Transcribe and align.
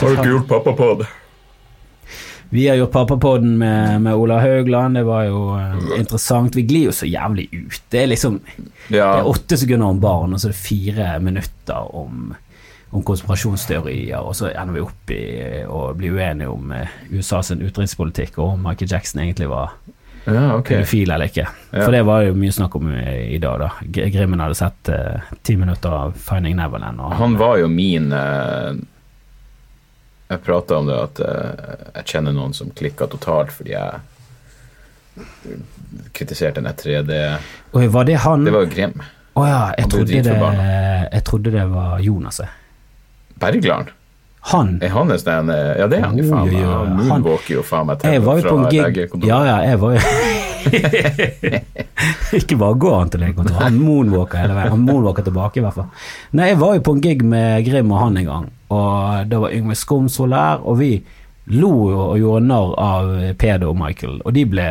Har 0.00 0.14
du 0.14 0.20
ikke 0.20 0.32
gjort 0.34 0.48
pappapod? 0.48 1.04
Vi 2.52 2.68
har 2.68 2.76
gjort 2.76 2.90
pappapoden 2.90 3.58
med, 3.58 4.00
med 4.02 4.14
Ola 4.14 4.40
Haugland, 4.42 4.96
det 4.98 5.04
var 5.06 5.22
jo 5.28 5.42
uh, 5.54 5.98
interessant. 5.98 6.56
Vi 6.56 6.64
glir 6.66 6.88
jo 6.88 6.92
så 6.92 7.06
jævlig 7.06 7.46
ut. 7.52 7.82
Det 7.88 8.00
er 8.02 8.10
liksom 8.10 8.40
Det 8.88 8.98
er 8.98 9.28
åtte 9.30 9.58
sekunder 9.60 9.86
om 9.86 10.00
barn, 10.02 10.34
og 10.34 10.42
så 10.42 10.48
er 10.48 10.56
det 10.56 10.58
fire 10.58 11.12
minutter 11.22 11.94
om, 11.94 12.32
om 12.90 13.04
konspirasjonsteorier, 13.06 14.18
og 14.18 14.34
så 14.34 14.50
ender 14.50 14.80
vi 14.80 14.82
opp 14.82 15.14
i 15.14 15.22
å 15.62 15.84
bli 15.94 16.10
uenige 16.10 16.50
om 16.50 16.74
uh, 16.74 16.98
USAs 17.14 17.52
utenrikspolitikk, 17.54 18.40
og 18.42 18.56
om 18.56 18.66
Michael 18.66 18.90
Jackson 18.96 19.22
egentlig 19.22 19.46
var 19.52 19.78
ja, 20.24 20.56
okay. 20.56 20.76
pedofil 20.76 21.10
eller 21.10 21.30
ikke. 21.30 21.46
Ja. 21.70 21.84
For 21.84 21.94
det 21.94 22.02
var 22.02 22.26
jo 22.26 22.34
mye 22.34 22.52
snakk 22.52 22.74
om 22.76 22.90
i, 22.92 23.38
dag, 23.38 23.62
da. 23.62 23.70
Grimmen 24.10 24.42
hadde 24.42 24.58
sett 24.58 24.90
eh, 24.90 25.30
ti 25.46 25.54
minutter 25.56 25.94
av 25.94 26.18
Finding 26.18 26.58
Neverland. 26.58 27.00
Og 27.00 27.14
Han 27.22 27.38
var 27.40 27.60
jo 27.62 27.70
min 27.70 28.10
eh, 28.12 28.74
Jeg 30.30 30.42
prata 30.46 30.78
om 30.78 30.86
det 30.86 30.96
at 30.96 31.20
eh, 31.26 31.86
jeg 31.98 32.04
kjenner 32.12 32.34
noen 32.36 32.52
som 32.54 32.70
klikka 32.76 33.08
totalt 33.10 33.50
fordi 33.54 33.74
jeg 33.74 34.00
kritiserte 36.14 36.62
den 36.62 36.76
3D 36.78 37.16
Oi, 37.74 37.86
var 37.90 38.06
det 38.06 38.20
han? 38.24 38.44
Det 38.46 38.52
var 38.54 38.62
jo 38.66 38.70
Grim. 38.70 38.94
Å 39.34 39.46
ja, 39.46 39.62
jeg 39.78 39.90
trodde, 39.90 40.20
det, 40.26 40.36
jeg 41.10 41.24
trodde 41.26 41.52
det 41.54 41.64
var 41.70 42.00
Jonas. 42.02 42.40
jeg. 42.42 42.50
Bergland. 43.40 43.90
Han 44.50 44.78
Er 44.80 44.88
han 44.94 45.10
en 45.12 45.18
sånn 45.20 45.50
Ja, 45.52 45.86
det 45.90 45.98
er 45.98 46.06
han 46.06 46.16
jo 46.18 46.28
faen 46.30 46.48
meg. 46.48 46.62
Han 46.64 46.94
moonwalker 46.96 47.58
jo 47.58 47.64
faen 47.66 47.90
meg 47.90 48.06
Jeg 48.08 48.22
var 48.24 48.38
jo 48.40 48.46
på 48.46 48.54
en 48.56 48.70
gig. 48.72 49.02
Ja, 49.28 49.40
ja, 49.44 49.56
jeg 49.68 49.80
var 49.82 49.96
jo 49.96 50.00
Ikke 52.40 52.56
bare 52.60 52.78
går 52.80 52.96
han 52.98 53.12
til 53.12 53.22
legekontoret, 53.24 53.60
han 53.64 53.76
moonwalker 53.80 54.40
hele 54.42 54.56
veien. 54.56 54.72
Han 54.74 54.82
moonwalker 54.86 55.24
tilbake, 55.26 55.60
i 55.60 55.64
hvert 55.64 55.76
fall. 55.76 55.88
Nei, 56.36 56.50
jeg 56.52 56.58
var 56.60 56.74
jo 56.76 56.82
på 56.86 56.94
en 56.96 57.04
gig 57.04 57.24
med 57.26 57.64
Grim 57.66 57.92
og 57.92 58.00
han 58.00 58.18
en 58.20 58.28
gang, 58.28 58.48
og 58.70 59.28
da 59.30 59.40
var 59.42 59.54
Yngve 59.56 59.74
Skomsvold 59.76 60.34
der, 60.34 60.62
og 60.64 60.78
vi 60.78 60.92
lo 61.50 61.70
og 61.90 62.18
gjorde 62.20 62.46
narr 62.46 62.74
av 62.78 63.12
Pedo 63.40 63.72
og 63.72 63.78
Michael, 63.80 64.20
og 64.24 64.34
de 64.36 64.44
ble 64.46 64.68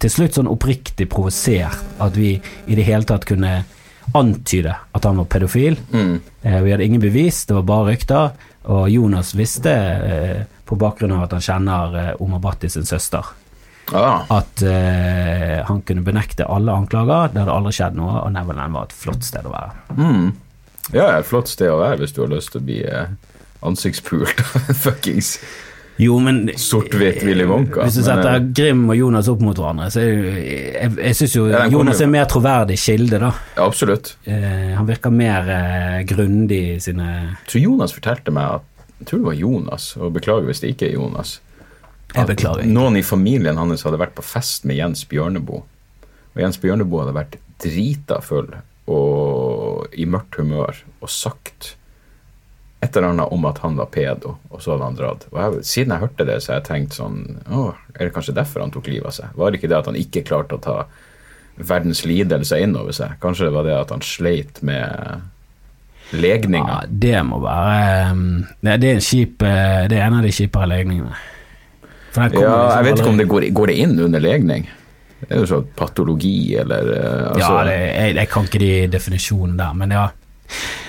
til 0.00 0.10
slutt 0.10 0.34
sånn 0.38 0.48
oppriktig 0.50 1.06
provosert 1.12 1.76
at 2.02 2.16
vi 2.16 2.34
i 2.66 2.74
det 2.78 2.86
hele 2.88 3.04
tatt 3.08 3.26
kunne 3.28 3.62
antyde 4.14 4.72
at 4.92 5.04
han 5.04 5.16
var 5.20 5.28
pedofil. 5.32 5.76
Mm. 5.92 6.16
Eh, 6.42 6.60
Vi 6.62 6.70
hadde 6.72 6.84
ingen 6.84 7.00
bevis, 7.00 7.44
det 7.46 7.54
var 7.54 7.62
bare 7.68 7.92
rykter. 7.92 8.32
Og 8.64 8.88
Jonas 8.90 9.34
visste, 9.36 9.72
eh, 9.72 10.42
på 10.64 10.76
bakgrunn 10.80 11.12
av 11.12 11.24
at 11.26 11.32
han 11.36 11.44
kjenner 11.44 11.96
eh, 12.00 12.12
Omar 12.20 12.40
Bhatti 12.40 12.68
sin 12.68 12.84
søster, 12.84 13.24
Ah, 13.92 14.22
at 14.32 14.62
uh, 14.64 15.60
han 15.68 15.82
kunne 15.84 16.00
benekte 16.00 16.46
alle 16.48 16.72
anklager. 16.72 17.28
Det 17.34 17.42
hadde 17.42 17.52
aldri 17.52 17.72
skjedd 17.76 17.98
noe, 17.98 18.14
og 18.22 18.30
Neverland 18.32 18.72
var 18.72 18.86
et 18.88 18.94
flott 18.96 19.26
sted 19.26 19.44
å 19.44 19.52
være. 19.52 19.72
mm. 19.98 20.30
Ja, 20.92 21.06
et 21.18 21.24
flott 21.28 21.48
sted 21.48 21.70
å 21.72 21.78
være 21.80 22.02
hvis 22.02 22.12
du 22.12 22.20
har 22.24 22.32
lyst 22.34 22.52
til 22.52 22.60
å 22.60 22.64
bli 22.66 22.82
eh, 22.84 23.06
ansiktspult 23.64 24.42
av 24.44 24.58
en 24.68 24.76
fuckings 24.76 25.38
Jo, 26.02 26.16
men 26.18 26.48
Sort-hvitt 26.58 27.20
Willy 27.22 27.44
Wonka. 27.46 27.84
Hvis 27.86 28.00
du 28.00 28.02
setter 28.02 28.40
men, 28.40 28.48
Grim 28.58 28.80
og 28.90 28.96
Jonas 28.98 29.28
opp 29.30 29.44
mot 29.46 29.56
hverandre, 29.56 29.86
så 29.94 30.02
er 30.02 30.08
jo 30.10 30.32
Jeg, 30.42 30.90
jeg 30.98 31.16
syns 31.20 31.36
jo 31.38 31.44
Ja, 31.52 31.62
Jonas 31.70 32.00
jo- 32.02 32.08
er 32.08 32.10
mer 32.16 32.26
troverdig 32.30 32.76
kilde, 32.82 33.20
da. 33.22 33.30
Absolutt. 33.62 34.16
Eh, 34.26 34.74
han 34.74 34.88
virker 34.90 35.14
mer 35.14 35.48
eh, 35.54 36.00
grundig 36.10 36.60
i 36.74 36.80
sine 36.82 37.06
Jeg 37.14 37.48
tror 37.52 37.64
Jonas 37.68 37.94
fortalte 37.94 38.34
meg 38.34 38.58
at 38.58 38.84
Jeg 38.98 39.06
tror 39.12 39.22
det 39.22 39.28
var 39.30 39.38
Jonas, 39.40 39.86
og 40.00 40.12
beklager 40.18 40.50
hvis 40.50 40.60
det 40.64 40.74
ikke 40.74 40.88
er 40.90 40.94
Jonas. 40.98 41.38
Jeg 42.14 42.28
beklager. 42.28 42.62
Ikke. 42.62 42.74
Noen 42.76 42.96
i 42.98 43.02
familien 43.06 43.56
hans 43.58 43.82
hadde 43.86 43.98
vært 43.98 44.14
på 44.14 44.22
fest 44.22 44.64
med 44.68 44.76
Jens 44.78 45.02
Bjørneboe. 45.10 45.62
Og 46.34 46.38
Jens 46.42 46.58
Bjørneboe 46.62 47.02
hadde 47.02 47.16
vært 47.16 47.34
drita 47.64 48.20
full 48.22 48.52
og 48.84 49.33
i 49.92 50.06
mørkt 50.08 50.38
humør 50.40 50.84
og 51.00 51.10
sagt 51.12 51.74
et 52.84 52.96
eller 52.96 53.14
annet 53.14 53.32
om 53.32 53.46
at 53.48 53.60
han 53.64 53.78
var 53.78 53.88
pedo, 53.92 54.34
og 54.50 54.60
så 54.60 54.74
hadde 54.74 54.88
han 54.90 54.98
dratt. 54.98 55.26
Og 55.32 55.38
jeg, 55.40 55.64
siden 55.64 55.94
jeg 55.94 56.04
hørte 56.04 56.26
det, 56.28 56.36
så 56.42 56.52
har 56.52 56.60
jeg 56.60 56.68
tenkt 56.68 56.96
sånn 56.98 57.20
Å, 57.48 57.66
er 57.94 58.02
det 58.02 58.12
kanskje 58.12 58.36
derfor 58.36 58.64
han 58.64 58.74
tok 58.74 58.90
livet 58.92 59.08
av 59.08 59.16
seg? 59.16 59.36
Var 59.40 59.50
det 59.50 59.60
ikke 59.60 59.70
det 59.72 59.78
at 59.78 59.88
han 59.88 60.00
ikke 60.00 60.24
klarte 60.28 60.58
å 60.58 60.64
ta 60.64 60.76
verdens 61.56 62.02
lidelse 62.04 62.58
inn 62.60 62.76
over 62.76 62.96
seg? 62.96 63.16
Kanskje 63.22 63.48
det 63.48 63.54
var 63.56 63.68
det 63.68 63.78
at 63.78 63.94
han 63.94 64.04
sleit 64.04 64.60
med 64.66 65.24
legninga? 66.12 66.80
Ja, 66.84 66.94
det 67.06 67.16
må 67.24 67.40
være 67.44 68.12
um, 68.12 68.26
det, 68.60 68.78
det 68.82 68.90
er 68.90 68.98
en 68.98 69.06
kjip 69.08 69.46
eh, 69.48 69.84
Det 69.88 69.98
er 69.98 70.06
en 70.08 70.18
av 70.20 70.26
de 70.26 70.34
kjipere 70.34 70.70
legningene. 70.74 71.20
Ja, 72.14 72.28
liksom 72.30 72.44
jeg 72.44 72.86
vet 72.86 73.00
ikke 73.00 73.10
om 73.10 73.18
det 73.18 73.30
går, 73.30 73.48
går 73.56 73.72
det 73.72 73.78
inn 73.82 73.96
under 74.04 74.22
legning. 74.22 74.68
Det 75.20 75.30
er 75.32 75.40
jo 75.40 75.46
sånn 75.48 75.68
patologi 75.78 76.54
eller 76.60 76.90
eh, 76.94 77.26
altså, 77.30 77.40
Ja, 77.40 77.64
det, 77.68 77.76
jeg, 77.80 78.14
jeg 78.18 78.28
kan 78.34 78.44
ikke 78.48 78.60
de 78.60 78.72
definisjonene 78.92 79.56
der, 79.62 79.74
men 79.80 79.90
ja. 79.96 80.06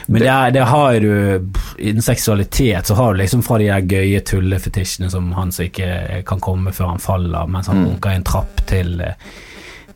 Men 0.07 0.21
det, 0.21 0.27
det, 0.27 0.53
det 0.57 0.63
har 0.69 0.97
du 0.99 1.51
Innen 1.79 2.03
seksualitet 2.03 2.85
så 2.89 2.97
har 2.99 3.13
du 3.15 3.21
liksom 3.21 3.41
fra 3.45 3.57
de 3.61 3.69
der 3.71 3.85
gøye 3.89 4.19
tullefetisjene 4.27 5.07
som 5.09 5.31
han 5.37 5.53
som 5.55 5.65
ikke 5.65 6.23
kan 6.27 6.41
komme 6.43 6.73
før 6.75 6.91
han 6.93 6.99
faller, 7.03 7.47
mens 7.47 7.67
han 7.71 7.79
Mm. 7.79 7.85
runker 7.93 8.11
i 8.11 8.19
en 8.19 8.23
trapp, 8.27 8.61
til, 8.69 8.99
eh, 9.01 9.15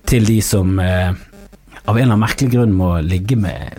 til 0.09 0.25
de 0.25 0.39
som 0.41 0.79
eh, 0.79 1.11
av 1.85 1.97
en 1.97 2.01
eller 2.03 2.13
annen 2.13 2.23
merkelig 2.23 2.49
grunn 2.55 2.73
må 2.75 2.89
ligge 3.05 3.35
med 3.39 3.77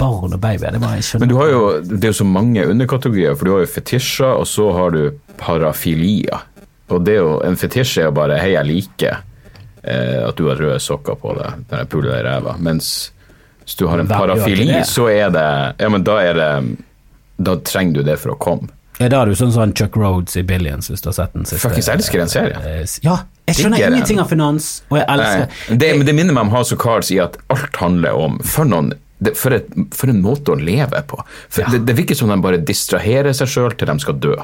barn 0.00 0.32
og 0.34 0.40
babyer. 0.40 0.72
Det 0.74 0.80
bare, 0.82 1.00
Men 1.22 1.28
du 1.28 1.36
har 1.38 1.48
jo, 1.50 1.62
det 1.82 2.04
er 2.04 2.12
jo 2.12 2.20
så 2.22 2.26
mange 2.28 2.66
underkategorier, 2.66 3.34
for 3.36 3.44
du 3.44 3.52
har 3.54 3.64
jo 3.64 3.72
fetisjer, 3.74 4.30
og 4.34 4.46
så 4.48 4.70
har 4.76 4.94
du 4.94 5.02
parafilia. 5.40 6.42
Og 6.90 7.04
det 7.06 7.14
er 7.16 7.20
jo, 7.22 7.34
en 7.46 7.56
fetisj 7.60 7.98
er 8.00 8.08
jo 8.08 8.14
bare 8.16 8.38
'hei, 8.40 8.52
jeg 8.56 8.66
liker 8.66 9.20
eh, 9.84 10.20
at 10.28 10.36
du 10.36 10.46
har 10.48 10.56
røde 10.60 10.80
sokker 10.80 11.16
på 11.20 11.34
deg 11.38 11.64
når 11.70 11.78
jeg 11.84 11.88
puler 11.92 12.10
deg 12.12 12.20
i 12.20 12.28
ræva'. 12.28 12.58
Mens 12.60 12.90
hvis 13.64 13.76
du 13.78 13.86
har 13.86 13.98
en 14.02 14.08
parafili, 14.08 14.68
så 14.84 15.08
er 15.12 15.30
det 15.30 15.46
Ja, 15.78 15.88
men 15.88 16.02
da 16.04 16.18
er 16.22 16.34
det 16.34 16.76
Da 17.40 17.56
trenger 17.56 17.94
du 17.94 18.02
det 18.02 18.18
for 18.20 18.34
å 18.34 18.38
komme. 18.38 18.68
Ja, 19.00 19.08
da 19.08 19.22
er 19.22 19.30
du 19.30 19.34
sånn 19.38 19.52
som 19.52 19.70
Chuck 19.72 19.94
Rhodes 19.96 20.36
i 20.36 20.42
Billions, 20.44 20.90
hvis 20.90 21.00
du 21.00 21.08
har 21.08 21.14
sett 21.16 21.32
den 21.32 21.46
siste. 21.48 21.62
Fuckings 21.62 21.88
elsker 21.88 22.18
den 22.20 22.28
serien. 22.28 22.60
Eh, 22.60 22.82
Ja, 23.00 23.22
jeg 23.48 23.56
skjønner 23.56 23.86
ingenting 23.86 24.20
av 24.20 24.28
finans, 24.28 24.82
og 24.90 24.98
jeg 24.98 25.06
elsker 25.08 25.46
Nei, 25.70 25.76
det, 25.80 25.88
det 26.06 26.14
minner 26.14 26.34
meg 26.36 26.42
om 26.44 26.50
House 26.52 26.74
of 26.74 26.80
Cards 26.82 27.08
i 27.10 27.16
at 27.18 27.38
alt 27.48 27.76
handler 27.80 28.12
om 28.12 28.36
For, 28.44 28.68
noen, 28.68 28.92
det, 29.18 29.32
for, 29.40 29.56
et, 29.56 29.72
for 29.96 30.12
en 30.12 30.20
måte 30.20 30.52
å 30.52 30.58
leve 30.60 31.00
på. 31.08 31.16
For 31.48 31.64
det, 31.72 31.80
det 31.88 31.96
virker 31.96 32.14
som 32.18 32.28
de 32.28 32.36
bare 32.44 32.60
distraherer 32.60 33.32
seg 33.32 33.48
sjøl 33.48 33.72
til 33.80 33.88
de 33.88 33.96
skal 34.04 34.20
dø. 34.20 34.36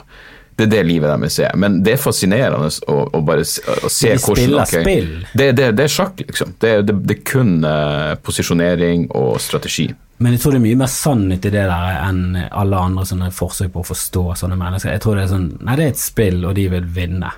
Det 0.57 0.65
er 0.65 0.71
det 0.73 0.83
livet 0.89 1.11
deres 1.13 1.37
er. 1.45 1.53
Men 1.61 1.83
det 1.85 1.93
er 1.93 2.01
fascinerende 2.01 2.71
å, 2.89 2.97
å 3.13 3.21
bare 3.27 3.45
se, 3.45 3.61
å 3.61 3.91
se 3.93 4.15
De 4.15 4.23
hvordan 4.23 4.41
spiller 4.41 4.63
okay, 4.63 4.85
spill. 4.87 5.11
Det, 5.37 5.51
det, 5.59 5.67
det 5.77 5.85
er 5.85 5.93
sjakk, 5.93 6.23
liksom. 6.25 6.55
Det, 6.63 6.71
det, 6.89 6.95
det 7.05 7.17
er 7.19 7.23
kun 7.29 7.51
uh, 7.67 8.15
posisjonering 8.25 9.09
og 9.19 9.37
strategi. 9.45 9.91
Men 10.25 10.33
jeg 10.33 10.41
tror 10.41 10.55
det 10.57 10.63
er 10.63 10.65
mye 10.65 10.79
mer 10.81 10.89
sannhet 10.89 11.45
i 11.45 11.53
det 11.53 11.67
der 11.69 11.99
enn 12.07 12.23
alle 12.49 12.79
andre 12.89 13.05
sånne 13.05 13.29
forsøk 13.37 13.75
på 13.75 13.83
å 13.83 13.89
forstå 13.91 14.23
sånne 14.41 14.57
mennesker. 14.57 14.95
Jeg 14.97 15.05
tror 15.05 15.19
det 15.21 15.27
er 15.27 15.35
sånn 15.35 15.51
Nei, 15.61 15.77
det 15.77 15.85
er 15.91 15.93
et 15.93 16.01
spill, 16.01 16.41
og 16.49 16.57
de 16.57 16.65
vil 16.73 16.89
vinne. 16.97 17.35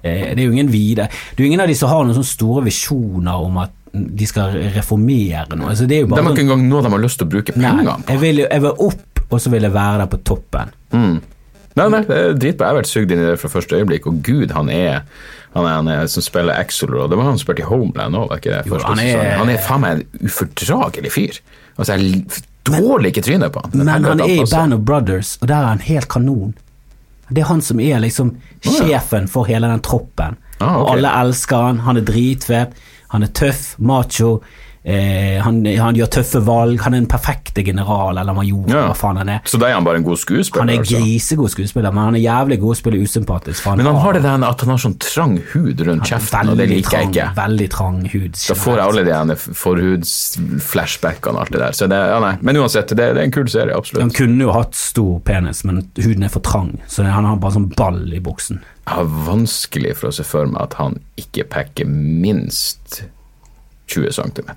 Eh, 0.00 0.32
Det 0.32 0.40
er 0.40 0.46
jo 0.46 0.56
ingen 0.56 0.72
vide. 0.72 1.10
Det 1.12 1.42
er 1.42 1.44
jo 1.44 1.50
ingen 1.52 1.64
av 1.66 1.68
de 1.68 1.76
som 1.76 1.92
har 1.92 2.06
noen 2.06 2.16
sånne 2.16 2.32
store 2.32 2.64
visjoner 2.66 3.44
om 3.50 3.60
at 3.66 3.76
de 3.92 4.26
skal 4.26 4.56
reformere 4.72 5.58
noe. 5.60 5.74
Altså, 5.74 5.84
det 5.84 5.98
er 5.98 6.06
jo 6.06 6.08
De 6.08 6.14
bare 6.14 6.22
har 6.24 6.30
sånn, 6.30 6.38
ikke 6.38 6.46
engang 6.48 6.64
noe 6.70 6.80
de 6.86 6.94
har 6.94 7.04
lyst 7.04 7.20
til 7.20 7.28
å 7.28 7.32
bruke 7.36 7.54
Nei, 7.60 7.74
på. 7.84 7.98
jeg 8.08 8.22
vil, 8.24 8.42
jeg 8.46 8.64
vil 8.64 8.82
opp, 8.88 9.22
og 9.28 9.44
så 9.44 9.52
vil 9.52 9.68
jeg 9.68 9.74
være 9.76 10.00
der 10.00 10.10
på 10.14 10.22
toppen. 10.32 10.72
Nei, 11.78 11.86
nei, 11.88 12.02
det 12.08 12.16
er 12.18 12.34
dritbra. 12.36 12.68
Jeg 12.68 12.74
har 12.74 12.80
vært 12.82 12.90
sugd 12.90 13.12
inn 13.14 13.22
i 13.22 13.28
det 13.30 13.38
fra 13.40 13.48
første 13.52 13.78
øyeblikk, 13.78 14.06
og 14.10 14.20
gud, 14.26 14.52
han 14.52 14.68
er 14.72 15.02
han 15.52 15.66
er, 15.66 15.74
han 15.76 15.88
er 15.92 16.06
som 16.08 16.24
spiller 16.24 16.56
Axelrod. 16.56 17.10
Det 17.12 17.18
var 17.18 17.26
han 17.28 17.36
som 17.36 17.44
spilte 17.44 17.64
i 17.64 17.68
Homeland 17.68 18.16
òg, 18.16 18.30
var 18.30 18.40
ikke 18.40 18.54
det? 18.54 18.62
Jo, 18.70 18.78
han 18.86 18.98
er- 19.00 19.36
han 19.36 19.50
er 19.52 19.58
faen 19.60 19.80
meg 19.84 19.92
en 20.00 20.28
ufordragelig 20.28 21.12
fyr. 21.12 21.40
Altså, 21.76 21.96
jeg 21.98 22.24
dårlig 22.64 23.12
ikke 23.12 23.24
trynet 23.26 23.52
på 23.52 23.60
han. 23.64 23.70
Men 23.74 23.88
han 23.88 24.20
er 24.20 24.24
i. 24.28 24.38
Band 24.50 24.74
of 24.74 24.80
Brothers, 24.80 25.38
og 25.42 25.48
der 25.48 25.56
er 25.56 25.72
han 25.74 25.78
helt 25.80 26.08
kanon. 26.08 26.54
Det 27.28 27.42
er 27.42 27.48
han 27.48 27.60
som 27.64 27.80
er 27.80 28.00
liksom 28.00 28.34
ja. 28.64 28.70
sjefen 28.70 29.28
for 29.28 29.44
hele 29.48 29.68
den 29.70 29.80
troppen. 29.80 30.36
Ah, 30.60 30.76
okay. 30.76 30.82
Og 30.82 30.90
alle 30.96 31.12
elsker 31.22 31.56
han, 31.56 31.78
han 31.86 31.96
er 31.96 32.04
dritfet, 32.06 32.74
han 33.08 33.22
er 33.22 33.32
tøff, 33.34 33.74
macho, 33.78 34.40
eh, 34.84 35.38
han, 35.42 35.60
han 35.78 35.94
gjør 35.98 36.10
tøffe 36.18 36.40
valg, 36.46 36.80
han 36.82 36.94
er 36.96 37.02
den 37.02 37.08
perfekte 37.10 37.62
general 37.66 38.18
eller 38.18 38.34
major, 38.34 38.64
Ja. 38.68 38.88
hva 38.90 38.96
faen 38.98 39.16
han 39.20 39.28
er. 39.28 39.40
Så 39.46 39.58
da 39.60 39.68
er 39.70 39.74
han 39.78 39.84
bare 39.86 40.00
en 40.00 40.06
god 40.06 40.18
skuespiller? 40.18 40.64
Han 40.64 40.70
er 40.74 40.82
altså. 40.82 40.98
grisegod 40.98 41.50
skuespiller, 41.54 41.92
men 41.94 42.04
han 42.10 42.16
er 42.18 42.24
jævlig 42.24 42.58
god 42.60 42.74
å 42.74 42.78
spille 42.80 43.02
usympatisk. 43.02 43.62
for 43.62 43.76
Men 43.76 43.86
han 43.86 44.00
har 44.02 44.12
det 44.18 44.22
der 44.22 44.46
at 44.48 44.60
han 44.66 44.74
har 44.74 44.82
sånn 44.82 44.98
trang 44.98 45.38
hud 45.52 45.80
rundt 45.86 46.08
kjeften, 46.10 46.50
og 46.52 46.56
det 46.58 46.68
veldig 46.68 46.82
trang, 46.84 46.92
jeg 46.92 47.14
trang, 47.14 47.14
ikke. 47.14 47.28
Veldig 47.42 47.68
trang 47.76 48.00
hud. 48.12 48.32
Da 48.48 48.54
får 48.54 48.76
jeg 48.76 48.86
alle 48.88 49.04
de 49.04 49.14
ene 49.20 49.36
forhudsflashbackene 49.62 51.36
og 51.36 51.40
alt 51.44 51.52
det 51.52 51.62
der. 51.62 51.72
Så 51.78 51.88
det, 51.90 52.02
ja, 52.12 52.18
nei. 52.22 52.34
Men 52.42 52.56
uansett, 52.62 52.88
det, 52.92 53.08
det 53.14 53.22
er 53.22 53.28
en 53.28 53.34
kul 53.34 53.48
serie, 53.52 53.78
Han 54.00 54.10
kunne 54.14 54.46
jo 54.46 54.52
hatt 54.56 54.74
stor 54.78 55.20
penis, 55.26 55.64
men 55.68 55.82
huden 55.98 56.26
er 56.26 56.32
for 56.32 56.44
trang, 56.46 56.74
så 56.90 57.06
han 57.06 57.24
har 57.28 57.36
bare 57.42 57.56
sånn 57.58 57.70
ball 57.76 58.02
i 58.14 58.20
buksen. 58.22 58.62
Jeg 58.86 58.96
har 58.98 59.10
vanskelig 59.28 59.96
for 60.00 60.10
å 60.10 60.14
se 60.16 60.24
for 60.26 60.48
meg 60.50 60.62
at 60.64 60.74
han 60.80 60.98
ikke 61.20 61.46
pakker 61.52 61.86
minst 61.86 63.04
20 63.86 64.12
cm. 64.12 64.50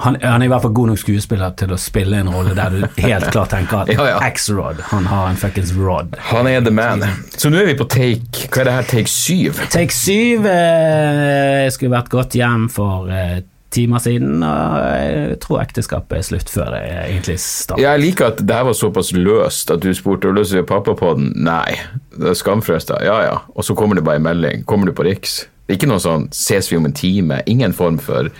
Han, 0.00 0.16
han 0.22 0.40
er 0.40 0.46
i 0.46 0.48
hvert 0.48 0.64
fall 0.64 0.72
god 0.72 0.88
nok 0.94 1.00
skuespiller 1.02 1.52
til 1.60 1.74
å 1.74 1.76
spille 1.80 2.22
en 2.22 2.30
rolle 2.32 2.54
der 2.56 2.72
du 2.72 3.02
helt 3.04 3.26
klart 3.34 3.52
tenker 3.52 3.82
at 3.82 3.92
Ja, 3.98 4.06
ja. 4.14 4.20
X-Rod, 4.30 4.80
han 4.88 5.08
har 5.10 5.28
en 5.28 5.36
fuckings 5.36 5.74
rod. 5.76 6.16
Han 6.30 6.48
er 6.48 6.64
the 6.64 6.72
man. 6.72 7.04
Så 7.36 7.52
nå 7.52 7.60
er 7.60 7.68
vi 7.68 7.76
på 7.76 7.84
take 7.90 8.48
Hva 8.48 8.62
er 8.62 8.70
det 8.70 8.76
her, 8.78 8.88
take 8.94 9.12
syv? 9.12 9.60
Take 9.72 9.92
syv 9.92 10.48
eh, 10.48 11.68
skulle 11.74 11.92
vært 11.92 12.08
gått 12.14 12.38
hjem 12.40 12.70
for 12.72 13.12
eh, 13.12 13.42
timer 13.70 14.02
siden, 14.02 14.40
og 14.42 14.80
jeg 14.80 15.36
tror 15.44 15.60
ekteskapet 15.62 16.16
er 16.18 16.24
slutt 16.26 16.50
før 16.50 16.72
det 16.74 16.80
egentlig 17.04 17.36
starter. 17.44 17.84
Jeg 17.84 18.02
liker 18.02 18.32
at 18.32 18.40
det 18.42 18.56
her 18.56 18.66
var 18.66 18.74
såpass 18.74 19.12
løst 19.14 19.70
at 19.70 19.84
du 19.84 19.92
spurte 19.94 20.32
om 20.32 20.34
du 20.34 20.42
vil 20.42 20.66
pappa 20.66 20.96
på 20.98 21.12
den. 21.18 21.30
Nei. 21.46 21.76
Det 22.16 22.32
er 22.32 22.40
skamfrøst, 22.40 22.90
da. 22.90 22.98
Ja 23.06 23.20
ja. 23.28 23.38
Og 23.54 23.68
så 23.68 23.76
kommer 23.78 24.00
det 24.00 24.04
bare 24.08 24.18
en 24.18 24.26
melding. 24.26 24.64
Kommer 24.66 24.90
du 24.90 24.96
på 24.96 25.06
Riks? 25.06 25.44
Ikke 25.70 25.88
noe 25.90 26.02
sånn 26.02 26.28
'ses 26.34 26.70
vi 26.70 26.76
om 26.76 26.88
en 26.88 26.96
time'. 26.96 27.42
Ingen 27.46 27.72
form 27.72 27.98
for 27.98 28.30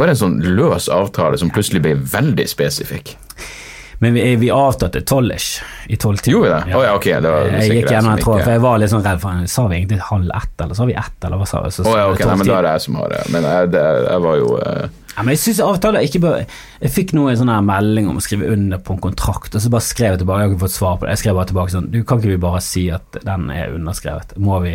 Bare 0.00 0.14
en 0.14 0.16
sånn 0.16 0.38
løs 0.40 0.88
avtale 0.88 1.36
som 1.38 1.50
plutselig 1.52 1.82
ble 1.84 1.92
veldig 1.94 2.46
spesifikk. 2.48 3.12
Men 4.02 4.14
vi, 4.16 4.22
vi 4.36 4.48
avtalte 4.50 5.00
tolv-ish. 5.06 5.60
I 5.86 5.96
tolvtiden. 5.96 6.32
Gjorde 6.32 6.48
vi 6.48 6.72
det? 6.72 6.78
Å 6.78 6.80
ja, 6.82 6.94
ok. 6.98 7.04
Det 7.22 7.30
var 7.30 7.44
jeg 7.52 7.76
gikk 7.76 7.92
gjennom 7.92 8.16
en 8.16 8.22
tråd, 8.24 8.40
for 8.40 8.50
jeg 8.50 8.62
var 8.64 8.80
litt 8.82 8.90
sånn 8.90 9.04
redd 9.04 9.20
for. 9.22 9.44
Sa 9.52 9.66
vi 9.70 9.76
egentlig 9.76 10.00
halv 10.08 10.32
ett, 10.40 10.54
eller 10.64 10.78
sa 10.78 10.86
vi 10.88 10.96
ett, 10.98 11.18
eller 11.22 11.38
hva 11.38 11.46
sa 11.46 11.60
vi? 11.62 11.70
Så, 11.76 11.84
oh, 11.86 11.94
ja, 12.00 12.08
ok. 12.10 12.24
Nei, 12.26 12.38
men 12.40 12.48
da 12.48 12.56
er 12.56 12.66
det 12.66 12.72
jeg 12.72 12.84
som 12.88 12.98
har 12.98 13.12
det. 13.14 13.20
Men 13.30 13.46
jeg, 13.46 13.70
det, 13.76 13.84
jeg 14.08 14.24
var 14.24 14.40
jo 14.40 14.48
uh... 14.58 14.98
Ja, 15.12 15.22
men 15.22 15.36
jeg 15.36 15.42
synes 15.42 15.60
avtaler 15.60 16.06
ikke 16.08 16.22
bør 16.24 16.38
Jeg 16.40 16.90
fikk 16.94 17.10
nå 17.12 17.26
en 17.28 17.36
sånn 17.36 17.50
her 17.52 17.64
melding 17.68 18.06
om 18.08 18.16
å 18.16 18.24
skrive 18.24 18.48
under 18.48 18.80
på 18.82 18.96
en 18.96 19.04
kontrakt, 19.06 19.54
og 19.54 19.62
så 19.62 19.70
bare 19.70 19.86
skrev 19.86 20.16
jeg 20.16 20.24
tilbake. 20.24 20.40
Jeg 20.40 20.48
har 20.48 20.56
ikke 20.56 20.64
fått 20.64 20.74
svar 20.80 20.96
på 20.96 21.06
det. 21.06 21.14
Jeg 21.14 21.22
skrev 21.22 21.38
bare 21.38 21.50
tilbake 21.52 21.74
sånn 21.76 21.90
Du, 21.92 22.00
kan 22.02 22.18
ikke 22.18 22.32
vi 22.32 22.42
bare 22.42 22.64
si 22.64 22.88
at 22.96 23.20
den 23.22 23.46
er 23.54 23.76
underskrevet? 23.76 24.34
Må 24.42 24.58
vi 24.66 24.74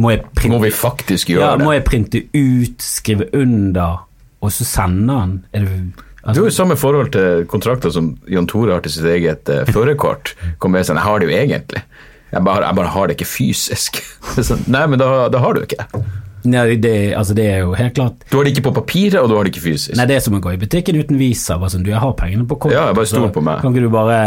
Må 0.00 0.14
jeg 0.14 0.22
printe, 0.32 0.52
Må 0.54 0.62
vi 0.62 0.70
faktisk 0.72 1.32
gjøre 1.32 1.44
ja, 1.44 1.58
det? 1.58 1.66
må 1.66 1.74
jeg 1.74 1.84
printe 1.84 2.22
ut, 2.32 2.80
skrive 2.84 3.28
under, 3.36 4.06
og 4.40 4.54
så 4.54 4.64
sende 4.68 5.12
den? 5.12 5.34
Er 5.52 5.66
det 5.66 5.74
Du 5.76 6.00
har 6.22 6.32
altså, 6.32 6.46
jo 6.46 6.54
samme 6.54 6.76
forhold 6.78 7.12
til 7.12 7.44
kontrakter 7.50 7.92
som 7.92 8.14
Jan 8.30 8.46
Tore 8.48 8.72
har 8.76 8.84
til 8.84 8.94
sitt 8.94 9.08
eget 9.10 9.48
uh, 9.50 9.66
førerkort. 9.68 10.36
Kommer 10.62 10.80
med 10.80 10.88
sånn, 10.88 11.00
jeg 11.00 11.08
har 11.08 11.20
det 11.20 11.28
jo 11.28 11.36
egentlig. 11.36 11.84
Jeg 12.32 12.44
bare, 12.46 12.64
jeg 12.64 12.78
bare 12.78 12.92
har 12.94 13.08
det 13.08 13.16
ikke 13.18 13.28
fysisk. 13.28 13.98
Det 14.36 14.44
er 14.48 14.60
Nei, 14.72 14.84
men 14.88 15.02
da, 15.02 15.08
da 15.28 15.40
har 15.42 15.52
du 15.52 15.64
ikke 15.66 15.82
det. 15.82 16.04
nei, 16.48 16.62
det, 16.80 16.94
altså, 17.18 17.34
det 17.36 17.44
er 17.46 17.58
jo 17.66 17.74
helt 17.78 17.92
klart 17.94 18.24
Du 18.30 18.38
har 18.38 18.46
det 18.46 18.54
ikke 18.54 18.64
på 18.70 18.72
papiret, 18.80 19.18
og 19.20 19.28
du 19.28 19.36
har 19.36 19.44
det 19.44 19.52
ikke 19.52 19.66
fysisk. 19.66 19.96
Nei, 19.98 20.06
det 20.08 20.16
er 20.16 20.24
som 20.24 20.38
å 20.38 20.40
gå 20.42 20.54
i 20.54 20.62
butikken 20.62 20.96
uten 20.96 21.20
visa. 21.20 21.58
Bare 21.60 21.74
sånn, 21.74 21.84
du, 21.84 21.92
jeg 21.92 22.00
har 22.00 22.16
pengene 22.16 22.46
på 22.48 22.56
kortet. 22.64 22.78
Ja, 22.78 22.88
bare 22.96 23.10
stol 23.10 23.28
på 23.34 23.44
meg. 23.44 23.60
Kan 23.60 23.76
ikke 23.76 23.90
du 23.90 23.92
bare 23.92 24.22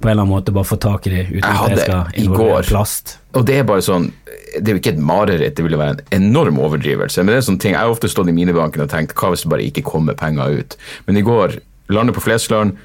på 0.00 0.08
en 0.08 0.12
eller 0.14 0.24
annen 0.24 0.32
måte 0.32 0.52
bare 0.56 0.64
få 0.64 0.78
tak 0.80 1.06
i 1.06 1.12
de 1.12 1.22
uten 1.28 1.44
at 1.44 1.70
det 1.70 1.76
jeg 1.76 1.86
skal 1.86 2.20
involvere 2.22 2.66
plast? 2.68 3.18
Og 3.36 3.44
det 3.46 3.58
er 3.60 3.66
bare 3.68 3.84
sånn 3.84 4.08
Det 4.50 4.64
er 4.64 4.74
jo 4.74 4.80
ikke 4.80 4.94
et 4.96 5.02
mareritt, 5.06 5.54
det 5.54 5.62
ville 5.62 5.78
være 5.78 6.00
en 6.00 6.24
enorm 6.24 6.56
overdrivelse. 6.58 7.22
Men 7.22 7.34
det 7.34 7.36
er 7.38 7.44
sånne 7.46 7.62
ting, 7.62 7.74
Jeg 7.76 7.84
har 7.84 7.92
ofte 7.92 8.08
stått 8.10 8.30
i 8.32 8.34
minibanken 8.34 8.82
og 8.82 8.90
tenkt 8.90 9.14
hva 9.14 9.30
hvis 9.30 9.44
det 9.44 9.52
bare 9.52 9.66
ikke 9.68 9.84
kommer 9.86 10.16
penger 10.18 10.56
ut. 10.58 10.78
Men 11.06 11.20
i 11.20 11.22
går 11.26 11.60
lander 11.92 12.16
på 12.16 12.24
Flesland, 12.24 12.78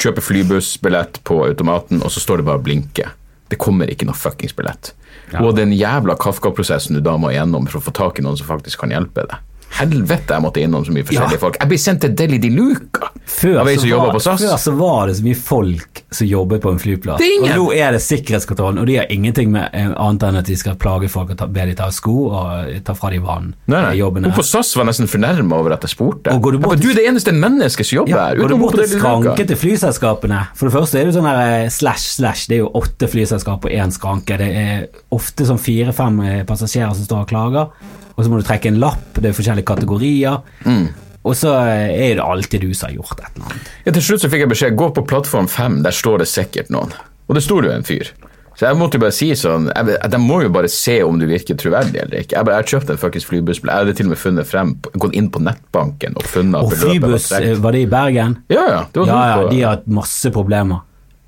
kjøper 0.00 0.22
flybussbillett 0.22 1.20
på 1.26 1.38
automaten, 1.44 2.02
og 2.02 2.10
så 2.10 2.22
står 2.22 2.40
det 2.40 2.48
bare 2.48 2.60
og 2.62 2.66
blinker. 2.66 3.12
Det 3.50 3.58
kommer 3.62 3.90
ikke 3.90 4.08
noe 4.08 4.18
fuckings 4.18 4.54
billett. 4.56 4.92
Ja. 5.32 5.42
Og 5.42 5.56
den 5.58 5.74
jævla 5.74 6.16
Kafka-prosessen 6.18 6.98
du 6.98 7.02
da 7.04 7.16
må 7.18 7.32
igjennom 7.32 7.66
for 7.70 7.80
å 7.80 7.86
få 7.86 7.94
tak 7.94 8.18
i 8.18 8.24
noen 8.26 8.38
som 8.38 8.48
faktisk 8.48 8.82
kan 8.82 8.94
hjelpe 8.94 9.26
deg. 9.26 9.42
Helvete, 9.76 10.32
jeg 10.32 10.40
måtte 10.40 10.62
innom 10.62 10.84
så 10.86 10.92
mye 10.94 11.04
forskjellige 11.04 11.36
Ja. 11.36 11.38
folk. 11.42 11.56
Jeg 11.60 11.68
blir 11.68 11.78
sendt 11.78 12.00
til 12.00 12.14
Deli 12.16 12.38
de 12.38 12.48
Luca 12.50 13.10
Før, 13.26 13.64
var, 13.64 14.12
på 14.14 14.20
SAS. 14.22 14.40
før 14.40 14.56
så 14.58 14.72
var 14.78 15.06
det 15.08 15.16
så 15.16 15.22
mye 15.24 15.34
folk 15.36 16.02
som 16.10 16.26
jobbet 16.26 16.62
på 16.62 16.70
en 16.72 16.78
flyplass. 16.78 17.20
Og 17.42 17.48
nå 17.50 17.66
er 17.74 17.92
det 17.92 18.00
sikkerhetskontrollen, 18.00 18.78
og 18.78 18.86
de 18.86 18.96
har 18.96 19.06
ingenting 19.10 19.50
med 19.50 19.68
eh, 19.74 19.90
annet 19.98 20.22
enn 20.22 20.36
at 20.36 20.46
de 20.46 20.56
skal 20.56 20.76
plage 20.76 21.10
folk 21.10 21.30
og 21.30 21.36
ta, 21.36 21.46
be 21.46 21.66
de 21.66 21.74
ta 21.74 21.84
av 21.90 21.92
sko 21.92 22.30
og 22.30 22.84
ta 22.84 22.94
fra 22.94 23.10
de 23.10 23.18
vann. 23.18 23.54
Nei, 23.66 23.82
nei. 23.82 24.00
Hun 24.00 24.32
på 24.32 24.44
SAS 24.46 24.74
var 24.76 24.84
nesten 24.88 25.06
fornærma 25.10 25.58
over 25.58 25.72
at 25.76 25.82
jeg 25.82 25.90
spurte. 25.90 26.32
Og 26.32 26.40
går 26.40 26.52
du 26.52 26.58
Jeg 26.58 26.62
bort 26.62 26.70
bare, 26.70 26.80
til- 26.80 26.86
du 26.86 26.90
er 26.94 27.02
det 27.02 27.08
eneste 27.12 27.32
mennesket 27.36 27.86
som 27.86 27.96
jobber 27.98 28.08
Ja, 28.16 28.26
her. 28.28 28.36
går 28.36 28.48
du 28.48 28.56
bort 28.56 28.74
til 28.76 28.86
Deli 28.86 29.00
skranke 29.00 29.46
til 29.46 29.56
flyselskapene 29.56 30.46
For 30.54 30.68
det 30.70 30.74
første 30.78 31.00
er 31.00 31.04
det 31.04 31.14
sånn 31.14 31.26
her 31.28 31.64
eh, 31.64 31.68
slash 31.68 32.16
slash, 32.16 32.46
det 32.48 32.56
er 32.56 32.64
jo 32.64 32.70
åtte 32.72 33.08
flyselskap 33.10 33.64
og 33.66 33.70
én 33.70 33.92
skranke. 33.92 34.38
Det 34.38 34.48
er 34.56 34.88
ofte 35.12 35.44
sånn 35.44 35.58
fire-fem 35.60 36.20
eh, 36.20 36.44
passasjerer 36.44 36.94
som 36.94 37.04
står 37.04 37.20
og 37.26 37.28
klager, 37.28 37.68
og 38.16 38.24
så 38.24 38.30
må 38.32 38.40
du 38.40 38.46
trekke 38.48 38.70
en 38.72 38.78
lapp, 38.80 39.18
det 39.20 39.30
er 39.30 39.36
forskjellige 39.36 39.68
kategorier. 39.68 40.38
Mm. 40.64 40.86
Og 41.26 41.34
så 41.36 41.52
er 41.58 42.14
det 42.16 42.22
alltid 42.22 42.62
du 42.62 42.70
som 42.74 42.88
har 42.88 42.94
gjort 42.96 43.18
et 43.20 43.26
eller 43.34 43.50
annet. 43.50 43.72
Ja, 43.84 43.92
til 43.92 44.04
slutt 44.08 44.22
så 44.22 44.30
fikk 44.32 44.44
jeg 44.44 44.52
beskjed 44.52 44.78
gå 44.78 44.92
på 44.94 45.04
plattform 45.10 45.48
5, 45.50 45.82
der 45.84 45.94
står 45.94 46.22
det 46.22 46.28
sikkert 46.30 46.70
noen. 46.72 46.94
Og 47.26 47.34
det 47.36 47.42
sto 47.42 47.58
jo 47.60 47.72
en 47.74 47.84
fyr. 47.86 48.12
Så 48.56 48.64
jeg 48.64 48.78
måtte 48.80 48.96
jo 48.96 49.02
bare 49.02 49.12
si 49.12 49.26
sånn 49.36 49.66
jeg, 49.68 49.96
De 50.08 50.18
må 50.22 50.38
jo 50.40 50.48
bare 50.48 50.68
se 50.72 50.94
om 51.04 51.18
du 51.20 51.26
virker 51.28 51.58
troverdig 51.60 51.98
eller 52.06 52.22
ikke. 52.22 52.38
Jeg, 52.38 52.46
bare, 52.48 52.62
jeg 52.62 52.70
kjøpte 52.72 52.94
en 52.94 53.00
fuckings 53.02 53.26
flybussbillett. 53.28 53.74
Jeg 53.74 53.84
hadde 53.84 53.96
til 53.98 54.06
og 54.08 54.12
med 54.14 54.20
funnet 54.22 54.48
frem, 54.48 54.70
gått 54.96 55.16
inn 55.18 55.28
på 55.34 55.42
nettbanken 55.44 56.16
og 56.16 56.24
funnet 56.30 56.62
Og 56.62 56.72
flybuss, 56.72 57.26
var 57.34 57.44
flybuss, 57.44 57.60
var 57.66 57.76
det 57.76 57.82
i 57.84 57.90
Bergen? 57.92 58.38
Ja, 58.48 58.64
ja. 58.70 58.78
Det 58.92 59.02
var 59.02 59.10
Ja, 59.10 59.18
ja, 59.28 59.42
på- 59.42 59.50
de 59.50 59.60
har 59.60 59.76
hatt 59.76 59.90
masse 59.98 60.32
problemer. 60.32 60.80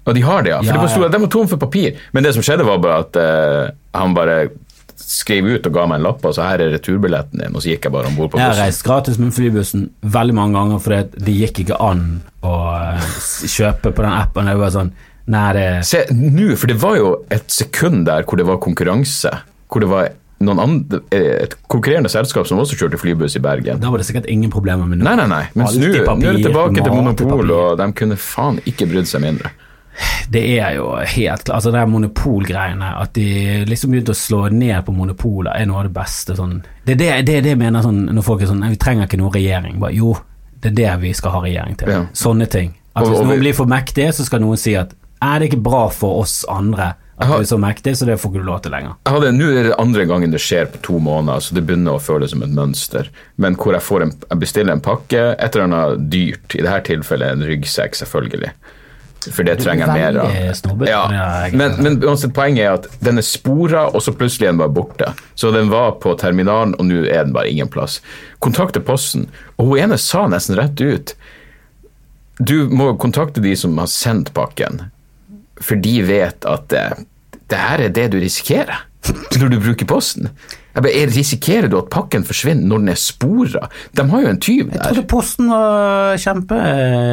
Og 0.08 0.14
de 0.16 0.22
har 0.24 0.42
det, 0.42 0.54
ja. 0.54 0.62
For 0.62 0.72
Ja, 0.72 0.86
det 0.86 1.02
ja. 1.02 1.08
de 1.12 1.20
var 1.20 1.28
tom 1.28 1.48
for 1.48 1.60
papir. 1.60 1.98
Men 2.16 2.24
det 2.24 2.32
som 2.32 2.42
skjedde, 2.42 2.64
var 2.64 2.78
bare 2.80 2.98
at 3.04 3.16
uh, 3.20 3.76
han 3.92 4.14
bare 4.16 4.38
skrev 4.98 5.46
ut 5.46 5.66
og 5.68 5.74
ga 5.74 5.86
meg 5.88 6.00
en 6.00 6.06
lapp, 6.08 6.24
og 6.26 6.34
sa 6.36 6.48
her 6.50 6.62
er 6.64 6.72
returbilletten 6.74 7.42
din, 7.42 7.54
og 7.54 7.62
så 7.62 7.72
gikk 7.72 7.88
jeg 7.88 7.94
bare 7.94 8.10
om 8.10 8.16
bord 8.18 8.32
på 8.32 8.40
Jeg 8.40 8.50
har 8.50 8.60
reist 8.60 8.84
gratis 8.86 9.18
med 9.20 9.34
flybussen 9.36 9.88
veldig 10.02 10.36
mange 10.36 10.58
ganger 10.58 10.82
fordi 10.84 11.24
det 11.28 11.36
gikk 11.42 11.62
ikke 11.64 11.78
an 11.82 12.06
å 12.46 12.54
eh, 12.76 13.10
kjøpe 13.48 13.92
på 13.92 14.04
den 14.04 14.14
appen. 14.14 14.50
Det 14.50 14.58
var 14.60 14.74
sånn 14.74 14.94
Nei, 15.28 15.48
det 15.52 15.66
Se, 15.84 16.06
nå, 16.16 16.54
for 16.56 16.70
det 16.70 16.78
var 16.80 16.94
jo 16.96 17.10
et 17.34 17.50
sekund 17.52 18.06
der 18.08 18.24
hvor 18.24 18.40
det 18.40 18.46
var 18.48 18.56
konkurranse. 18.64 19.28
Hvor 19.68 19.84
det 19.84 19.90
var 19.92 20.08
andre, 20.40 21.02
et 21.12 21.56
konkurrerende 21.68 22.08
selskap 22.08 22.48
som 22.48 22.62
også 22.62 22.78
kjørte 22.78 23.00
flybuss 23.02 23.36
i 23.36 23.42
Bergen. 23.44 23.82
Da 23.82 23.90
var 23.92 24.00
det 24.00 24.06
sikkert 24.08 24.28
ingen 24.32 24.48
problemer 24.54 24.88
med 24.88 25.02
Nei, 25.04 25.16
nei, 25.20 25.26
nei. 25.28 25.42
Mens 25.52 25.76
nå 25.76 25.90
er 25.90 26.06
det 26.24 26.46
tilbake 26.46 26.80
til 26.80 26.94
monopol, 26.94 27.52
og 27.52 27.80
de 27.80 27.90
kunne 27.98 28.16
faen 28.16 28.62
ikke 28.64 28.88
brydd 28.88 29.10
seg 29.10 29.26
mindre. 29.26 29.52
Det 30.28 30.42
er 30.58 30.74
jo 30.76 30.90
helt 31.00 31.44
klart 31.44 31.54
Altså, 31.56 31.72
det 31.72 31.80
er 31.80 31.90
monopolgreiene. 31.90 32.90
At 33.02 33.14
de 33.16 33.64
liksom 33.68 33.94
begynte 33.94 34.14
å 34.14 34.18
slå 34.18 34.42
ned 34.52 34.82
på 34.86 34.94
monopoler, 34.94 35.54
er 35.56 35.68
noe 35.68 35.82
av 35.82 35.88
det 35.88 35.94
beste. 35.96 36.36
Sånn. 36.38 36.58
Det 36.84 36.94
er 36.96 37.00
det, 37.00 37.10
det, 37.28 37.38
er 37.38 37.46
det 37.46 37.54
jeg 37.54 37.62
mener 37.62 37.84
sånn, 37.84 38.04
når 38.12 38.26
folk 38.26 38.44
er 38.44 38.52
sånn 38.52 38.66
vi 38.68 38.80
trenger 38.80 39.08
ikke 39.08 39.20
noe 39.22 39.34
regjering. 39.34 39.80
Bare, 39.82 39.96
jo, 39.96 40.14
det 40.62 40.72
er 40.72 40.78
det 40.78 40.94
vi 41.06 41.16
skal 41.16 41.36
ha 41.36 41.42
regjering 41.46 41.80
til. 41.80 41.92
Ja. 41.96 42.04
Sånne 42.16 42.48
ting. 42.52 42.76
At 42.94 43.06
hvis 43.06 43.20
og 43.20 43.28
noen 43.28 43.42
blir 43.42 43.56
for 43.56 43.70
mektige, 43.70 44.12
så 44.14 44.26
skal 44.26 44.42
noen 44.44 44.60
si 44.60 44.76
at 44.78 44.94
Nei, 45.18 45.32
det 45.40 45.48
er 45.48 45.48
ikke 45.48 45.64
bra 45.66 45.88
for 45.90 46.20
oss 46.22 46.44
andre 46.46 46.92
at 47.18 47.26
har, 47.26 47.40
du 47.40 47.42
er 47.42 47.48
så 47.50 47.58
mektig, 47.58 47.96
så 47.98 48.06
det 48.06 48.14
får 48.22 48.30
ikke 48.30 48.42
du 48.44 48.46
lov 48.46 48.60
til 48.62 48.70
lenger. 48.70 48.92
Hadde, 49.10 49.32
Nå 49.34 49.48
er 49.50 49.66
det 49.66 49.78
andre 49.82 50.04
gangen 50.06 50.30
det 50.30 50.38
skjer 50.42 50.68
på 50.70 50.78
to 50.86 51.00
måneder, 51.02 51.42
så 51.42 51.56
det 51.56 51.64
begynner 51.66 51.98
å 51.98 52.02
føles 52.02 52.30
som 52.30 52.44
et 52.46 52.52
mønster. 52.54 53.08
Men 53.42 53.56
hvor 53.58 53.74
jeg, 53.74 53.82
får 53.82 54.04
en, 54.04 54.12
jeg 54.22 54.42
bestiller 54.44 54.76
en 54.76 54.84
pakke, 54.84 55.24
et 55.34 55.48
eller 55.48 55.66
annet 55.66 56.04
dyrt, 56.12 56.54
i 56.54 56.62
dette 56.62 56.84
tilfellet 56.92 57.34
en 57.34 57.42
ryggsekk, 57.48 57.98
selvfølgelig. 57.98 58.52
For 59.26 59.42
det 59.42 59.56
er 59.56 59.62
trenger 59.62 59.90
jeg 59.90 59.98
mer 59.98 60.18
av. 60.22 60.34
Ja, 60.86 61.00
men, 61.58 61.74
men 61.82 61.96
uansett, 62.06 62.32
poenget 62.36 62.62
er 62.64 62.76
at 62.76 62.86
den 63.04 63.18
er 63.18 63.26
spora, 63.26 63.88
og 63.90 64.02
så 64.04 64.14
plutselig 64.14 64.46
er 64.46 64.52
den 64.54 64.60
bare 64.60 64.74
borte. 64.76 65.10
Så 65.38 65.50
den 65.54 65.72
var 65.72 65.96
på 66.02 66.14
terminalen, 66.20 66.76
og 66.78 66.86
nå 66.86 67.02
er 67.02 67.26
den 67.26 67.34
bare 67.34 67.50
ingen 67.50 67.70
plass. 67.72 67.98
Kontakte 68.44 68.82
Posten, 68.84 69.26
og 69.56 69.72
hun 69.72 69.82
ene 69.82 69.98
sa 69.98 70.26
nesten 70.30 70.58
rett 70.58 70.78
ut 70.78 71.16
Du 72.38 72.68
må 72.70 72.92
kontakte 73.02 73.42
de 73.42 73.56
som 73.58 73.74
har 73.82 73.90
sendt 73.90 74.30
pakken, 74.36 74.84
for 75.58 75.80
de 75.82 75.96
vet 76.06 76.46
at 76.46 76.68
det, 76.70 76.84
det 77.50 77.58
her 77.58 77.82
er 77.88 77.94
det 77.94 78.12
du 78.14 78.20
risikerer 78.22 78.84
når 79.38 79.50
du 79.50 79.58
bruker 79.62 79.88
Posten. 79.88 80.30
Jeg 80.78 80.94
er- 81.02 81.10
Risikerer 81.14 81.68
du 81.70 81.78
at 81.78 81.90
pakken 81.90 82.24
forsvinner 82.24 82.66
når 82.70 82.78
den 82.84 82.88
er 82.94 83.00
spora? 83.00 83.68
De 83.94 84.02
har 84.10 84.20
jo 84.22 84.28
en 84.28 84.38
tyv 84.40 84.70
der. 84.70 84.78
Jeg 84.78 84.82
trodde 84.94 85.06
Posten 85.10 85.48
var 85.50 86.16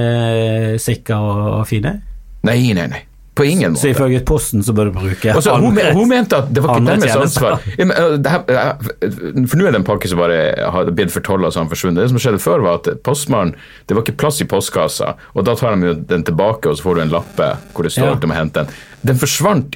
kjempesikker 0.05 1.15
og, 1.17 1.59
og 1.59 1.67
fine. 1.69 2.01
Nei, 2.45 2.59
nei, 2.77 2.87
nei. 2.91 3.03
På 3.35 3.43
ingen 3.43 3.73
måte. 3.73 3.81
Så 3.81 3.89
ifølge 3.91 4.21
Posten 4.23 4.61
så 4.63 4.71
bør 4.71 4.85
du 4.87 4.91
bruke 4.95 5.33
Og 5.35 5.41
så, 5.43 5.57
hun, 5.59 5.73
andre- 5.73 5.91
hun 5.97 6.07
mente 6.07 6.37
at 6.37 6.53
det 6.55 6.61
var 6.63 6.69
ikke 6.77 6.83
andre 6.85 6.95
deres 7.01 7.15
ansvar. 7.19 7.59
Det 7.75 8.31
her, 8.31 8.39
uh, 8.47 9.47
for 9.49 9.59
nå 9.59 9.65
er 9.67 9.71
det 9.75 9.79
en 9.81 9.87
pakke 9.89 10.07
som 10.07 10.21
bare 10.21 10.37
har 10.71 10.91
blitt 10.95 11.11
fortolla 11.11 11.49
så 11.51 11.59
han 11.59 11.67
forsvunnet. 11.71 11.99
Det 12.05 12.09
som 12.13 12.21
skjedde 12.23 12.39
før, 12.39 12.63
var 12.63 12.79
at 12.79 12.87
postmannen 13.03 13.55
Det 13.87 13.95
var 13.97 14.05
ikke 14.05 14.15
plass 14.23 14.39
i 14.39 14.47
postkassa, 14.47 15.15
og 15.35 15.43
da 15.49 15.55
tar 15.59 15.75
de 15.75 15.89
jo 15.91 15.93
den 16.13 16.23
tilbake, 16.23 16.69
og 16.71 16.77
så 16.79 16.83
får 16.87 16.95
du 16.95 17.01
en 17.01 17.11
lappe 17.17 17.49
hvor 17.73 17.83
det 17.83 17.91
står 17.91 18.07
Ja. 18.07 18.13
at 18.15 18.21
du 18.23 18.27
må 18.31 18.35
hente 18.39 18.53
den. 18.63 18.67
Den 19.03 19.19
forsvant 19.19 19.75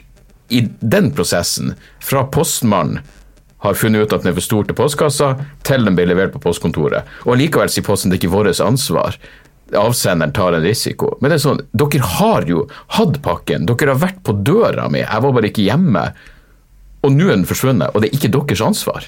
i 0.50 0.62
den 0.79 1.12
prosessen 1.12 1.75
fra 2.00 2.24
postmannen 2.31 3.01
har 3.60 3.75
funnet 3.75 4.06
ut 4.08 4.13
at 4.16 4.24
den 4.24 4.32
er 4.32 4.38
for 4.38 4.46
stor 4.46 4.68
til 4.68 4.78
postkassa, 4.78 5.30
til 5.68 5.86
den 5.88 5.98
blir 5.98 6.08
levert 6.10 6.34
på 6.36 6.42
postkontoret. 6.44 7.08
Og 7.28 7.39
likevel 7.39 7.72
sier 7.72 7.86
Posten 7.88 8.12
det 8.12 8.20
er 8.20 8.24
ikke 8.24 8.36
vårt 8.38 8.62
ansvar. 8.63 9.18
Avsenderen 9.75 10.34
tar 10.34 10.56
en 10.58 10.66
risiko. 10.66 11.13
Men 11.20 11.30
det 11.30 11.39
er 11.39 11.46
sånn, 11.46 11.62
dere 11.78 12.12
har 12.18 12.48
jo 12.50 12.66
hatt 12.96 13.20
pakken, 13.25 13.68
dere 13.70 13.94
har 13.94 14.01
vært 14.01 14.24
på 14.25 14.38
døra 14.48 14.88
mi, 14.89 15.04
jeg 15.04 15.25
var 15.25 15.36
bare 15.36 15.51
ikke 15.51 15.68
hjemme. 15.68 16.08
Og 17.04 17.16
nå 17.16 17.30
er 17.30 17.38
den 17.38 17.48
forsvunnet, 17.48 17.94
og 17.94 18.04
det 18.04 18.10
er 18.10 18.20
ikke 18.20 18.32
deres 18.39 18.63
ansvar. 18.63 19.08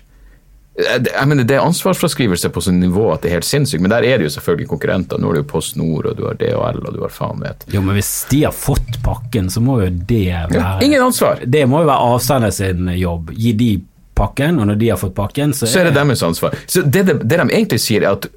Jeg 0.79 1.03
jeg 1.03 1.27
mener, 1.27 1.43
Det 1.43 1.55
er 1.57 1.65
ansvarsfraskrivelse 1.67 2.49
på 2.49 2.61
sånn 2.63 2.79
nivå 2.79 3.09
at 3.11 3.21
det 3.21 3.29
er 3.29 3.39
helt 3.39 3.47
sinnssykt, 3.47 3.81
men 3.83 3.91
der 3.91 4.05
er 4.07 4.17
det 4.17 4.29
jo 4.29 4.35
selvfølgelig 4.37 4.69
konkurrenter. 4.71 5.19
Nå 5.19 5.29
er 5.29 5.33
det 5.33 5.41
jo 5.43 5.49
Post 5.51 5.75
Nord, 5.75 6.07
og 6.07 6.15
du 6.17 6.23
har 6.25 6.39
DHL, 6.39 6.79
og 6.87 6.95
du 6.95 7.01
har 7.03 7.11
faen 7.11 7.43
vet. 7.43 7.65
Jo, 7.73 7.81
men 7.83 7.97
hvis 7.99 8.11
de 8.31 8.43
har 8.45 8.55
fått 8.55 9.01
pakken, 9.03 9.49
så 9.51 9.61
må 9.61 9.81
jo 9.83 9.89
det 9.91 10.31
være 10.31 10.79
Ingen 10.85 11.03
ansvar! 11.03 11.43
Det 11.45 11.65
må 11.67 11.83
jo 11.83 11.91
være 11.91 12.15
avsender 12.15 12.55
sin 12.55 12.87
jobb. 12.95 13.33
Gi 13.35 13.51
de 13.59 13.71
pakken, 14.17 14.59
og 14.59 14.67
når 14.71 14.79
de 14.81 14.91
har 14.93 14.99
fått 15.01 15.15
pakken, 15.17 15.53
så, 15.53 15.67
Så 15.67 15.81
er 15.81 15.89
det 15.89 15.95
deres 15.97 16.23
ansvar. 16.23 16.55
Så 16.65 16.81
det, 16.81 17.03
det, 17.07 17.19
det 17.23 17.37
de 17.41 17.47
egentlig 17.49 17.79
sier, 17.81 18.05
er 18.05 18.17
at 18.17 18.27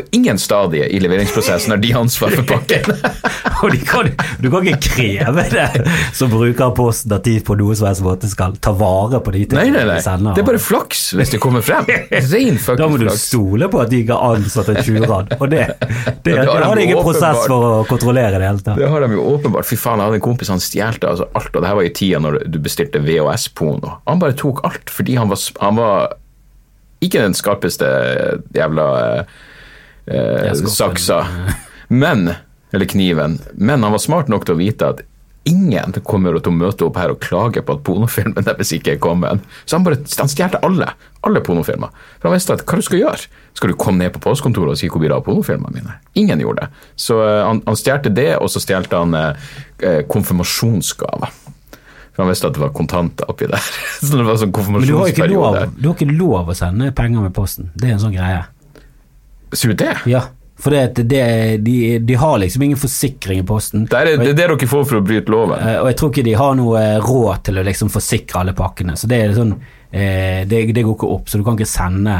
På 0.00 0.06
ingen 0.16 0.38
stadie 0.38 0.86
i 0.88 1.00
leveringsprosessen 1.00 1.70
har 1.70 1.76
de 1.76 1.92
ansvar 1.94 2.30
for 2.30 2.42
pakken. 2.48 2.94
Og 3.62 3.74
kan, 3.84 4.08
du 4.40 4.48
kan 4.52 4.64
ikke 4.64 4.94
kreve 4.94 5.42
det 5.52 5.66
som 6.16 6.30
bruker 6.32 6.70
Posten 6.76 7.12
at 7.12 7.26
de 7.26 7.34
på 7.44 7.56
noe 7.60 7.74
som 7.76 7.90
helst 7.90 8.04
måte 8.04 8.30
skal 8.30 8.54
ta 8.62 8.72
vare 8.76 9.20
på 9.20 9.34
de 9.34 9.42
tingene 9.50 9.82
de 9.84 9.96
sender. 10.04 10.32
Det 10.36 10.44
er 10.44 10.46
bare 10.48 10.62
flaks 10.62 11.02
hvis 11.18 11.34
det 11.34 11.40
kommer 11.42 11.64
frem. 11.64 11.84
Ren 11.88 12.60
Da 12.78 12.88
må 12.88 13.00
du 13.00 13.08
stole 13.20 13.68
på 13.68 13.82
at 13.82 13.92
de 13.92 14.00
ikke 14.04 14.16
har 14.16 14.38
ansatt 14.38 14.70
en 14.72 14.80
tjurad, 14.86 15.34
og 15.36 15.44
det, 15.52 15.66
det, 16.24 16.38
Ja, 16.38 16.46
det 16.46 16.64
har 16.70 16.80
de 16.80 16.86
ingen 16.86 17.02
prosess 17.04 17.42
for 17.44 17.66
å 17.66 17.74
kontrollere 17.90 18.40
det 18.40 18.48
hele 18.48 18.64
tatt. 18.64 18.80
Det 18.80 18.88
har 18.94 19.04
de 19.04 19.18
jo 19.18 19.26
åpenbart. 19.34 19.68
Fy 19.68 19.76
faen, 19.80 20.00
jeg 20.00 20.08
hadde 20.08 20.20
en 20.22 20.24
kompis 20.24 20.52
han 20.52 20.62
stjal 20.64 20.96
altså 20.96 21.28
alt, 21.36 21.52
og 21.52 21.60
det 21.60 21.68
her 21.68 21.78
var 21.82 21.90
i 21.90 21.92
tida 22.00 22.22
når 22.24 22.40
du 22.48 22.58
bestilte 22.62 23.02
VHS-porno. 23.04 23.98
Han 24.08 24.22
bare 24.22 24.38
tok 24.38 24.64
alt 24.68 24.92
fordi 24.92 25.20
han 25.20 25.28
var, 25.28 25.44
han 25.60 25.76
var 25.76 26.16
ikke 27.04 27.22
den 27.24 27.36
skarpeste 27.36 27.88
jævla 28.56 28.88
eh, 30.10 30.50
eh, 30.50 30.64
saksa, 30.66 31.24
men 32.02 32.32
Eller 32.72 32.86
kniven. 32.86 33.40
Men 33.58 33.82
han 33.82 33.90
var 33.90 33.98
smart 33.98 34.28
nok 34.30 34.44
til 34.46 34.54
å 34.54 34.60
vite 34.60 34.88
at 34.92 35.00
ingen 35.48 35.94
kommer 36.04 36.36
til 36.38 36.52
å 36.52 36.56
møte 36.56 36.86
opp 36.86 36.98
her 37.00 37.12
og 37.14 37.20
klage 37.24 37.62
på 37.64 37.76
at 37.76 37.82
pornofilmen 37.86 38.46
deres 38.46 38.72
ikke 38.76 38.94
er 38.94 39.00
kommet. 39.02 39.42
Så 39.64 39.78
han 39.78 39.86
bare 39.86 40.00
han 40.18 40.30
stjal 40.30 40.58
alle. 40.62 40.92
Alle 41.26 41.42
pornofilmer. 41.44 41.92
For 42.20 42.28
han 42.28 42.36
visste 42.36 42.56
at 42.56 42.64
hva 42.68 42.78
du 42.78 42.84
skal 42.84 43.02
gjøre? 43.02 43.28
Skal 43.56 43.72
du 43.72 43.78
komme 43.80 44.04
ned 44.04 44.14
på 44.14 44.22
postkontoret 44.24 44.76
og 44.76 44.80
si 44.80 44.90
hvor 44.90 45.02
blir 45.02 45.12
det 45.12 45.18
av 45.18 45.24
pornofilmene 45.26 45.80
mine? 45.80 45.96
Ingen 46.20 46.44
gjorde 46.44 46.66
det. 46.66 46.84
Så 46.94 47.18
eh, 47.24 47.40
han, 47.46 47.62
han 47.66 47.80
stjal 47.80 48.04
det, 48.06 48.30
og 48.38 48.52
så 48.52 48.62
stjal 48.62 48.88
han 48.92 49.16
eh, 49.16 49.48
eh, 49.82 50.02
konfirmasjonsgaver. 50.10 51.40
For 52.10 52.24
han 52.24 52.30
visste 52.30 52.50
at 52.50 52.56
det 52.56 52.62
var 52.62 52.72
kontanter 52.76 53.28
oppi 53.30 53.48
der. 53.48 53.66
Så 54.02 54.18
det 54.18 54.24
var 54.26 54.38
sånn 54.40 54.52
konfirmasjonsperiode. 54.52 55.20
Men 55.22 55.30
du 55.30 55.38
har, 55.40 55.60
lov, 55.60 55.76
du 55.76 55.86
har 55.88 55.94
ikke 55.94 56.16
lov 56.18 56.50
å 56.50 56.56
sende 56.58 56.90
penger 56.96 57.28
med 57.28 57.34
posten. 57.36 57.70
Det 57.78 57.88
er 57.88 57.94
en 57.94 58.02
sånn 58.02 58.16
greie. 58.16 58.42
Sier 59.52 59.72
du 59.72 59.80
det? 59.84 59.96
Ja, 60.10 60.22
for 60.60 60.74
det, 60.74 61.02
det, 61.08 61.56
de, 61.64 61.98
de 61.98 62.14
har 62.20 62.38
liksom 62.38 62.62
ingen 62.62 62.78
forsikring 62.78 63.40
i 63.40 63.46
posten. 63.46 63.86
Det 63.88 63.96
er 63.96 64.10
det 64.10 64.16
er 64.18 64.24
det 64.30 64.36
dere 64.42 64.68
får 64.68 64.84
for 64.90 65.00
å 65.00 65.04
bryte 65.04 65.32
loven. 65.32 65.56
Eh, 65.58 65.78
Og 65.80 65.88
jeg 65.90 65.96
tror 66.00 66.12
ikke 66.12 66.26
de 66.26 66.34
har 66.36 66.58
noe 66.58 66.82
eh, 66.82 66.98
råd 67.00 67.46
til 67.48 67.60
å 67.60 67.64
liksom 67.66 67.92
forsikre 67.92 68.42
alle 68.42 68.54
pakkene. 68.56 68.96
Så 69.00 69.08
det 69.10 69.22
er 69.24 69.32
sånn 69.38 69.54
eh, 69.56 70.42
det, 70.50 70.66
det 70.76 70.84
går 70.84 70.98
ikke 70.98 71.12
opp, 71.16 71.30
så 71.32 71.40
du 71.40 71.46
kan 71.46 71.56
ikke 71.58 71.70
sende 71.70 72.18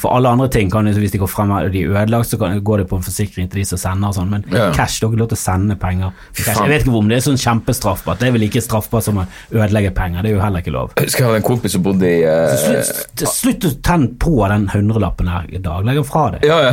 For 0.00 0.08
alle 0.16 0.30
andre 0.32 0.46
ting 0.48 0.70
kan 0.72 0.86
jo, 0.88 0.94
hvis 0.96 1.12
de 1.12 1.18
går 1.20 1.28
frem 1.28 1.50
og 1.52 1.66
de 1.74 1.82
er 1.84 1.90
ødelagt, 1.92 2.30
så 2.30 2.38
kan, 2.40 2.54
går 2.64 2.78
det 2.82 2.86
på 2.88 2.96
en 2.96 3.02
forsikring 3.04 3.50
til 3.52 3.60
de 3.60 3.64
som 3.68 3.78
sender 3.82 4.08
og 4.08 4.14
sånn, 4.16 4.30
men 4.32 4.44
Ja. 4.48 4.70
cash, 4.72 5.00
har 5.02 5.10
ikke 5.10 5.18
lov 5.20 5.28
til 5.28 5.36
å 5.36 5.40
sende 5.42 5.76
penger. 5.78 6.12
cash. 6.34 6.56
Jeg 6.56 6.68
vet 6.72 6.86
ikke 6.86 6.94
om 6.96 7.08
det 7.08 7.18
er 7.18 7.24
sånn 7.26 7.36
kjempestraffbart. 7.36 8.18
Det 8.18 8.28
er 8.28 8.32
vel 8.32 8.40
like 8.46 8.62
straffbart 8.64 9.04
som 9.04 9.18
å 9.20 9.26
ødelegge 9.52 9.92
penger. 9.94 10.22
Det 10.22 10.30
er 10.30 10.34
jo 10.38 10.40
heller 10.40 10.62
ikke 10.64 10.72
lov. 10.72 10.94
Jeg 10.96 11.04
husker 11.10 11.24
jeg 11.24 11.28
hadde 11.28 11.40
en 11.42 11.46
kompis 11.50 11.72
som 11.76 11.82
bodde 11.84 12.08
i 12.08 12.22
uh, 12.24 12.56
Slutt, 12.56 13.26
slutt 13.28 13.66
å 13.68 13.72
tenne 13.84 14.08
på 14.18 14.38
den 14.48 14.68
hundrelappen 14.72 15.28
her 15.28 15.44
i 15.52 15.60
dag. 15.60 15.84
Legg 15.84 16.00
den 16.00 16.08
fra 16.08 16.24
deg. 16.32 16.48
Ja, 16.48 16.58
ja. 16.70 16.72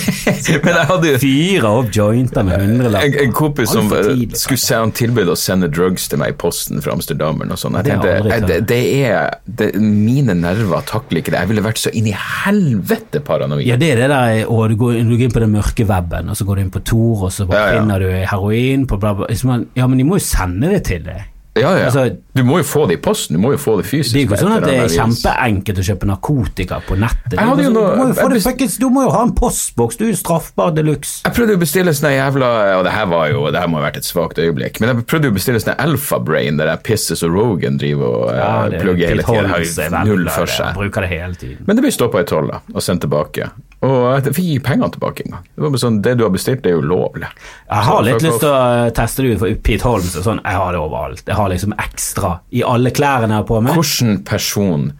Men 0.64 0.74
jeg 0.78 0.86
hadde 0.92 1.10
jo 1.12 1.18
Fyre 1.24 1.72
opp 1.80 1.90
jointer 1.94 2.46
med 2.46 2.60
en, 2.60 2.70
hundrelapper. 2.76 3.18
en 3.24 3.32
kompis 3.36 3.72
som 3.74 3.90
eh, 3.92 4.06
tidlig. 4.06 4.38
skulle 4.38 4.62
se 4.62 4.78
han 4.78 4.92
tilbød 4.96 5.32
å 5.34 5.36
sende 5.38 5.68
drugs 5.72 6.06
til 6.10 6.22
meg 6.22 6.34
i 6.34 6.38
posten 6.40 6.80
fra 6.84 6.94
Amsterdam. 6.94 7.40
eller 7.42 7.54
noe 7.54 7.60
sånt. 7.60 7.74
Jeg 7.82 7.98
Det 8.00 8.14
jeg 8.14 8.30
eh, 8.30 8.46
det, 8.46 8.60
det 8.70 8.80
er 9.10 9.30
det, 9.46 9.70
Mine 9.80 10.34
nerver 10.38 10.86
takler 10.86 11.22
ikke 11.24 11.34
det. 11.34 11.42
Jeg 11.44 11.52
ville 11.52 11.66
vært 11.66 11.82
så 11.82 11.92
inn 11.96 12.06
i 12.06 12.16
helvete 12.20 13.20
paranoid. 13.24 13.64
Ja, 13.66 13.76
det 13.80 13.90
er 13.94 14.02
det 14.04 14.08
der 14.12 14.44
å, 14.50 14.60
du, 14.70 14.76
går, 14.80 15.00
du 15.06 15.14
går 15.16 15.26
inn 15.28 15.34
på 15.34 15.42
den 15.44 15.52
mørke 15.56 15.86
weben, 15.88 16.30
og 16.32 16.38
så 16.38 16.46
går 16.48 16.60
du 16.60 16.62
inn 16.66 16.72
på 16.74 16.82
Tor, 16.92 17.26
og 17.28 17.32
så 17.34 17.46
Ja, 17.50 17.66
ja. 17.66 17.80
finner 17.80 18.00
du 18.04 18.08
heroin 18.10 18.86
på 18.90 18.98
bla, 19.00 19.14
bla. 19.18 19.28
Liksom, 19.30 19.66
Ja, 19.78 19.86
men 19.90 19.98
de 20.00 20.06
må 20.08 20.18
jo 20.20 20.24
sende 20.24 20.70
det 20.72 20.84
til 20.90 21.04
deg. 21.06 21.26
Ja, 21.60 21.72
ja. 21.78 21.88
Altså, 21.90 22.04
du 22.36 22.42
må 22.46 22.58
jo 22.60 22.66
få 22.66 22.86
det 22.88 22.98
i 22.98 23.00
posten, 23.04 23.36
du 23.36 23.42
må 23.42 23.52
jo 23.54 23.60
få 23.60 23.76
det 23.80 23.86
fysisk. 23.88 24.14
Det 24.14 24.22
er 24.22 24.24
jo 24.24 24.30
ikke 24.30 24.40
sånn 24.40 24.54
at 24.56 24.66
det 24.66 24.76
er 24.80 24.92
kjempeenkelt 24.94 25.80
å 25.82 25.86
kjøpe 25.90 26.08
narkotika 26.10 26.80
på 26.86 26.98
nettet. 27.00 27.36
Sånn, 27.36 27.50
noe- 27.50 27.56
du, 27.60 27.70
må 28.00 28.08
jo 28.08 28.30
det 28.34 28.68
du 28.80 28.88
må 28.90 29.04
jo 29.04 29.10
ha 29.14 29.22
en 29.26 29.34
postboks, 29.36 29.98
du 30.00 30.06
er 30.06 30.12
jo 30.12 30.18
straffbar 30.20 30.74
de 30.76 30.84
luxe. 30.86 31.20
Jeg 31.26 31.36
prøvde 31.36 31.56
å 31.58 31.60
bestille 31.60 31.92
sånne 31.96 32.12
jævla 32.16 32.50
Og 32.78 32.84
det 32.86 32.92
her 32.94 33.06
var 33.10 33.28
jo 33.30 33.42
Det 33.50 33.60
her 33.60 33.68
må 33.70 33.80
ha 33.80 33.86
vært 33.88 34.00
et 34.00 34.08
svakt 34.08 34.38
øyeblikk. 34.40 34.80
Men 34.80 34.92
jeg 34.94 35.06
prøvde 35.10 35.30
å 35.30 35.36
bestille 35.36 35.60
sånne 35.62 35.76
Alphabrain, 35.84 36.56
der 36.60 36.72
jeg 36.72 36.82
pisses 36.86 37.24
og 37.26 37.34
Rogan 37.34 37.78
driver 37.80 38.06
og 38.06 38.30
eh, 38.34 38.78
plugger 38.80 39.12
hele. 39.12 39.26
Har 39.30 40.06
null 40.06 40.28
for 40.32 40.50
seg. 40.50 40.74
Bruker 40.76 41.06
det 41.06 41.12
hele 41.12 41.34
tiden. 41.34 41.64
Men 41.66 41.76
det 41.76 41.84
blir 41.86 41.94
stoppa 41.94 42.22
i 42.22 42.28
toll 42.28 42.50
da, 42.50 42.62
og 42.74 42.84
sendt 42.84 43.04
tilbake. 43.06 43.50
Og 43.80 44.24
jeg 44.26 44.34
fikk 44.36 44.48
ikke 44.54 44.64
pengene 44.66 44.90
tilbake 44.92 45.22
engang. 45.24 45.44
Det 45.56 45.62
var 45.64 45.70
bare 45.72 45.80
sånn, 45.80 46.00
det 46.04 46.12
du 46.20 46.24
har 46.26 46.32
bestilt, 46.34 46.60
det 46.64 46.68
er 46.74 46.76
jo 46.76 46.82
lovlig. 46.90 47.30
Jeg 47.70 47.86
har 47.86 48.02
Så 48.02 48.02
litt 48.10 48.26
lyst 48.26 48.42
til 48.42 48.50
å 48.50 48.58
eh, 48.86 48.90
teste 48.98 49.22
det 49.24 49.30
ut 49.30 49.38
for 49.40 49.54
Pete 49.68 49.86
Holmes 49.88 50.16
og 50.20 50.26
sånn. 50.26 50.42
Jeg 50.44 50.58
har 50.60 50.74
det 50.76 50.82
overalt. 50.82 51.22
Jeg 51.30 51.38
har 51.38 51.48
liksom 51.54 51.72
ekstra 51.80 52.34
i 52.52 52.60
alle 52.62 52.92
klærne 52.92 53.30
jeg 53.32 53.38
har 53.40 53.48
på 53.48 53.60
meg. 53.64 53.78
Hvordan 53.78 54.18
person 54.28 54.90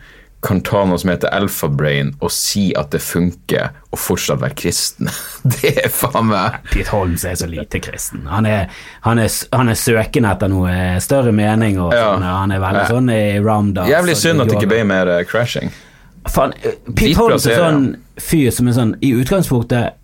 kan 0.41 0.63
ta 0.65 0.87
noe 0.89 0.97
som 0.97 1.11
heter 1.13 1.29
Alpha 1.37 1.69
Brain 1.69 2.15
og 2.25 2.31
si 2.33 2.71
at 2.73 2.89
det 2.95 3.03
funker, 3.05 3.75
og 3.93 4.01
fortsatt 4.01 4.41
være 4.41 4.57
kristen? 4.57 5.11
Det 5.61 5.75
er 5.85 5.91
faen 5.93 6.31
meg 6.31 6.57
Pete 6.73 6.89
Holmes 6.95 7.27
er 7.29 7.37
så 7.37 7.51
lite 7.53 7.83
kristen. 7.85 8.25
Han 8.33 8.49
er, 8.49 8.73
han 9.05 9.21
er, 9.21 9.29
han 9.53 9.69
er 9.69 9.77
søkende 9.77 10.33
etter 10.33 10.49
noe 10.49 10.73
større 11.05 11.37
mening, 11.37 11.77
og 11.85 11.93
Ja. 11.93 12.15
sånn. 12.15 12.25
han 12.25 12.57
er 12.57 12.65
veldig 12.65 12.87
Ja. 12.87 12.89
sånn 12.97 13.13
i 13.13 13.23
roundups. 13.45 13.93
Jævlig 13.93 14.17
synd 14.17 14.41
at 14.41 14.49
det 14.49 14.57
ikke 14.57 14.73
ble 14.73 14.83
mer 14.89 15.13
eh, 15.19 15.25
crashing. 15.29 15.69
Faen, 16.33 16.53
eh, 16.65 16.81
Pete 16.97 17.17
Holmes 17.21 17.45
er 17.47 17.61
sånn 17.61 17.85
fyr 18.21 18.53
som 18.55 18.69
er 18.69 18.77
sånn 18.77 18.95
I 19.05 19.15
utgangspunktet 19.21 19.97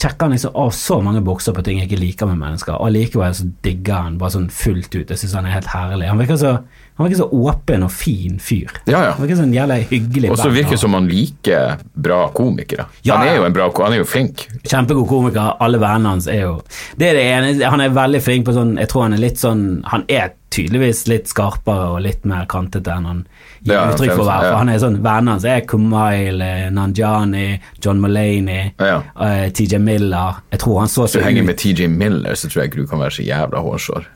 sjekker 0.00 0.24
han 0.24 0.32
liksom 0.32 0.54
av 0.56 0.70
så 0.72 1.00
mange 1.04 1.20
bokser 1.20 1.52
på 1.52 1.62
ting 1.64 1.80
jeg 1.82 1.90
ikke 1.90 2.00
liker 2.00 2.28
med 2.30 2.38
mennesker, 2.40 2.78
og 2.80 2.94
likevel 2.94 3.34
så 3.36 3.44
digger 3.64 4.06
han 4.06 4.16
bare 4.20 4.32
sånn 4.32 4.46
fullt 4.48 4.94
ut. 4.94 5.10
Jeg 5.10 5.20
syns 5.20 5.34
han 5.36 5.48
er 5.48 5.58
helt 5.58 5.68
herlig. 5.68 6.08
Han 6.08 6.20
virker 6.20 6.38
så, 6.40 6.52
han 6.96 7.04
virker 7.04 7.20
så 7.20 7.26
åpen 7.28 7.84
og 7.84 7.92
fin 7.92 8.38
fyr. 8.40 8.72
Ja, 8.88 9.02
ja. 9.04 9.10
Han 9.18 9.20
virker 9.26 9.42
sånn 9.42 9.52
jævlig 9.52 9.76
jævla 9.76 9.90
hyggelig 9.90 10.30
Og 10.32 10.40
så 10.40 10.48
virker 10.54 10.78
det 10.78 10.80
som 10.80 10.96
han 10.96 11.10
liker 11.10 11.84
bra 11.92 12.22
komikere. 12.32 12.88
Ja, 13.04 13.18
han 13.20 13.28
er 13.28 13.36
jo 13.36 13.46
en 13.50 13.56
bra 13.56 13.68
han 13.82 13.98
er 13.98 14.00
jo 14.00 14.08
flink. 14.08 14.46
Kjempegod 14.64 15.08
komiker, 15.10 15.54
alle 15.60 15.80
vennene 15.82 16.16
hans 16.16 16.30
er 16.30 16.46
jo 16.46 16.56
Det 16.96 17.10
er 17.10 17.18
det 17.18 17.26
ene, 17.28 17.70
han 17.74 17.84
er 17.84 17.94
veldig 17.94 18.20
flink 18.24 18.48
på 18.48 18.56
sånn 18.56 18.74
Jeg 18.80 18.90
tror 18.90 19.06
han 19.06 19.16
er 19.16 19.22
litt 19.22 19.40
sånn 19.40 19.62
Han 19.88 20.04
er 20.10 20.34
tydeligvis 20.50 21.04
litt 21.10 21.30
skarpere 21.30 21.94
og 21.94 22.02
litt 22.04 22.24
mer 22.28 22.48
kantete 22.50 22.92
enn 22.96 23.06
han 23.06 23.20
gir 23.64 23.74
Ja, 23.74 23.82
uttrykk 23.92 24.14
for 24.16 24.24
være. 24.28 24.44
ja. 24.50 24.56
Han 24.58 24.68
er 24.72 24.78
sånn 24.82 24.96
Vennene 25.02 25.34
hans 25.36 25.44
er 25.44 25.60
Kumail, 25.68 26.40
eh, 26.42 26.70
Nanjani, 26.70 27.60
John 27.84 28.00
Mulaney, 28.00 28.72
Ja. 28.80 29.02
uh, 29.16 29.48
TJ 29.50 29.78
Miller 29.78 30.40
Jeg 30.52 30.60
tror 30.60 30.78
han 30.80 30.88
så 30.88 31.04
Hvis 31.06 31.12
du 31.18 31.20
henger 31.24 31.44
med 31.44 31.56
TJ 31.58 31.88
Miller, 31.88 32.32
så 32.34 32.48
tror 32.48 32.62
jeg 32.64 32.70
ikke 32.72 32.82
du 32.82 32.86
kan 32.86 32.98
være 33.00 33.10
så 33.18 33.26
jævla 33.26 33.60
hårsår. 33.62 34.06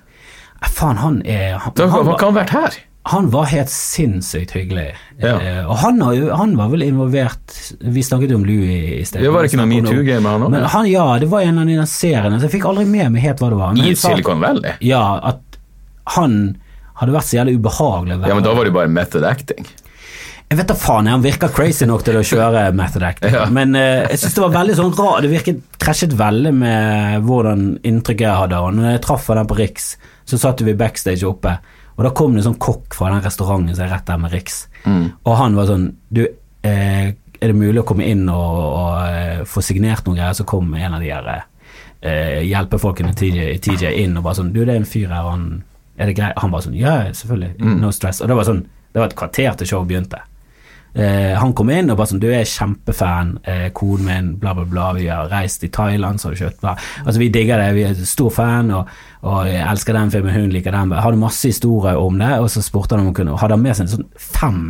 Eh, 0.63 0.69
Faen, 0.69 0.97
han 0.97 1.23
er 1.27 1.59
han, 1.59 1.73
Da, 1.77 1.87
han, 1.89 2.07
han 2.07 2.35
vært 2.35 2.51
her? 2.51 2.71
han 3.07 3.27
var 3.29 3.45
helt 3.45 3.69
sinnssykt 3.69 4.55
hyggelig. 4.57 4.95
Ja. 5.21 5.35
Eh, 5.37 5.67
og 5.69 5.77
han, 5.83 6.01
han 6.01 6.55
var 6.57 6.71
vel 6.73 6.81
involvert 6.87 7.53
Vi 7.85 8.01
snakket 8.03 8.31
jo 8.33 8.39
om 8.39 8.47
Louis 8.49 9.01
i 9.01 9.05
sted. 9.05 9.21
Det 9.21 9.29
var 9.31 9.45
ikke 9.45 9.59
noe 9.61 9.69
metoo-game 9.69 10.23
med 10.25 10.31
han 10.33 10.47
også? 10.47 10.81
Men 10.81 10.89
ja, 10.91 11.19
det 11.21 11.29
var 11.29 11.41
en 11.45 11.59
av 11.59 11.67
de 11.69 11.77
seriene, 11.85 12.39
så 12.41 12.49
jeg 12.49 12.55
fikk 12.57 12.65
aldri 12.71 12.87
med 12.89 13.13
meg 13.13 13.23
helt 13.27 13.43
hva 13.45 13.51
det 13.53 13.59
var. 13.61 13.75
Men 13.77 13.85
I 13.85 13.95
Silicon 13.95 14.41
Valley? 14.41 14.73
Ja, 14.81 15.03
at 15.23 15.59
han 16.17 16.57
hadde 17.01 17.15
vært 17.15 17.29
så 17.29 17.41
jævlig 17.41 17.57
ubehagelig 17.59 18.21
Ja, 18.23 18.35
men 18.35 18.45
da 18.47 18.55
var 18.55 18.69
det 18.69 18.75
bare 18.75 18.93
method 18.93 19.27
acting. 19.27 19.67
Jeg 20.45 20.59
vet 20.61 20.69
da 20.69 20.77
faen, 20.79 21.09
han 21.09 21.25
virker 21.25 21.51
crazy 21.51 21.87
nok 21.89 22.05
til 22.07 22.19
å 22.21 22.25
kjøre 22.27 22.67
method 22.81 23.05
acting. 23.07 23.33
Ja. 23.35 23.47
Men 23.51 23.75
uh, 23.75 24.05
jeg 24.11 24.21
syns 24.23 24.37
det 24.37 24.45
var 24.45 24.53
veldig 24.59 24.77
sånn 24.79 24.93
rar 24.99 25.25
Det 25.25 25.31
virket 25.33 25.63
krasjet 25.83 26.15
veldig 26.19 26.53
med 26.55 27.25
hvordan 27.27 27.65
inntrykket 27.83 28.29
jeg 28.29 28.43
hadde. 28.45 28.61
Og 28.61 28.77
når 28.77 28.93
jeg 28.93 29.05
traff 29.09 29.27
den 29.33 29.51
på 29.51 29.59
Riks, 29.59 29.89
så 30.29 30.41
satt 30.41 30.63
vi 30.65 30.77
backstage 30.79 31.27
oppe, 31.29 31.57
og 31.95 32.07
da 32.07 32.13
kom 32.17 32.33
det 32.35 32.43
en 32.43 32.49
sånn 32.51 32.63
kokk 32.63 32.97
fra 32.97 33.11
den 33.13 33.25
restauranten 33.25 33.75
som 33.75 33.85
er 33.87 33.93
rett 33.93 34.07
der 34.09 34.23
med 34.23 34.33
Riks. 34.35 34.65
Og 35.25 35.37
han 35.39 35.55
var 35.57 35.69
sånn 35.71 35.85
Du, 36.13 36.25
eh, 36.67 37.13
er 37.15 37.51
det 37.51 37.57
mulig 37.57 37.81
å 37.83 37.87
komme 37.89 38.07
inn 38.09 38.27
og, 38.29 38.57
og 38.79 38.97
eh, 39.09 39.45
få 39.49 39.63
signert 39.65 40.07
noen 40.07 40.19
greier? 40.19 40.37
Så 40.37 40.47
kom 40.49 40.75
en 40.75 40.97
av 40.97 41.03
de 41.03 41.13
her 41.13 41.31
eh, 41.35 42.41
hjelpefolkene 42.45 43.15
TJ, 43.17 43.55
TJ 43.65 43.95
inn 44.03 44.19
og 44.19 44.27
bare 44.27 44.41
sånn 44.41 44.53
Du, 44.55 44.61
det 44.65 44.75
er 44.75 44.83
en 44.83 44.89
fyr 44.89 45.09
her, 45.13 45.31
han 45.31 45.49
Er 45.99 46.11
det 46.11 46.17
greit? 46.19 46.39
Han 46.43 46.51
bare 46.51 46.67
sånn 46.67 46.79
Ja, 46.79 46.95
selvfølgelig. 47.15 47.57
No 47.81 47.91
stress. 47.95 48.23
Og 48.23 48.31
det 48.31 48.37
var 48.39 48.49
sånn 48.49 48.65
Det 48.95 49.03
var 49.03 49.11
et 49.11 49.19
kvarter 49.19 49.57
til 49.59 49.67
showet 49.67 49.91
begynte. 49.91 50.21
Eh, 50.95 51.33
han 51.35 51.53
kom 51.59 51.71
inn 51.75 51.91
og 51.91 51.97
bare 51.99 52.13
sånn 52.13 52.21
Du 52.23 52.29
er 52.31 52.45
kjempefan, 52.47 53.33
eh, 53.51 53.65
koden 53.75 54.07
min, 54.07 54.29
bla, 54.39 54.53
bla, 54.55 54.65
bla. 54.65 54.93
Vi 54.95 55.09
har 55.11 55.29
reist 55.33 55.65
i 55.67 55.71
Thailand, 55.75 56.21
så 56.21 56.29
har 56.29 56.35
du 56.37 56.43
kjøpt 56.45 56.61
bla. 56.61 56.77
Altså, 57.05 57.19
vi 57.19 57.29
digger 57.35 57.59
det, 57.59 57.73
vi 57.75 57.83
er 57.89 57.95
stor 58.07 58.31
fan, 58.31 58.71
og, 58.71 58.93
og 59.27 59.49
elsker 59.51 59.97
den 59.99 60.13
filmen, 60.15 60.35
hun 60.35 60.53
liker 60.55 60.71
den. 60.71 60.95
Hadde 60.95 61.19
masse 61.19 61.51
historier 61.51 61.99
om 61.99 62.19
det, 62.23 62.31
og 62.39 62.47
så 62.51 62.63
spurte 62.63 62.95
han 62.95 63.03
om 63.03 63.11
hun 63.11 63.17
kunne 63.19 63.41
Hadde 63.41 63.59
han 63.59 63.65
med 63.67 63.75
seg 63.81 63.91
sånn 63.91 64.07
fem 64.15 64.63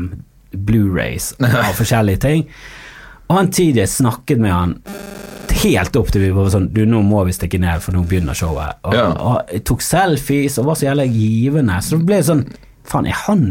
Blu-rays 0.55 1.35
av 1.45 1.75
forskjellige 1.81 2.25
ting. 2.25 2.47
Og 3.35 3.41
han 3.41 3.49
TJ 3.51 3.83
snakket 3.91 4.39
med 4.39 4.53
han 4.55 4.77
helt 5.65 5.97
opp 5.97 6.11
til 6.13 6.23
vi 6.23 6.31
var 6.35 6.51
sånn 6.53 6.69
Du, 6.75 6.83
nå 6.87 7.01
må 7.03 7.25
vi 7.27 7.33
stikke 7.35 7.59
ned, 7.59 7.81
for 7.83 7.97
nå 7.97 8.05
begynner 8.07 8.37
showet. 8.39 8.79
Og, 8.87 8.95
Ja. 8.95 9.07
og 9.11 9.51
og 9.51 9.65
tok 9.67 9.83
selfies 9.83 10.59
og 10.61 10.69
var 10.69 10.79
så 10.79 10.87
jævla 10.87 11.07
givende. 11.11 11.81
Så 11.83 11.99
det 11.99 12.07
ble 12.07 12.21
sånn 12.23 12.45
Faen, 12.85 13.07
er 13.09 13.17
han 13.27 13.47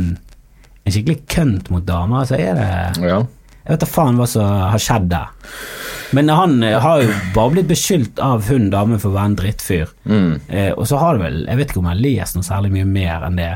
en 0.85 0.93
skikkelig 0.93 1.23
kønt 1.27 1.71
mot 1.73 1.83
damer? 1.87 2.21
Altså, 2.21 2.37
er 2.39 2.53
det 2.55 3.03
Ja. 3.03 3.17
Jeg 3.65 3.71
vet 3.73 3.79
da 3.83 3.87
faen 3.87 4.17
hva 4.19 4.27
som 4.27 4.43
har 4.45 4.79
skjedd 4.79 5.09
der. 5.09 5.27
Men 6.13 6.29
han 6.29 6.55
eh, 6.63 6.79
har 6.79 7.01
jo 7.01 7.11
bare 7.33 7.51
blitt 7.55 7.67
beskyldt 7.67 8.19
av 8.21 8.45
hun 8.47 8.69
damen 8.69 8.99
for 8.99 9.09
å 9.09 9.15
være 9.17 9.31
en 9.31 9.35
drittfyr. 9.39 9.91
Mm. 10.05 10.39
Eh, 10.49 10.71
og 10.77 10.85
så 10.87 10.99
har 10.99 11.17
det 11.17 11.23
vel 11.23 11.45
Jeg 11.47 11.57
vet 11.57 11.71
ikke 11.71 11.79
om 11.79 11.87
jeg 11.89 11.95
har 11.97 12.03
lest 12.03 12.35
noe 12.37 12.43
særlig 12.47 12.71
mye 12.75 12.85
mer 12.85 13.25
enn 13.25 13.35
det. 13.41 13.51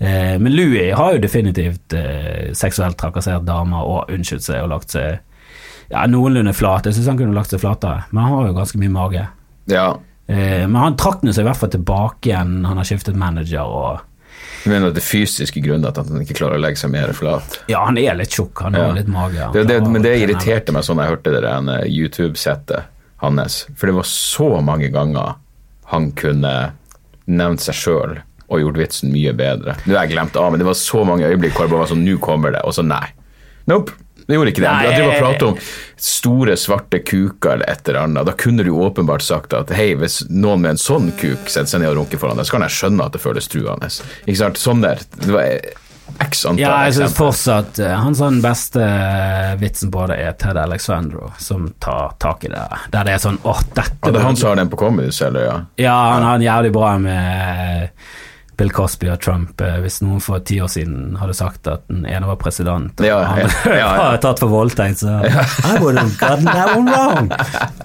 Eh, 0.00 0.38
men 0.38 0.54
Louis 0.56 0.94
har 0.96 1.12
jo 1.12 1.20
definitivt 1.22 1.92
eh, 1.98 2.50
seksuelt 2.56 2.96
trakassert 2.96 3.44
damer 3.44 3.84
og 3.84 4.10
unnskyldt 4.10 4.42
seg 4.48 4.62
og 4.64 4.70
lagt 4.72 4.90
seg 4.96 5.18
ja, 5.90 6.06
noenlunde 6.10 6.54
flat. 6.56 6.86
Jeg 6.88 6.94
syns 6.98 7.10
han 7.12 7.18
kunne 7.20 7.34
lagt 7.36 7.50
seg 7.54 7.60
flatere, 7.62 8.04
men 8.10 8.24
han 8.24 8.32
har 8.38 8.46
jo 8.48 8.56
ganske 8.56 8.80
mye 8.80 8.92
mage. 8.94 9.26
Ja. 9.70 9.86
Eh, 10.26 10.64
men 10.66 10.76
han 10.80 10.96
trakk 10.96 11.20
seg 11.26 11.42
i 11.44 11.48
hvert 11.48 11.60
fall 11.60 11.72
tilbake 11.74 12.30
igjen. 12.30 12.64
Han 12.64 12.80
har 12.80 12.84
skiftet 12.88 13.16
manager 13.16 13.64
og 13.68 14.00
Du 14.64 14.70
mener 14.70 14.88
at 14.88 14.94
det 14.96 15.02
er 15.02 15.06
fysiske 15.06 15.60
grunnen 15.60 15.84
at 15.86 15.98
han 16.00 16.22
ikke 16.24 16.34
klarer 16.38 16.56
å 16.56 16.62
legge 16.62 16.80
seg 16.80 16.90
mer 16.90 17.12
flat? 17.12 17.58
Ja, 17.68 17.84
han 17.84 17.98
er 18.00 18.16
litt 18.16 18.32
tjukk. 18.32 18.62
Han 18.64 18.74
har 18.74 18.88
Ja. 18.88 18.92
litt 18.96 19.08
mage. 19.12 19.50
Det, 19.52 19.66
det, 19.68 19.76
men 19.88 20.02
det 20.02 20.14
irriterte 20.22 20.72
meg 20.72 20.84
sånn 20.86 20.98
jeg 21.02 21.12
hørte 21.12 21.32
det 21.34 21.42
der 21.44 21.84
YouTube-settet 21.84 22.84
hans. 23.20 23.66
For 23.76 23.86
det 23.86 23.94
var 23.98 24.08
så 24.08 24.48
mange 24.64 24.88
ganger 24.92 25.34
han 25.92 26.10
kunne 26.16 26.72
nevnt 27.26 27.60
seg 27.60 27.76
sjøl 27.76 28.16
og 28.48 28.60
gjort 28.60 28.76
vitsen 28.80 29.12
mye 29.12 29.32
bedre. 29.36 29.76
Nå 29.84 29.94
har 29.96 30.04
jeg 30.06 30.14
glemt 30.16 30.36
av, 30.36 30.50
men 30.52 30.60
det 30.60 30.66
var 30.68 30.76
så 30.78 31.04
mange 31.04 31.28
øyeblikk 31.28 31.54
hvor 31.56 31.64
jeg 31.66 31.72
bare 31.72 31.84
var 31.84 31.92
sånn 31.92 32.04
Nå 32.04 32.16
kommer 32.24 32.52
det. 32.56 32.60
Og 32.64 32.74
så 32.76 32.84
nei. 32.84 33.04
Nope. 33.70 33.92
Det 34.26 34.38
gjorde 34.38 34.52
ikke 34.54 34.64
det. 34.64 34.70
Nei, 34.70 34.84
Jeg 34.88 34.98
driver 34.98 35.12
og 35.12 35.22
prater 35.22 35.48
om 35.50 35.58
store, 36.04 36.56
svarte 36.60 37.00
kuker 37.04 37.56
eller 37.58 37.70
et 37.70 37.88
eller 37.88 38.00
annet. 38.06 38.26
Da 38.28 38.34
kunne 38.44 38.64
du 38.66 38.72
åpenbart 38.72 39.24
sagt 39.24 39.56
at 39.56 39.72
hei, 39.76 39.92
hvis 40.00 40.22
noen 40.30 40.64
med 40.64 40.74
en 40.74 40.80
sånn 40.80 41.12
kuk 41.20 41.48
setter 41.48 41.74
seg 41.74 41.84
ned 41.84 41.92
og 41.92 42.02
runker 42.02 42.20
foran 42.22 42.40
deg, 42.40 42.48
så 42.48 42.56
kan 42.56 42.66
jeg 42.66 42.76
skjønne 42.78 43.08
at 43.08 43.16
det 43.16 43.22
føles 43.24 43.50
truende. 43.52 43.90
Ikke 44.24 44.40
sant? 44.40 44.60
Sånn 44.60 44.84
der. 44.84 45.02
Det 45.20 45.32
var 45.34 45.48
x 46.20 46.44
antall 46.44 46.60
Ja, 46.60 46.72
jeg 46.86 46.96
syns 46.98 47.14
fortsatt 47.16 47.78
han 47.80 48.02
hans 48.04 48.20
den 48.20 48.42
beste 48.44 48.82
eh, 48.84 49.54
vitsen 49.60 49.90
på 49.92 50.04
det 50.10 50.18
er 50.20 50.36
Ted 50.40 50.58
Alexandro, 50.60 51.30
som 51.40 51.70
tar 51.82 52.14
tak 52.22 52.44
i 52.44 52.52
det. 52.52 52.64
Der 52.92 53.08
det 53.08 53.16
er 53.16 53.22
sånn 53.24 53.40
åh, 53.42 53.62
dette 53.72 53.96
Ja, 54.04 54.12
det 54.12 54.20
er 54.20 54.26
han 54.28 54.38
som 54.38 54.52
har 54.52 54.60
den 54.60 54.70
på 54.72 54.80
Comedy 54.84 55.12
Cellar, 55.16 55.46
ja. 55.48 55.56
Ja, 55.80 55.96
han 56.14 56.26
har 56.28 56.38
en 56.38 56.44
jævlig 56.44 56.74
bra 56.76 56.92
med 57.00 57.88
eh, 57.88 58.12
Bill 58.56 58.70
Cosby 58.74 59.08
og 59.12 59.20
Trump. 59.24 59.60
eh, 59.60 59.78
Hvis 59.84 60.00
noen 60.04 60.20
for 60.22 60.38
ti 60.46 60.60
år 60.62 60.68
siden 60.72 61.16
hadde 61.20 61.34
sagt 61.34 61.66
at 61.70 61.82
den 61.90 62.04
ene 62.06 62.26
var 62.28 62.36
president, 62.40 62.92
og 63.00 63.06
Ja, 63.06 63.18
ja, 63.38 63.48
ja, 63.80 63.88
var 63.98 64.18
tatt 64.22 64.38
for 64.42 64.52
voldtekt, 64.52 65.00
så 65.02 65.18
I 65.24 65.78
would 65.82 65.98
have 65.98 66.14
gotten 66.20 66.44
that 66.46 66.76
one 66.76 66.90
wrong. 66.90 67.30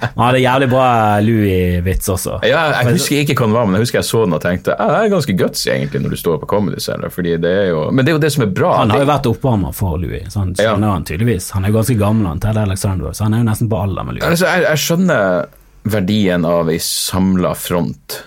Han 0.04 0.26
hadde 0.28 0.42
jævlig 0.44 0.70
bra 0.72 0.88
Louis-vits 1.26 2.10
også. 2.14 2.40
Ja, 2.48 2.66
jeg 2.84 2.96
husker 2.98 3.24
ikke 3.24 3.36
hva 3.40 3.48
den 3.50 3.56
var, 3.58 3.66
men 3.70 3.80
jeg 3.80 3.88
husker 3.88 4.02
jeg 4.02 4.10
så 4.10 4.24
den 4.26 4.38
og 4.38 4.42
tenkte 4.44 4.76
ja, 4.78 4.88
det 4.94 5.00
er 5.06 5.14
ganske 5.16 5.38
guts 5.40 5.66
egentlig 5.70 6.04
når 6.04 6.16
du 6.16 6.20
står 6.22 6.40
på 6.44 6.50
Comedy 6.56 6.80
Cellar. 6.84 7.10
Fordi 7.14 7.38
det 7.42 7.54
er 7.66 7.68
jo, 7.74 7.86
men 7.92 8.06
det 8.06 8.14
er 8.14 8.18
jo 8.20 8.24
det 8.26 8.32
som 8.36 8.46
er 8.46 8.52
bra. 8.56 8.74
Han 8.84 8.94
har 8.94 9.04
jo 9.06 9.10
vært 9.10 9.30
oppvarmer 9.34 9.74
for 9.76 9.98
Louis, 10.02 10.26
så 10.34 10.44
han 10.46 10.56
skjønner 10.58 10.94
han 10.96 11.08
tydeligvis. 11.08 11.52
Han 11.56 11.66
er 11.66 11.74
jo 11.74 11.80
ganske 11.80 11.98
gammel, 12.00 12.28
han 12.32 12.44
Ted 12.44 12.58
Alexander, 12.62 13.14
så 13.18 13.28
han 13.28 13.38
er 13.38 13.44
jo 13.44 13.50
nesten 13.50 13.70
på 13.72 13.80
alder 13.84 14.06
med 14.08 14.20
Louis. 14.20 14.28
altså, 14.30 14.46
jeg, 14.54 14.68
jeg 14.70 14.84
skjønner 14.86 15.50
verdien 15.84 16.46
av 16.46 16.70
ei 16.70 16.80
samla 16.84 17.54
front, 17.56 18.24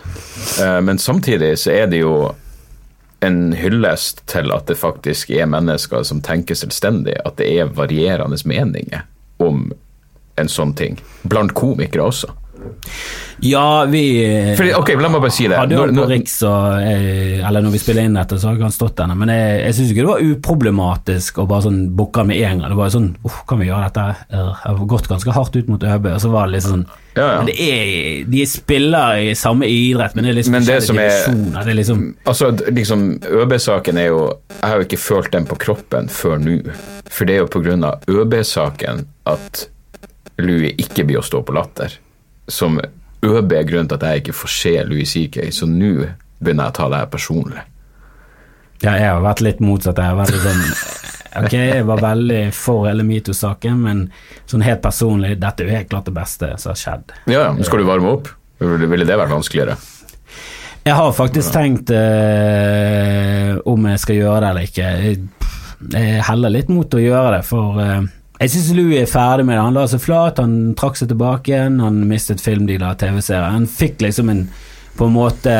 Eh, 0.60 0.80
men 0.80 0.98
samtidig 0.98 1.58
så 1.58 1.70
er 1.70 1.86
det 1.86 2.02
jo 2.02 2.34
en 3.20 3.52
hyllest 3.54 4.24
til 4.30 4.50
at 4.54 4.66
det 4.66 4.78
faktisk 4.80 5.30
er 5.30 5.50
mennesker 5.50 6.02
som 6.06 6.22
tenker 6.24 6.58
selvstendig, 6.58 7.14
at 7.24 7.38
det 7.38 7.48
er 7.54 7.70
varierende 7.76 8.38
meninger 8.44 9.04
om 9.42 9.70
en 10.40 10.50
sånn 10.50 10.74
ting. 10.74 10.98
Blant 11.22 11.54
komikere 11.54 12.08
også. 12.10 12.32
Ja, 13.42 13.84
vi 13.90 14.02
eh, 14.22 14.52
Fordi, 14.56 14.70
ok, 14.78 14.92
la 15.02 15.08
meg 15.10 15.22
bare 15.24 15.34
si 15.34 15.48
det. 15.50 15.56
hadde 15.58 15.74
jo 15.74 15.86
på 15.96 16.04
Riks 16.06 16.36
og 16.46 16.76
eh, 16.78 17.40
Eller 17.42 17.64
når 17.64 17.72
vi 17.74 17.80
spiller 17.82 18.06
inn 18.06 18.14
dette, 18.14 18.36
så 18.38 18.48
har 18.48 18.54
ikke 18.58 18.68
han 18.68 18.74
stått 18.76 18.94
der. 19.00 19.14
Men 19.18 19.32
jeg, 19.34 19.56
jeg 19.64 19.74
syns 19.78 19.90
ikke 19.90 20.04
det 20.04 20.10
var 20.12 20.26
uproblematisk 20.28 21.40
å 21.42 21.46
bare 21.50 21.64
sånn 21.66 21.80
booke 21.98 22.22
med 22.28 22.38
en 22.38 22.62
gang. 22.62 22.70
Det 22.70 22.78
var 22.78 22.90
jo 22.90 22.94
sånn 22.98 23.08
Uff, 23.26 23.40
kan 23.50 23.58
vi 23.62 23.66
gjøre 23.66 23.88
dette? 23.88 24.04
Jeg 24.30 24.52
har 24.62 24.84
gått 24.92 25.08
ganske 25.10 25.34
hardt 25.34 25.58
ut 25.58 25.72
mot 25.72 25.86
ØB, 25.90 26.06
og 26.14 26.20
så 26.22 26.30
var 26.30 26.46
det 26.46 26.54
litt 26.58 26.66
sånn 26.68 26.84
Ja, 27.16 27.24
ja. 27.26 27.32
Men 27.42 27.50
det 27.50 27.56
er, 27.66 28.30
De 28.36 28.46
spiller 28.48 29.24
i 29.24 29.34
samme 29.38 29.66
idrett, 29.68 30.14
men 30.14 30.28
det 30.28 30.32
er 30.34 30.38
liksom 30.38 30.56
Men 30.58 30.68
det 30.68 30.78
som 30.86 31.02
er- 31.02 31.26
Det 31.66 31.74
er 31.74 31.80
liksom 31.80 32.06
Altså, 32.30 32.52
liksom, 32.70 33.02
ØB-saken 33.42 33.98
er 34.04 34.08
jo 34.12 34.22
Jeg 34.54 34.62
har 34.70 34.76
jo 34.78 34.86
ikke 34.86 35.02
følt 35.08 35.32
den 35.34 35.50
på 35.50 35.58
kroppen 35.66 36.08
før 36.12 36.38
nå. 36.38 36.60
For 37.10 37.26
det 37.26 37.34
er 37.34 37.42
jo 37.42 37.50
på 37.50 37.64
grunn 37.64 37.84
av 37.90 38.06
ØB-saken 38.06 39.06
at 39.26 39.66
Louis 40.42 40.72
ikke 40.80 41.04
blir 41.06 41.18
å 41.20 41.26
stå 41.26 41.42
på 41.44 41.52
latter. 41.54 41.92
Som 42.50 42.80
ØB 43.22 43.52
er 43.58 43.68
grunnen 43.68 43.90
til 43.90 44.00
at 44.00 44.08
jeg 44.08 44.22
ikke 44.24 44.38
får 44.40 44.54
se 44.56 44.72
Louis 44.88 45.12
CK, 45.12 45.44
så 45.54 45.68
nå 45.70 45.92
begynner 46.42 46.68
jeg 46.68 46.74
å 46.74 46.78
ta 46.80 46.88
det 46.90 47.02
her 47.04 47.12
personlig. 47.12 47.62
Ja, 48.82 48.96
jeg 48.98 49.10
har 49.12 49.22
vært 49.22 49.44
litt 49.46 49.60
motsatt. 49.62 50.00
Jeg 50.02 50.10
har 50.10 50.18
vært 50.18 50.34
litt 50.34 50.46
sånn 50.46 51.12
Ok, 51.32 51.54
jeg 51.54 51.84
var 51.88 52.02
veldig 52.02 52.40
for 52.52 52.84
hele 52.84 53.06
metoo-saken, 53.08 53.78
men 53.86 54.00
sånn 54.50 54.64
helt 54.66 54.82
personlig, 54.84 55.38
dette 55.40 55.64
er 55.64 55.70
jo 55.70 55.76
helt 55.78 55.88
klart 55.88 56.10
det 56.10 56.12
beste 56.18 56.50
som 56.60 56.74
har 56.74 56.80
skjedd. 56.80 57.14
Ja, 57.24 57.46
ja, 57.46 57.52
skal 57.64 57.80
du 57.80 57.86
varme 57.88 58.10
opp? 58.18 58.28
Ville 58.60 59.06
det 59.08 59.16
vært 59.16 59.32
vanskeligere? 59.32 59.78
Jeg 60.82 60.98
har 60.98 61.14
faktisk 61.14 61.54
tenkt 61.54 61.92
eh, 61.94 63.54
om 63.70 63.88
jeg 63.88 64.02
skal 64.02 64.18
gjøre 64.18 64.42
det 64.42 64.50
eller 64.50 64.68
ikke. 64.68 64.90
Jeg 65.94 66.24
heller 66.28 66.52
litt 66.52 66.70
mot 66.74 66.94
å 66.94 67.00
gjøre 67.00 67.38
det, 67.38 67.42
for 67.48 67.80
eh, 67.80 68.10
jeg 68.42 68.50
syns 68.56 68.72
Louis 68.74 68.98
er 68.98 69.10
ferdig 69.10 69.46
med 69.46 69.54
det. 69.54 69.62
Han 69.62 69.76
la 69.76 69.86
seg 69.86 70.02
flat, 70.02 70.40
han 70.42 70.74
trakk 70.78 70.96
seg 70.98 71.12
tilbake 71.12 71.52
igjen, 71.52 71.78
han 71.82 72.00
mistet 72.10 72.42
filmdealer 72.42 72.90
og 72.90 72.98
TV-serier. 72.98 73.54
Han 73.54 73.68
fikk 73.70 74.02
liksom 74.02 74.32
en 74.32 74.46
på 74.98 75.06
en 75.06 75.14
måte 75.14 75.54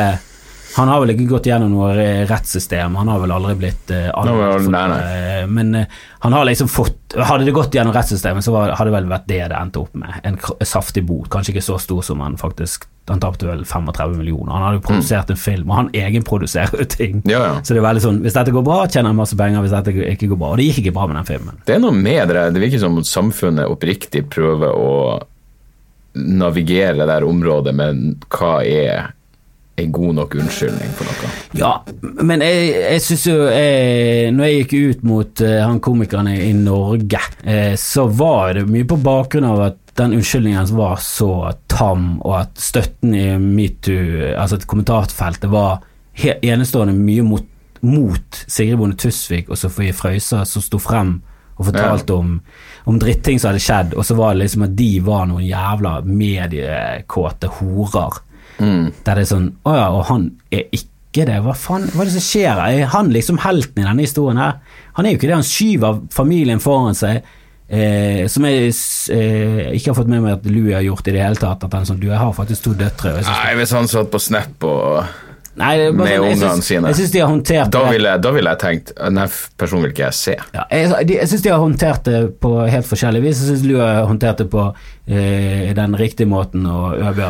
Han 0.75 0.89
har 0.89 1.03
vel 1.03 1.13
ikke 1.13 1.29
gått 1.29 1.47
gjennom 1.49 1.73
noe 1.75 1.93
rettssystem, 2.29 2.95
han 2.97 3.11
har 3.11 3.21
vel 3.21 3.33
aldri 3.35 3.53
blitt 3.59 3.91
anmeldt 3.93 4.65
for 4.65 4.73
nei, 4.73 5.01
eh, 5.43 5.47
Men 5.47 5.75
eh, 5.75 5.99
han 6.23 6.33
har 6.33 6.45
liksom 6.45 6.67
fått 6.71 7.13
Hadde 7.13 7.45
det 7.45 7.53
gått 7.53 7.75
gjennom 7.75 7.93
rettssystemet, 7.93 8.41
så 8.43 8.51
var, 8.55 8.71
hadde 8.73 8.89
det 8.89 8.95
vel 8.95 9.09
vært 9.11 9.27
det 9.29 9.41
det 9.51 9.57
endte 9.57 9.83
opp 9.83 9.93
med. 10.01 10.15
En 10.25 10.39
saftig 10.65 11.03
bot. 11.05 11.27
Kanskje 11.29 11.53
ikke 11.53 11.61
så 11.61 11.75
stor 11.77 12.01
som 12.01 12.23
han 12.25 12.39
faktisk 12.41 12.87
Han 13.11 13.21
tapte 13.21 13.45
vel 13.45 13.61
35 13.67 14.15
millioner. 14.17 14.49
Han 14.55 14.65
hadde 14.65 14.79
jo 14.79 14.85
produsert 14.87 15.29
en 15.29 15.37
film, 15.37 15.69
og 15.69 15.77
han 15.77 15.91
egenproduserer 15.93 16.81
jo 16.81 16.87
ting. 16.89 17.21
Ja, 17.29 17.43
ja. 17.43 17.53
Så 17.61 17.75
det 17.75 17.83
er 17.83 17.85
veldig 17.85 18.05
sånn 18.07 18.21
Hvis 18.23 18.37
dette 18.39 18.55
går 18.55 18.65
bra, 18.65 18.79
tjener 18.87 19.11
han 19.11 19.19
masse 19.19 19.37
penger. 19.37 19.61
Hvis 19.61 19.75
dette 19.75 19.93
ikke 20.15 20.31
går 20.31 20.39
bra 20.41 20.53
Og 20.55 20.61
det 20.61 20.69
gikk 20.71 20.81
ikke 20.85 20.95
bra 20.97 21.05
med 21.11 21.19
den 21.19 21.29
filmen. 21.29 21.61
Det 21.67 21.77
er 21.77 21.83
noe 21.83 21.93
med 21.93 22.33
det. 22.33 22.47
Det 22.55 22.63
virker 22.63 22.81
som 22.81 22.97
om 22.97 23.05
samfunnet 23.05 23.69
oppriktig 23.69 24.25
prøver 24.33 24.73
å 24.73 24.93
navigere 26.13 26.97
det 27.01 27.09
der 27.09 27.25
området 27.25 27.73
med 27.77 28.25
hva 28.33 28.55
er 28.65 29.13
en 29.75 29.91
god 29.91 30.15
nok 30.19 30.35
unnskyldning 30.37 30.91
for 30.97 31.09
noe. 31.09 31.29
Ja, 31.57 31.71
men 32.21 32.43
jeg, 32.45 32.65
jeg 32.77 33.01
syns 33.01 33.23
jo 33.25 33.37
jeg, 33.47 34.33
Når 34.35 34.49
jeg 34.49 34.59
gikk 34.59 34.73
ut 34.73 35.07
mot 35.09 35.43
uh, 35.45 35.53
han 35.65 35.79
komikeren 35.83 36.29
i, 36.29 36.51
Norge, 36.57 37.21
eh, 37.41 37.73
så 37.79 38.05
var 38.09 38.59
det 38.59 38.67
mye 38.69 38.87
på 38.89 38.99
bakgrunn 39.01 39.49
av 39.49 39.63
at 39.71 39.79
den 39.97 40.15
unnskyldningen 40.17 40.61
hans 40.61 40.73
var 40.73 41.01
så 41.01 41.53
tam, 41.69 42.15
og 42.25 42.37
at 42.39 42.61
støtten 42.61 43.13
i 43.17 43.25
metoo, 43.37 44.31
altså 44.33 44.57
et 44.57 44.69
kommentarfeltet, 44.69 45.49
var 45.53 45.83
enestående 46.17 46.95
mye 46.97 47.25
mot, 47.25 47.45
mot 47.85 48.39
Sigrid 48.47 48.79
Bonde 48.79 48.97
Tusvik 48.97 49.51
og 49.53 49.59
Sofie 49.59 49.93
Frøysa, 49.93 50.41
som 50.49 50.65
sto 50.65 50.81
frem 50.81 51.19
og 51.53 51.67
fortalte 51.67 52.15
om, 52.17 52.37
om 52.89 52.99
dritting 53.01 53.37
som 53.37 53.51
hadde 53.51 53.61
skjedd, 53.61 53.93
og 53.93 54.05
så 54.07 54.17
var 54.17 54.33
det 54.33 54.47
liksom 54.47 54.65
at 54.65 54.75
de 54.77 54.91
var 55.05 55.27
noen 55.29 55.45
jævla 55.45 55.99
mediekåte 56.07 57.51
horer. 57.59 58.21
Der 59.03 59.19
det 59.19 59.25
er 59.25 59.29
sånn 59.29 59.51
Å 59.67 59.75
ja, 59.77 59.85
og 59.93 60.03
han 60.09 60.27
er 60.53 60.65
ikke 60.71 61.27
det. 61.29 61.37
Hva 61.45 61.53
faen 61.57 61.87
hva 61.93 62.03
er 62.03 62.09
det 62.09 62.15
som 62.15 62.25
skjer? 62.25 62.57
her? 62.57 62.81
Er 62.83 62.91
han 62.95 63.11
liksom 63.13 63.39
helten 63.43 63.83
i 63.83 63.85
denne 63.85 64.05
historien 64.05 64.41
her? 64.41 64.59
Han 64.97 65.05
er 65.05 65.13
jo 65.13 65.19
ikke 65.21 65.29
det. 65.29 65.39
Han 65.39 65.47
skyver 65.47 66.03
familien 66.13 66.63
foran 66.63 66.97
seg. 66.97 67.23
Eh, 67.73 68.25
som 68.29 68.45
jeg 68.45 68.69
eh, 69.15 69.71
ikke 69.73 69.89
har 69.89 69.97
fått 69.97 70.09
med 70.11 70.21
meg 70.21 70.35
at 70.35 70.43
Louis 70.45 70.75
har 70.75 70.83
gjort 70.85 71.07
i 71.09 71.13
det 71.15 71.23
hele 71.23 71.39
tatt. 71.39 71.63
At 71.65 71.77
han 71.77 71.87
sånn 71.89 72.01
Du, 72.01 72.09
jeg 72.09 72.19
har 72.19 72.33
faktisk 72.35 72.67
to 72.67 72.73
døtre. 72.77 73.15
Nei, 73.25 73.53
hvis 73.59 73.73
han 73.77 73.89
satt 73.89 74.11
på 74.13 74.21
Snap 74.21 74.67
og 74.67 75.03
nei, 75.55 75.71
det 75.77 75.85
er 75.87 75.91
bare 75.91 75.97
med 75.97 76.07
sånn, 76.07 76.13
jeg 76.13 76.21
ungene 76.37 76.51
synes- 76.53 76.65
sine. 76.67 76.87
Jeg 76.87 76.95
syns 76.99 77.11
de 77.11 77.19
har 77.19 77.29
håndtert 77.29 77.71
Da 77.71 77.83
ville 77.91 78.13
da 78.21 78.31
ville 78.31 78.49
jeg 78.49 78.59
tenkt 78.59 78.93
Denne 78.97 79.27
personen 79.57 79.83
vil 79.83 79.91
ikke 79.91 80.05
jeg 80.07 80.13
se. 80.13 80.35
Ja, 80.53 80.63
jeg 80.71 81.09
jeg 81.09 81.27
syns 81.29 81.41
de 81.43 81.49
har 81.49 81.59
håndtert 81.59 82.03
det 82.03 82.39
på 82.41 82.51
helt 82.69 82.85
forskjellig 82.89 83.21
vis. 83.21 83.41
Jeg 83.43 83.49
syns 83.57 83.65
Lua 83.67 83.85
har 83.99 84.05
håndtert 84.07 84.37
det 84.37 84.49
på 84.49 84.65
eh, 85.07 85.73
den 85.73 85.95
riktige 85.99 86.27
måten, 86.27 86.65
og 86.65 86.97
ØB 86.97 87.21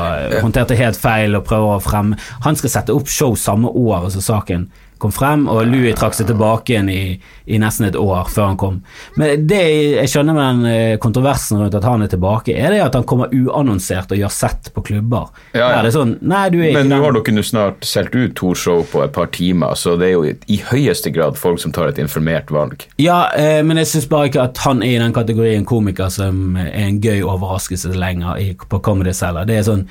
håndterte 0.41 0.75
helt 0.77 0.95
feil 0.97 1.35
og 1.35 1.43
prøver 1.45 1.77
å 1.77 1.81
fremme 1.81 2.17
Han 2.43 2.55
skal 2.55 2.69
sette 2.69 2.93
opp 2.95 3.07
show 3.07 3.35
samme 3.35 3.67
år 3.73 4.09
som 4.13 4.21
saken 4.21 4.69
kom 5.01 5.11
frem, 5.13 5.47
og 5.51 5.65
Louis 5.67 5.95
trakk 5.97 6.15
seg 6.17 6.29
tilbake 6.29 6.73
igjen 6.73 6.89
i, 6.91 7.01
i 7.45 7.59
nesten 7.61 7.87
et 7.87 7.97
år 7.99 8.29
før 8.31 8.51
han 8.51 8.59
kom. 8.59 8.79
Men 9.19 9.45
det 9.49 9.61
jeg 9.63 10.11
skjønner 10.11 10.37
med 10.37 10.45
den 10.45 10.71
eh, 10.71 10.97
kontroversen 11.01 11.59
rundt 11.61 11.77
at 11.77 11.87
han 11.87 12.05
er 12.05 12.11
tilbake, 12.11 12.55
er 12.55 12.73
det 12.73 12.81
at 12.85 12.97
han 12.97 13.07
kommer 13.09 13.33
uannonsert 13.33 14.13
og 14.13 14.21
gjør 14.21 14.33
sett 14.33 14.71
på 14.75 14.85
klubber. 14.89 15.31
Ja, 15.55 15.69
ja. 15.75 15.83
Sånn 15.93 16.15
Nei, 16.23 16.45
du 16.53 16.57
Men 16.61 16.89
nå 16.89 17.01
har 17.03 17.15
dere 17.15 17.43
snart 17.45 17.83
solgt 17.87 18.15
ut 18.15 18.35
to 18.39 18.53
show 18.57 18.83
på 18.87 19.03
et 19.03 19.13
par 19.15 19.29
timer, 19.35 19.75
så 19.79 19.97
det 19.99 20.09
er 20.09 20.13
jo 20.15 20.23
i, 20.29 20.33
i 20.51 20.59
høyeste 20.71 21.11
grad 21.13 21.37
folk 21.39 21.61
som 21.61 21.73
tar 21.75 21.91
et 21.91 22.01
informert 22.01 22.51
valg. 22.53 22.87
Ja, 23.01 23.27
eh, 23.37 23.61
men 23.65 23.81
jeg 23.81 23.91
syns 23.91 24.09
bare 24.11 24.31
ikke 24.31 24.47
at 24.47 24.63
han 24.65 24.83
er 24.85 24.95
i 24.95 25.03
den 25.03 25.15
kategorien 25.15 25.67
komiker 25.67 26.11
som 26.13 26.57
er 26.59 26.71
en 26.87 27.01
gøy 27.03 27.21
overraskelse 27.21 27.93
lenger 27.97 28.41
i, 28.41 28.51
på 28.55 28.81
Comedy 28.83 29.13
Cellar. 29.15 29.47
Det 29.49 29.59
er 29.59 29.67
sånn 29.67 29.87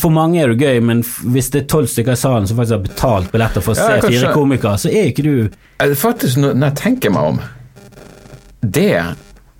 For 0.00 0.12
mange 0.14 0.40
er 0.40 0.52
det 0.52 0.64
gøy, 0.64 0.80
men 0.84 1.02
hvis 1.04 1.50
det 1.52 1.64
er 1.64 1.70
tolv 1.72 1.90
stykker 1.90 2.16
i 2.16 2.20
salen 2.20 2.48
som 2.48 2.58
faktisk 2.58 2.76
har 2.78 2.84
betalt 2.86 3.32
billetter 3.32 3.64
for 3.64 3.76
å 3.76 3.80
se 3.80 3.98
fire 4.06 4.32
komikere, 4.36 4.78
så 4.80 4.92
er 4.92 5.10
ikke 5.10 5.26
du 5.26 5.34
Faktisk, 5.96 6.36
når 6.40 6.58
jeg 6.66 6.76
tenker 6.76 7.12
meg 7.14 7.30
om 7.30 7.38
Det 8.60 8.92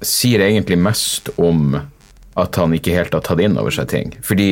sier 0.05 0.45
egentlig 0.45 0.77
mest 0.81 1.29
om 1.41 1.75
at 2.41 2.57
han 2.57 2.73
ikke 2.77 2.95
helt 2.95 3.13
har 3.17 3.25
tatt 3.25 3.41
inn 3.43 3.59
over 3.61 3.75
seg 3.75 3.89
ting. 3.91 4.13
Fordi 4.25 4.51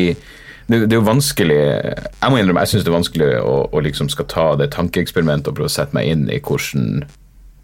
det, 0.68 0.83
det 0.90 0.92
er 0.92 0.98
jo 0.98 1.07
vanskelig 1.07 1.61
Jeg 1.61 2.33
må 2.33 2.40
innrømme, 2.40 2.64
jeg 2.66 2.72
syns 2.74 2.85
det 2.85 2.92
er 2.92 2.98
vanskelig 2.98 3.31
å, 3.40 3.55
å 3.72 3.85
liksom 3.85 4.11
skal 4.12 4.29
ta 4.29 4.48
det 4.61 4.72
tankeeksperimentet 4.74 5.48
og 5.48 5.57
prøve 5.57 5.70
å 5.70 5.77
sette 5.79 5.96
meg 5.96 6.11
inn 6.12 6.27
i 6.29 6.40
hvordan 6.42 7.07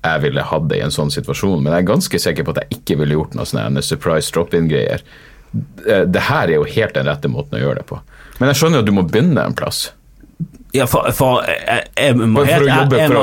jeg 0.04 0.20
ville 0.20 0.44
hatt 0.44 0.66
det 0.68 0.78
i 0.80 0.84
en 0.84 0.92
sånn 0.92 1.12
situasjon, 1.12 1.62
men 1.62 1.72
jeg 1.72 1.80
er 1.80 1.88
ganske 1.88 2.18
sikker 2.20 2.44
på 2.44 2.52
at 2.52 2.58
jeg 2.60 2.78
ikke 2.78 2.98
ville 3.00 3.16
gjort 3.16 3.36
noe 3.38 3.48
sånn 3.48 3.80
surprise 3.80 4.32
drop-in-greier. 4.36 5.00
Det 5.84 6.24
her 6.26 6.50
er 6.50 6.58
jo 6.58 6.66
helt 6.68 6.96
den 6.96 7.08
rette 7.08 7.30
måten 7.32 7.56
å 7.56 7.62
gjøre 7.62 7.80
det 7.80 7.86
på. 7.88 8.00
Men 8.40 8.50
jeg 8.50 8.60
skjønner 8.62 8.82
at 8.82 8.88
du 8.88 8.92
må 8.96 9.04
begynne 9.06 9.44
en 9.46 9.54
plass. 9.58 9.86
Ja, 10.74 10.88
for, 10.90 11.06
for 11.14 11.44
jeg, 11.46 11.84
jeg 11.94 12.16
må 12.18 12.40
for 12.42 12.48
helt, 12.50 12.66
jeg, 12.66 12.88
jeg, 12.98 13.10
må 13.14 13.20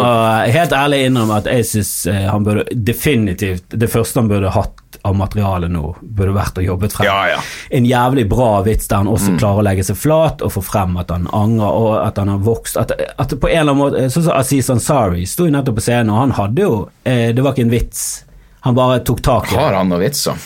helt 0.56 0.72
ærlig 0.78 1.00
innrømme 1.10 1.40
at 1.42 1.50
jeg 1.52 1.66
syns 1.68 1.90
han 2.32 2.46
burde 2.48 2.64
definitivt 2.72 3.76
Det 3.76 3.90
første 3.92 4.22
han 4.22 4.30
burde 4.32 4.54
hatt 4.56 4.78
av 5.04 5.18
materiale 5.20 5.68
nå, 5.68 5.90
burde 6.00 6.32
vært 6.38 6.62
å 6.62 6.64
jobbet 6.64 6.96
frem 6.96 7.10
Ja, 7.10 7.18
ja. 7.34 7.42
en 7.76 7.90
jævlig 7.90 8.24
bra 8.32 8.62
vits 8.64 8.88
der 8.88 9.02
han 9.02 9.10
Mm. 9.10 9.14
også 9.18 9.36
klarer 9.42 9.60
å 9.60 9.66
legge 9.68 9.84
seg 9.84 9.98
flat 10.00 10.46
og 10.46 10.54
få 10.56 10.64
frem 10.64 10.96
at 11.02 11.12
han 11.12 11.28
angrer 11.36 11.76
og 11.82 11.92
at 12.06 12.18
han 12.22 12.32
har 12.32 12.40
vokst. 12.46 12.78
At, 12.80 12.94
at 13.20 13.36
på 13.36 13.50
en 13.52 13.66
eller 13.66 13.74
annen 13.76 13.82
måte 13.84 14.08
Sånn 14.14 14.30
som 14.30 14.38
Aziz 14.40 14.70
Ansari 14.72 15.26
sto 15.28 15.50
nettopp 15.52 15.82
på 15.82 15.84
scenen, 15.90 16.14
og 16.16 16.22
han 16.24 16.36
hadde 16.40 16.64
jo 16.64 16.74
eh, 17.04 17.34
Det 17.36 17.44
var 17.44 17.52
ikke 17.58 17.66
en 17.68 17.74
vits. 17.76 18.06
Han 18.64 18.78
bare 18.80 19.02
tok 19.04 19.20
tak 19.26 19.52
i 19.52 19.56
det. 19.58 19.60
Har 19.60 19.76
han 19.82 19.92
noen 19.92 20.06
vitser? 20.06 20.40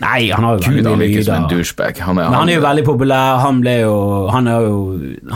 Nei, 0.00 0.30
han 0.30 0.44
har 0.44 0.56
jo 0.58 0.62
Gud, 0.62 0.74
veldig 0.76 0.90
han 0.90 1.00
mye 1.00 1.08
virker 1.08 1.24
som 1.26 1.34
en 1.34 1.42
lyder. 1.46 1.56
douchebag. 1.56 2.00
Han 2.06 2.18
er, 2.20 2.28
Men 2.30 2.38
han 2.38 2.48
er 2.52 2.58
jo 2.58 2.62
veldig 2.66 2.84
populær. 2.84 3.38
Han 3.42 3.60
ble 3.64 3.74
jo 3.80 3.94
Han, 4.30 4.46
jo, 4.46 4.76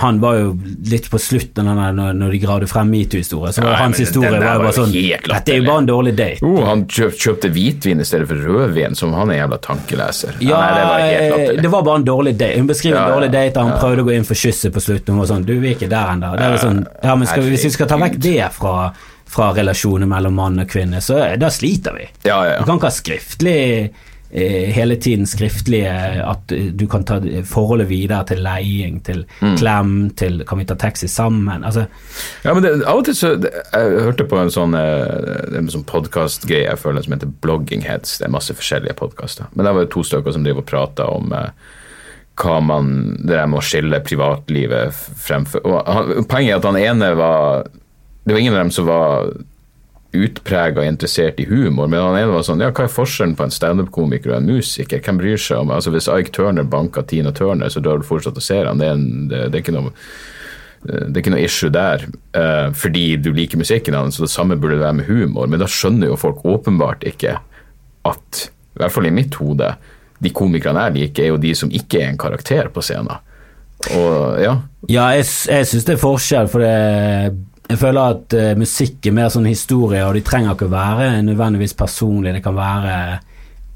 han 0.02 0.20
var 0.20 0.36
jo 0.38 0.50
litt 0.90 1.10
på 1.10 1.20
slutten 1.22 1.70
av 1.70 1.80
når, 1.96 2.14
når 2.20 2.34
de 2.36 2.40
gravde 2.44 2.68
frem 2.70 2.90
metoo-historie. 2.92 3.52
Så 3.56 3.64
ja, 3.64 3.74
hans 3.80 3.96
men 3.98 4.06
historie 4.06 4.30
var 4.30 4.38
jo 4.38 4.46
var 4.50 4.64
bare 4.68 4.76
sånn 4.78 4.94
Dette 4.94 5.54
er 5.54 5.60
jo 5.60 5.66
bare 5.66 5.84
en 5.84 5.90
dårlig 5.90 6.14
date. 6.18 6.44
Oh, 6.46 6.60
han 6.68 6.86
kjøpt, 6.86 7.18
kjøpte 7.20 7.52
hvitvin 7.54 8.00
i 8.00 8.08
stedet 8.08 8.28
for 8.30 8.46
rødvin, 8.46 8.94
som 8.98 9.16
han 9.16 9.32
er 9.34 9.42
jævla 9.42 9.60
tankeleser. 9.64 10.38
Ja, 10.44 10.60
nei, 10.60 10.72
det 10.76 10.86
var 10.86 11.06
helt 11.08 11.62
det 11.62 11.70
var 11.72 11.82
bare 11.86 12.00
en 12.02 12.08
dårlig 12.08 12.36
date. 12.38 12.58
Hun 12.60 12.68
beskriver 12.70 12.98
Ja, 13.00 13.06
en 13.06 13.14
dårlig 13.16 13.30
date 13.32 13.40
date, 13.40 13.60
han 13.62 13.72
ja. 13.74 13.78
prøvde 13.80 14.04
å 14.04 14.08
gå 14.08 14.16
inn 14.16 14.26
for 14.28 14.38
kysset 14.38 14.74
på 14.74 14.82
slutten. 14.82 15.14
Hun 15.14 15.22
var 15.22 15.30
sånn 15.30 15.46
Du, 15.48 15.54
vi 15.60 15.72
er 15.72 15.78
ikke 15.78 15.90
der 15.90 16.12
ennå. 16.14 16.34
Sånn 16.62 16.84
Ja, 17.02 17.16
men 17.16 17.30
skal, 17.30 17.46
hvis 17.48 17.66
vi 17.68 17.72
skal 17.74 17.90
ta 17.90 17.98
vekk 18.00 18.18
det 18.22 18.36
fra, 18.56 18.90
fra 19.30 19.50
relasjoner 19.56 20.10
mellom 20.10 20.36
mann 20.40 20.62
og 20.62 20.70
kvinne, 20.70 21.02
så 21.04 21.18
eh, 21.24 21.36
da 21.40 21.50
sliter 21.54 21.96
vi. 21.96 22.08
Ja, 22.28 22.40
ja, 22.48 22.58
Du 22.60 22.68
kan 22.68 22.80
ikke 22.80 22.90
ha 22.90 22.96
skriftlig 22.96 23.58
hele 24.32 24.94
tiden 24.96 25.26
skriftlige 25.26 25.90
at 26.22 26.52
eh, 26.54 26.68
du 26.72 26.84
kan 26.86 27.02
ta 27.04 27.16
forholdet 27.48 27.88
videre 27.90 28.22
til 28.28 28.42
leiing, 28.46 29.00
til 29.04 29.24
Mm. 29.40 29.56
klem, 29.58 30.10
til 30.16 30.44
kan 30.46 30.58
vi 30.58 30.64
ta 30.64 30.74
taxi 30.74 31.08
sammen? 31.08 31.64
Altså, 31.64 31.86
ja 32.44 32.54
men 32.54 32.62
det, 32.62 32.72
av 32.84 32.98
og 33.00 33.04
til 33.04 33.14
så 33.14 33.34
det, 33.40 33.50
Jeg 33.72 34.04
hørte 34.04 34.24
på 34.24 34.38
en 34.38 34.50
sånn, 34.50 34.74
eh, 34.74 35.58
en 35.58 35.68
sånn 35.68 35.84
podkastgreie 35.84 36.68
jeg 36.68 36.78
føler 36.78 37.02
som 37.02 37.12
heter 37.16 37.32
Blogging 37.40 37.82
Heads. 37.82 38.18
Det 38.18 38.26
er 38.28 38.30
masse 38.30 38.54
forskjellige 38.54 38.94
podkaster. 38.94 39.46
Men 39.54 39.64
der 39.64 39.72
var 39.72 39.84
det 39.84 39.90
to 39.94 40.02
stykker 40.02 40.32
som 40.32 40.44
driver 40.44 40.62
og 40.62 40.66
prata 40.70 41.06
om 41.10 41.32
eh, 41.32 41.50
hva 42.40 42.60
man 42.62 43.16
Det 43.20 43.34
der 43.34 43.46
med 43.46 43.58
å 43.60 43.64
skille 43.66 44.00
privatlivet 44.00 44.94
fremfor 45.20 45.60
han, 45.86 46.24
Poenget 46.24 46.54
er 46.54 46.56
at 46.56 46.64
han 46.64 46.76
ene 46.80 47.14
var 47.18 47.64
Det 48.24 48.32
var 48.32 48.38
ingen 48.40 48.54
av 48.54 48.62
dem 48.64 48.70
som 48.70 48.86
var 48.86 49.32
utprega 50.12 50.84
interessert 50.84 51.38
i 51.40 51.46
humor, 51.46 51.86
men 51.86 52.02
han 52.02 52.16
ene 52.18 52.32
var 52.32 52.42
sånn 52.42 52.62
Ja, 52.64 52.72
hva 52.74 52.88
er 52.88 52.90
forskjellen 52.90 53.36
på 53.38 53.46
en 53.46 53.54
standup-komiker 53.54 54.32
og 54.32 54.40
en 54.40 54.48
musiker? 54.50 54.98
Hvem 55.04 55.20
bryr 55.20 55.38
seg 55.38 55.62
om 55.62 55.70
Altså 55.70 55.92
Hvis 55.94 56.10
Ike 56.10 56.34
Turner 56.34 56.66
banker 56.66 57.06
Tina 57.06 57.30
Turner, 57.36 57.70
så 57.70 57.82
drar 57.84 58.00
du 58.00 58.08
fortsatt 58.08 58.38
og 58.38 58.44
ser 58.44 58.66
han. 58.66 58.82
Det 58.82 58.88
er, 58.90 59.04
det, 59.30 59.44
det 59.52 59.60
er 59.60 59.64
ikke 59.64 59.76
noe 59.78 59.94
det 60.80 61.10
er 61.10 61.20
ikke 61.20 61.32
noe 61.34 61.44
issue 61.44 61.68
der, 61.68 62.06
uh, 62.32 62.70
fordi 62.72 63.18
du 63.20 63.34
liker 63.36 63.60
musikken 63.60 63.92
hans, 63.92 64.16
så 64.16 64.24
det 64.24 64.32
samme 64.32 64.56
burde 64.56 64.78
det 64.78 64.86
være 64.86 64.96
med 65.02 65.10
humor. 65.10 65.44
Men 65.44 65.60
da 65.60 65.68
skjønner 65.68 66.08
jo 66.08 66.16
folk 66.16 66.40
åpenbart 66.48 67.04
ikke 67.04 67.34
at, 68.08 68.44
i 68.48 68.80
hvert 68.80 68.94
fall 68.94 69.10
i 69.10 69.12
mitt 69.12 69.36
hode, 69.42 69.74
de 70.24 70.32
komikerne 70.32 70.86
jeg 70.86 70.96
liker, 70.96 71.26
er 71.26 71.34
jo 71.34 71.42
de 71.42 71.52
som 71.56 71.68
ikke 71.68 72.00
er 72.00 72.08
en 72.08 72.20
karakter 72.20 72.72
på 72.72 72.84
scenen. 72.84 73.12
Og 73.92 74.40
ja, 74.40 74.54
ja, 74.88 75.06
jeg, 75.16 75.28
jeg 75.48 75.68
syns 75.68 75.86
det 75.88 75.94
er 75.94 76.00
forskjell, 76.00 76.48
for 76.52 76.64
det 76.64 76.72
jeg 77.70 77.78
føler 77.80 78.14
at 78.16 78.34
uh, 78.36 78.52
musikk 78.58 79.06
er 79.06 79.14
mer 79.16 79.30
sånn 79.32 79.46
historie, 79.48 80.02
og 80.06 80.16
de 80.18 80.22
trenger 80.26 80.56
ikke 80.56 80.66
å 80.68 80.72
være 80.74 81.10
nødvendigvis 81.26 81.76
personlig. 81.78 82.34
Det 82.36 82.42
kan 82.44 82.56
være 82.58 82.94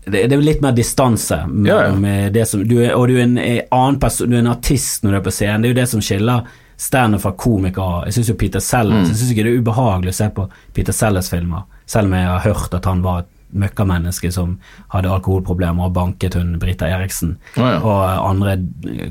det, 0.05 0.27
det 0.29 0.37
er 0.37 0.43
litt 0.45 0.61
mer 0.65 0.75
distanse 0.77 1.39
med, 1.49 1.71
Ja, 1.71 1.79
ja. 1.87 1.95
med 1.97 2.35
det 2.35 2.45
som 2.51 2.61
du 2.69 2.75
er, 2.83 2.93
Og 2.99 3.09
du 3.09 3.15
er 3.17 3.23
en 3.25 3.39
eh, 3.41 3.63
annen 3.73 3.97
person, 4.03 4.29
du 4.29 4.37
er 4.37 4.43
en 4.43 4.53
artist 4.53 5.05
når 5.05 5.15
du 5.15 5.17
er 5.17 5.25
på 5.25 5.33
scenen. 5.33 5.63
Det 5.65 5.71
er 5.71 5.75
jo 5.75 5.79
det 5.81 5.89
som 5.95 6.03
skiller 6.05 6.51
standup 6.77 7.23
fra 7.23 7.33
komikere. 7.39 8.03
Jeg 8.09 8.19
syns 8.19 8.29
jo 8.33 8.37
Peter 8.41 8.61
Sellers 8.61 9.07
Mm. 9.07 9.09
Jeg 9.09 9.17
syns 9.17 9.31
ikke 9.33 9.47
det 9.47 9.53
er 9.55 9.63
ubehagelig 9.63 10.13
å 10.13 10.19
se 10.19 10.29
på 10.35 10.49
Peter 10.75 10.93
Sellers-filmer, 10.93 11.63
selv 11.87 12.11
om 12.11 12.19
jeg 12.19 12.27
har 12.27 12.45
hørt 12.45 12.75
at 12.75 12.85
han 12.91 13.03
var 13.03 13.23
et 13.23 13.31
møkkamenneske 13.55 14.31
som 14.35 14.57
hadde 14.93 15.11
alkoholproblemer 15.15 15.89
og 15.89 15.95
banket 15.97 16.35
hun 16.39 16.55
Brita 16.63 16.89
Eriksen 16.91 17.37
Å, 17.57 17.61
ja. 17.63 17.79
og 17.81 18.29
andre 18.31 18.57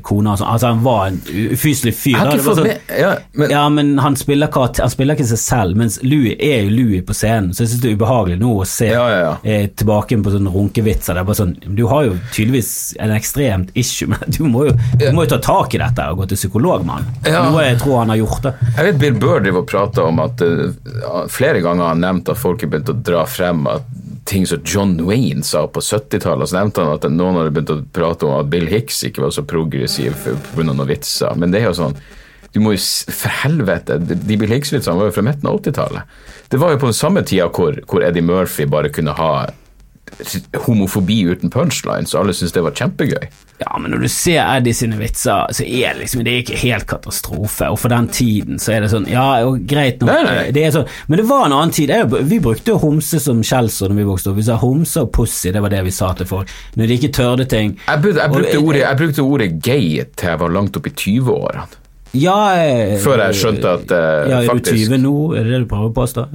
koner 0.04 0.34
og 0.34 0.40
sånn. 0.40 0.50
Altså, 0.54 0.70
han 0.72 0.82
var 0.84 1.06
en 1.08 1.18
ufyselig 1.54 1.94
fyr. 1.96 2.18
Da. 2.18 2.36
Sånn- 2.44 2.70
ja, 3.00 3.14
men, 3.32 3.50
ja, 3.50 3.62
men 3.72 3.94
han 4.02 4.16
spiller, 4.20 4.50
han 4.54 4.92
spiller 4.92 5.16
ikke 5.18 5.28
seg 5.32 5.40
selv, 5.42 5.78
mens 5.80 5.98
Louis 6.04 6.36
er 6.38 6.64
jo 6.66 6.72
Louis 6.74 7.04
på 7.06 7.16
scenen, 7.16 7.52
så 7.54 7.64
jeg 7.64 7.72
syns 7.72 7.84
det 7.84 7.92
er 7.92 7.98
ubehagelig 7.98 8.38
nå 8.42 8.52
å 8.60 8.66
se 8.68 8.90
eh, 8.92 9.66
tilbake 9.76 10.18
på 10.24 10.34
sånne 10.34 10.52
runkevitser. 10.54 11.16
Det 11.16 11.24
er 11.24 11.28
bare 11.30 11.40
sånn, 11.40 11.54
Du 11.74 11.84
har 11.90 12.06
jo 12.08 12.16
tydeligvis 12.34 12.72
en 13.02 13.14
ekstremt 13.16 13.72
issue, 13.78 14.08
men 14.12 14.22
du 14.34 14.42
må 14.48 14.66
jo, 14.68 14.76
du 15.00 15.08
må 15.16 15.26
jo 15.26 15.34
ta 15.34 15.40
tak 15.44 15.74
i 15.74 15.82
dette 15.82 16.08
og 16.12 16.22
gå 16.22 16.30
til 16.32 16.40
psykolog, 16.40 16.84
mann. 16.86 17.08
Noe 17.24 17.64
jeg 17.66 17.80
tror 17.82 18.02
han 18.02 18.12
har 18.14 18.20
gjort. 18.20 18.42
det. 18.46 18.54
Jeg 18.76 18.88
vet 18.90 19.00
Bill 19.02 19.18
Burr 19.22 19.42
driver 19.44 19.64
og 19.64 19.68
prater 19.70 20.08
om 20.08 20.20
at 20.24 20.42
uh, 20.44 21.24
flere 21.32 21.60
ganger 21.64 21.86
har 21.86 21.94
han 21.94 22.04
nevnt 22.04 22.30
at 22.32 22.40
folk 22.40 22.62
har 22.64 22.72
begynt 22.72 22.92
å 22.92 22.96
dra 23.04 23.24
frem 23.28 23.64
at 23.70 23.86
ting 24.24 24.46
som 24.46 24.60
John 24.64 24.96
Wayne 25.06 25.42
sa 25.42 25.66
på 25.68 25.80
70-tallet. 25.80 26.48
Så 26.48 26.56
nevnte 26.56 26.84
han 26.84 26.96
at 26.96 27.06
noen 27.12 27.38
hadde 27.40 27.54
begynt 27.54 27.72
å 27.74 27.80
prate 27.94 28.28
om 28.28 28.38
at 28.38 28.50
Bill 28.52 28.66
Hicks 28.70 29.02
ikke 29.08 29.26
var 29.26 29.34
så 29.36 29.44
progressiv 29.46 30.16
pga. 30.24 30.64
noen 30.64 30.86
vitser. 30.88 31.36
Men 31.36 31.54
det 31.54 31.62
er 31.62 31.70
jo 31.70 31.80
sånn 31.84 31.98
du 32.54 32.60
må 32.62 32.76
jo, 32.76 32.78
For 33.10 33.34
helvete, 33.42 33.96
de 33.98 34.36
Bill 34.38 34.52
Hicks-vitsene 34.54 34.94
var 34.94 35.08
jo 35.08 35.16
fra 35.16 35.24
midten 35.26 35.48
av 35.50 35.58
80-tallet. 35.58 36.18
Det 36.52 36.60
var 36.62 36.70
jo 36.70 36.80
på 36.84 36.90
den 36.92 36.96
samme 36.96 37.24
tida 37.26 37.48
hvor, 37.50 37.80
hvor 37.90 38.04
Eddie 38.06 38.22
Murphy 38.22 38.68
bare 38.70 38.92
kunne 38.94 39.16
ha 39.18 39.32
homofobi 40.66 41.24
uten 41.32 41.50
punchline, 41.50 42.06
så 42.06 42.20
alle 42.20 42.32
syntes 42.36 42.52
det 42.54 42.62
var 42.64 42.74
kjempegøy. 42.76 43.26
Ja, 43.60 43.78
men 43.78 43.92
når 43.94 44.02
du 44.04 44.08
ser 44.10 44.40
Eddie 44.56 44.74
sine 44.74 44.96
vitser, 44.98 45.46
så 45.54 45.62
er 45.64 45.94
det 45.94 46.00
liksom 46.02 46.24
Det 46.26 46.32
er 46.32 46.40
ikke 46.42 46.56
helt 46.58 46.86
katastrofe. 46.90 47.68
Og 47.70 47.78
for 47.78 47.88
den 47.92 48.08
tiden 48.10 48.58
så 48.58 48.72
er 48.74 48.82
det 48.82 48.90
sånn 48.90 49.06
Ja, 49.10 49.40
jo, 49.44 49.52
greit 49.70 50.02
nok. 50.02 50.10
Nei, 50.10 50.22
nei. 50.26 50.48
Det 50.56 50.64
sånn, 50.74 50.88
men 51.08 51.20
det 51.22 51.26
var 51.28 51.46
en 51.46 51.54
annen 51.60 51.74
tid. 51.74 51.92
Vi 52.30 52.40
brukte 52.42 52.74
jo 52.74 52.80
homse 52.82 53.20
som 53.22 53.44
skjellsord 53.46 53.94
når 53.94 54.00
vi 54.02 54.08
vokste 54.10 54.32
opp. 54.32 54.40
Vi 54.42 54.48
sa 54.48 54.58
homse 54.60 55.06
og 55.06 55.12
pussy, 55.14 55.52
det 55.54 55.62
var 55.62 55.70
det 55.72 55.84
vi 55.86 55.94
sa 55.94 56.10
til 56.18 56.26
folk. 56.26 56.50
Når 56.74 56.90
de 56.90 56.98
ikke 56.98 57.12
tørde 57.14 57.46
ting. 57.48 57.76
Jeg, 57.86 58.02
brukte- 58.02 58.20
jeg, 58.26 58.34
brukte, 58.34 58.58
ordet, 58.66 58.82
jeg 58.82 59.00
brukte 59.04 59.22
ordet 59.22 59.50
gay 59.62 59.88
til 60.16 60.28
jeg 60.34 60.42
var 60.42 60.48
langt 60.58 60.76
opp 60.76 60.90
i 60.90 60.94
20-årene. 61.04 61.66
Ja 62.14 62.34
eh, 62.62 62.94
Før 63.02 63.18
jeg 63.24 63.34
skjønte 63.40 63.70
at 63.80 63.90
eh, 63.94 64.28
Ja, 64.30 64.40
er 64.42 64.48
faktisk 64.50 64.76
du 64.76 64.94
20 64.94 65.00
nå? 65.02 65.14
Er 65.34 65.44
det 65.48 65.50
det 65.56 65.60
du 65.64 65.68
prøver 65.70 65.88
å 65.90 65.94
påstå? 65.96 66.26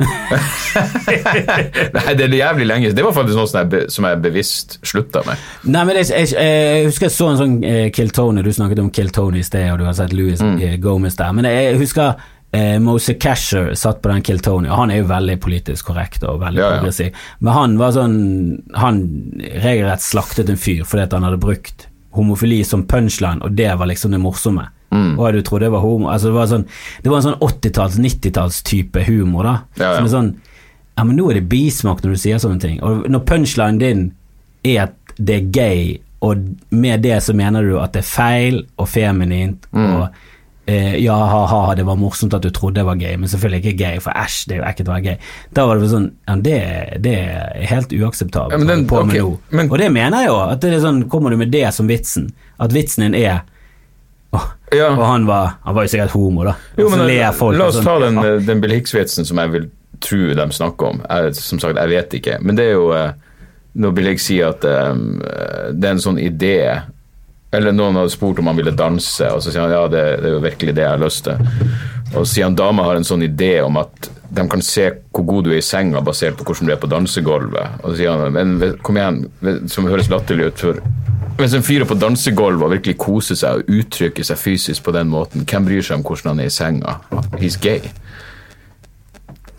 Nei, 1.96 2.14
det 2.20 2.26
er 2.28 2.36
jævlig 2.40 2.68
lenge 2.70 2.92
Det 2.96 3.06
var 3.06 3.16
faktisk 3.16 3.38
noe 3.40 3.50
som 3.50 3.60
jeg, 3.62 3.70
be, 3.72 3.82
som 3.94 4.08
jeg 4.10 4.20
bevisst 4.24 4.78
slutta 4.88 5.24
med. 5.28 5.46
Nei, 5.72 5.84
men 5.90 6.00
jeg, 6.02 6.10
jeg, 6.12 6.34
jeg 6.36 6.90
husker 6.90 7.08
jeg 7.10 7.16
så 7.16 7.30
en 7.34 7.40
sånn 7.40 7.56
eh, 7.68 7.86
Kill 7.96 8.12
Tony, 8.16 8.44
du 8.46 8.52
snakket 8.56 8.82
om 8.84 8.90
Kill 8.96 9.12
Tony 9.16 9.42
i 9.44 9.46
sted, 9.48 9.70
og 9.74 9.80
du 9.82 9.88
har 9.90 9.96
sett 9.98 10.14
Louis 10.16 10.40
Mm. 10.40 10.60
eh, 10.64 10.76
Gomez 10.80 11.18
der. 11.20 11.34
Men 11.36 11.48
jeg 11.50 11.76
husker 11.82 12.14
eh, 12.56 12.78
Mose 12.84 13.16
Casher 13.20 13.74
satt 13.78 14.00
på 14.04 14.12
den 14.12 14.22
Kill 14.26 14.40
Tony, 14.46 14.70
og 14.72 14.78
han 14.84 14.94
er 14.94 15.02
jo 15.02 15.08
veldig 15.10 15.36
politisk 15.44 15.90
korrekt 15.90 16.24
og 16.24 16.40
veldig 16.44 16.62
Ja, 16.62 16.70
ja. 16.70 16.78
progressiv. 16.80 17.18
Men 17.44 17.54
han 17.58 17.76
var 17.82 17.92
sånn 17.98 18.16
Han 18.80 19.02
regelrett 19.64 20.04
slaktet 20.06 20.50
en 20.54 20.60
fyr 20.62 20.86
fordi 20.88 21.04
at 21.08 21.16
han 21.18 21.28
hadde 21.28 21.42
brukt 21.44 21.88
homofili 22.16 22.62
som 22.66 22.86
punchline, 22.90 23.42
og 23.46 23.54
det 23.60 23.70
var 23.78 23.90
liksom 23.92 24.12
det 24.16 24.22
morsomme. 24.24 24.64
Mm. 24.92 25.20
Og 25.20 25.34
du 25.34 25.42
trodde 25.46 25.66
det 25.68 25.72
var 25.72 25.84
homo 25.84 26.08
Altså 26.10 26.28
Det 26.32 26.34
var, 26.34 26.48
sånn, 26.50 26.64
det 27.04 27.12
var 27.12 27.18
en 27.20 27.26
sånn 27.28 27.40
80-talls, 27.46 27.98
90-tallstype 28.02 29.04
humor, 29.06 29.44
da. 29.46 29.56
Ja, 29.78 29.84
ja. 29.92 29.96
Som 30.00 30.06
er 30.08 30.14
sånn 30.16 30.32
Ja, 30.98 31.04
men 31.06 31.16
nå 31.16 31.30
er 31.30 31.38
det 31.40 31.50
bismak 31.50 32.02
når 32.04 32.16
du 32.16 32.20
sier 32.20 32.40
sånne 32.42 32.60
ting. 32.60 32.80
Og 32.84 33.06
når 33.08 33.22
punchlinen 33.30 33.78
din 33.80 34.02
er 34.68 34.88
at 34.90 34.96
det 35.20 35.36
er 35.36 35.46
gay, 35.56 35.84
og 36.22 36.42
med 36.72 37.02
det 37.06 37.22
så 37.24 37.34
mener 37.38 37.64
du 37.64 37.78
at 37.80 37.94
det 37.94 38.02
er 38.02 38.10
feil 38.10 38.64
og 38.78 38.90
feminint 38.92 39.68
Mm. 39.72 39.86
og 39.96 40.10
eh, 40.70 40.98
ja, 41.02 41.16
ha-ha, 41.16 41.74
det 41.76 41.86
var 41.88 41.96
morsomt 41.98 42.34
at 42.34 42.44
du 42.44 42.50
trodde 42.54 42.78
jeg 42.82 42.86
var 42.86 42.96
gay, 43.00 43.16
men 43.18 43.30
selvfølgelig 43.32 43.62
ikke 43.64 43.78
gay, 43.80 44.00
for 44.04 44.12
æsj, 44.12 44.44
det 44.50 44.56
er 44.58 44.60
jo 44.60 44.66
ekkelt 44.70 44.90
å 44.90 44.94
være 44.94 45.06
gay. 45.08 45.16
Da 45.54 45.66
var 45.66 45.80
det 45.80 45.90
sånn 45.90 46.10
Ja, 46.28 46.36
det, 46.36 46.58
det 47.06 47.14
er 47.16 47.66
helt 47.72 47.90
uakseptabelt. 47.96 48.52
Ja, 48.54 48.58
men 48.58 48.68
den- 48.68 49.08
med 49.08 49.38
men- 49.52 49.70
Og 49.72 49.78
det 49.80 49.92
mener 49.92 50.18
jeg 50.22 50.28
jo, 50.28 50.36
at 50.50 50.60
det 50.62 50.74
er 50.74 50.80
sånn, 50.84 51.08
kommer 51.10 51.30
du 51.32 51.38
med 51.38 51.52
det 51.52 51.74
som 51.74 51.88
vitsen, 51.88 52.32
at 52.60 52.72
vitsen 52.72 53.02
din 53.08 53.16
er 53.16 53.42
Ja. 54.76 54.92
Og 54.94 55.04
han 55.06 55.26
var, 55.26 55.56
han 55.64 55.76
var 55.76 55.86
jo 55.86 55.92
sikkert 55.94 56.14
homo, 56.14 56.46
da. 56.46 56.56
Jo, 56.78 56.90
men 56.94 57.06
ler 57.10 57.32
folk 57.36 57.58
La 57.58 57.70
oss 57.72 57.80
sånn, 57.80 57.88
ta 57.88 57.96
den, 58.04 58.20
ja. 58.22 58.36
den 58.46 58.62
Bill 58.64 58.76
Hicks-vitsen 58.78 59.28
som 59.28 59.42
jeg 59.42 59.54
vil 59.56 59.66
tro 60.04 60.22
de 60.36 60.46
snakker 60.56 60.94
om. 60.94 61.02
Jeg, 61.10 61.34
som 61.40 61.60
sagt, 61.62 61.80
jeg 61.80 61.92
vet 61.92 62.16
ikke. 62.20 62.38
Men 62.44 62.60
det 62.60 62.70
er 62.70 62.78
jo 62.78 62.92
eh, 62.96 63.10
Når 63.80 63.92
Bill 63.98 64.12
Hicks 64.12 64.30
sier 64.30 64.54
at 64.54 64.66
um, 64.66 65.20
det 65.20 65.90
er 65.90 65.92
en 65.94 66.02
sånn 66.02 66.18
idé 66.22 66.56
Eller 67.56 67.76
noen 67.76 67.98
hadde 68.00 68.14
spurt 68.14 68.40
om 68.42 68.50
han 68.50 68.58
ville 68.58 68.74
danse, 68.78 69.26
og 69.34 69.42
så 69.42 69.52
sier 69.52 69.66
han 69.66 69.74
ja, 69.74 69.84
det, 69.90 70.06
det 70.22 70.30
er 70.30 70.38
jo 70.38 70.46
virkelig 70.46 70.76
det 70.78 70.86
jeg 70.86 70.94
har 70.94 71.02
lyst 71.02 71.26
til. 71.26 71.44
Og 72.14 72.24
så 72.24 72.30
sier 72.32 72.48
han 72.48 72.58
dama 72.58 72.86
har 72.86 73.00
en 73.00 73.08
sånn 73.08 73.26
idé 73.26 73.56
om 73.66 73.78
at 73.82 74.10
de 74.30 74.46
kan 74.50 74.62
se 74.62 74.86
hvor 75.10 75.26
god 75.26 75.48
du 75.48 75.54
er 75.56 75.58
i 75.58 75.66
senga 75.66 76.04
basert 76.06 76.38
på 76.38 76.46
hvordan 76.46 76.70
du 76.70 76.74
er 76.76 76.82
på 76.82 76.90
dansegulvet. 76.92 77.80
Og 77.82 77.88
så 77.90 77.96
sier 77.98 78.14
han 78.14 78.36
men 78.38 78.78
kom 78.86 79.00
igjen, 79.02 79.24
som 79.70 79.90
høres 79.90 80.12
latterlig 80.14 80.52
ut 80.52 80.62
for 80.62 80.84
hvis 81.40 81.54
en 81.58 81.64
fyr 81.66 81.82
er 81.86 81.90
på 81.90 81.98
dansegulvet 82.00 82.66
og 82.68 82.72
virkelig 82.74 82.98
koser 83.02 83.36
seg 83.40 83.62
og 83.62 83.70
uttrykker 83.80 84.26
seg 84.28 84.38
fysisk 84.42 84.84
på 84.86 84.94
den 84.96 85.10
måten, 85.12 85.46
hvem 85.48 85.66
bryr 85.68 85.82
seg 85.86 86.00
om 86.00 86.04
hvordan 86.08 86.34
han 86.34 86.40
er 86.44 86.50
i 86.52 86.54
senga? 86.54 86.98
He's 87.40 87.58
gay. 87.62 87.80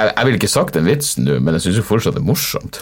jeg, 0.01 0.13
jeg 0.17 0.25
ville 0.27 0.39
ikke 0.41 0.49
sagt 0.51 0.75
den 0.77 0.87
vitsen 0.89 1.27
nå, 1.29 1.39
men 1.41 1.57
jeg 1.57 1.67
syns 1.69 1.81
jo 1.83 1.87
fortsatt 1.87 2.17
det 2.17 2.23
er 2.23 2.29
morsomt. 2.31 2.81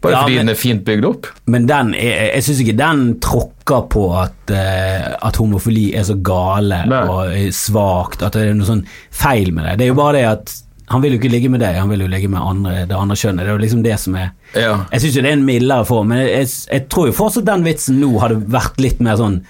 Bare 0.00 0.12
Ja, 0.14 0.20
fordi 0.22 0.36
men- 0.36 0.46
den 0.46 0.52
er 0.54 0.58
fint 0.60 0.84
bygd 0.86 1.04
opp. 1.08 1.26
Men 1.46 1.66
den 1.66 1.94
er, 1.94 2.28
jeg 2.34 2.42
syns 2.46 2.60
ikke 2.62 2.76
den 2.78 3.00
tråkker 3.20 3.88
på 3.90 4.04
at, 4.20 4.52
uh, 4.52 5.26
at 5.26 5.36
homofili 5.40 5.88
er 5.98 6.04
så 6.06 6.14
gale 6.22 6.84
Nei. 6.86 7.00
og 7.08 7.52
svakt, 7.56 8.22
at 8.22 8.32
det 8.36 8.44
er 8.46 8.54
noe 8.54 8.68
sånn 8.68 8.84
feil 9.10 9.50
med 9.52 9.64
det. 9.66 9.78
Det 9.78 9.84
er 9.88 9.92
jo 9.94 9.98
bare 9.98 10.12
det 10.20 10.24
at 10.28 10.54
han 10.88 11.02
vil 11.04 11.12
jo 11.14 11.18
ikke 11.20 11.30
ligge 11.30 11.50
med 11.52 11.60
deg, 11.60 11.76
han 11.76 11.90
vil 11.92 12.00
jo 12.04 12.08
ligge 12.10 12.28
med 12.32 12.40
andre, 12.40 12.74
det 12.88 12.96
andre 12.96 13.16
kjønnet. 13.20 13.44
Det 13.44 13.50
er 13.52 13.56
jo 13.56 13.62
liksom 13.64 13.82
det 13.84 13.96
som 14.00 14.14
er 14.16 14.28
Ja. 14.54 14.74
Jeg 14.92 15.00
syns 15.04 15.16
jo 15.16 15.22
det 15.22 15.30
er 15.30 15.36
en 15.38 15.46
mildere 15.48 15.84
form, 15.88 16.08
men 16.12 16.22
jeg, 16.26 16.48
jeg 16.72 16.88
tror 16.88 17.08
jo 17.10 17.16
fortsatt 17.16 17.44
den 17.48 17.64
vitsen 17.66 17.98
nå 18.00 18.12
hadde 18.22 18.38
vært 18.48 18.80
litt 18.80 19.00
mer 19.04 19.18
sånn 19.20 19.40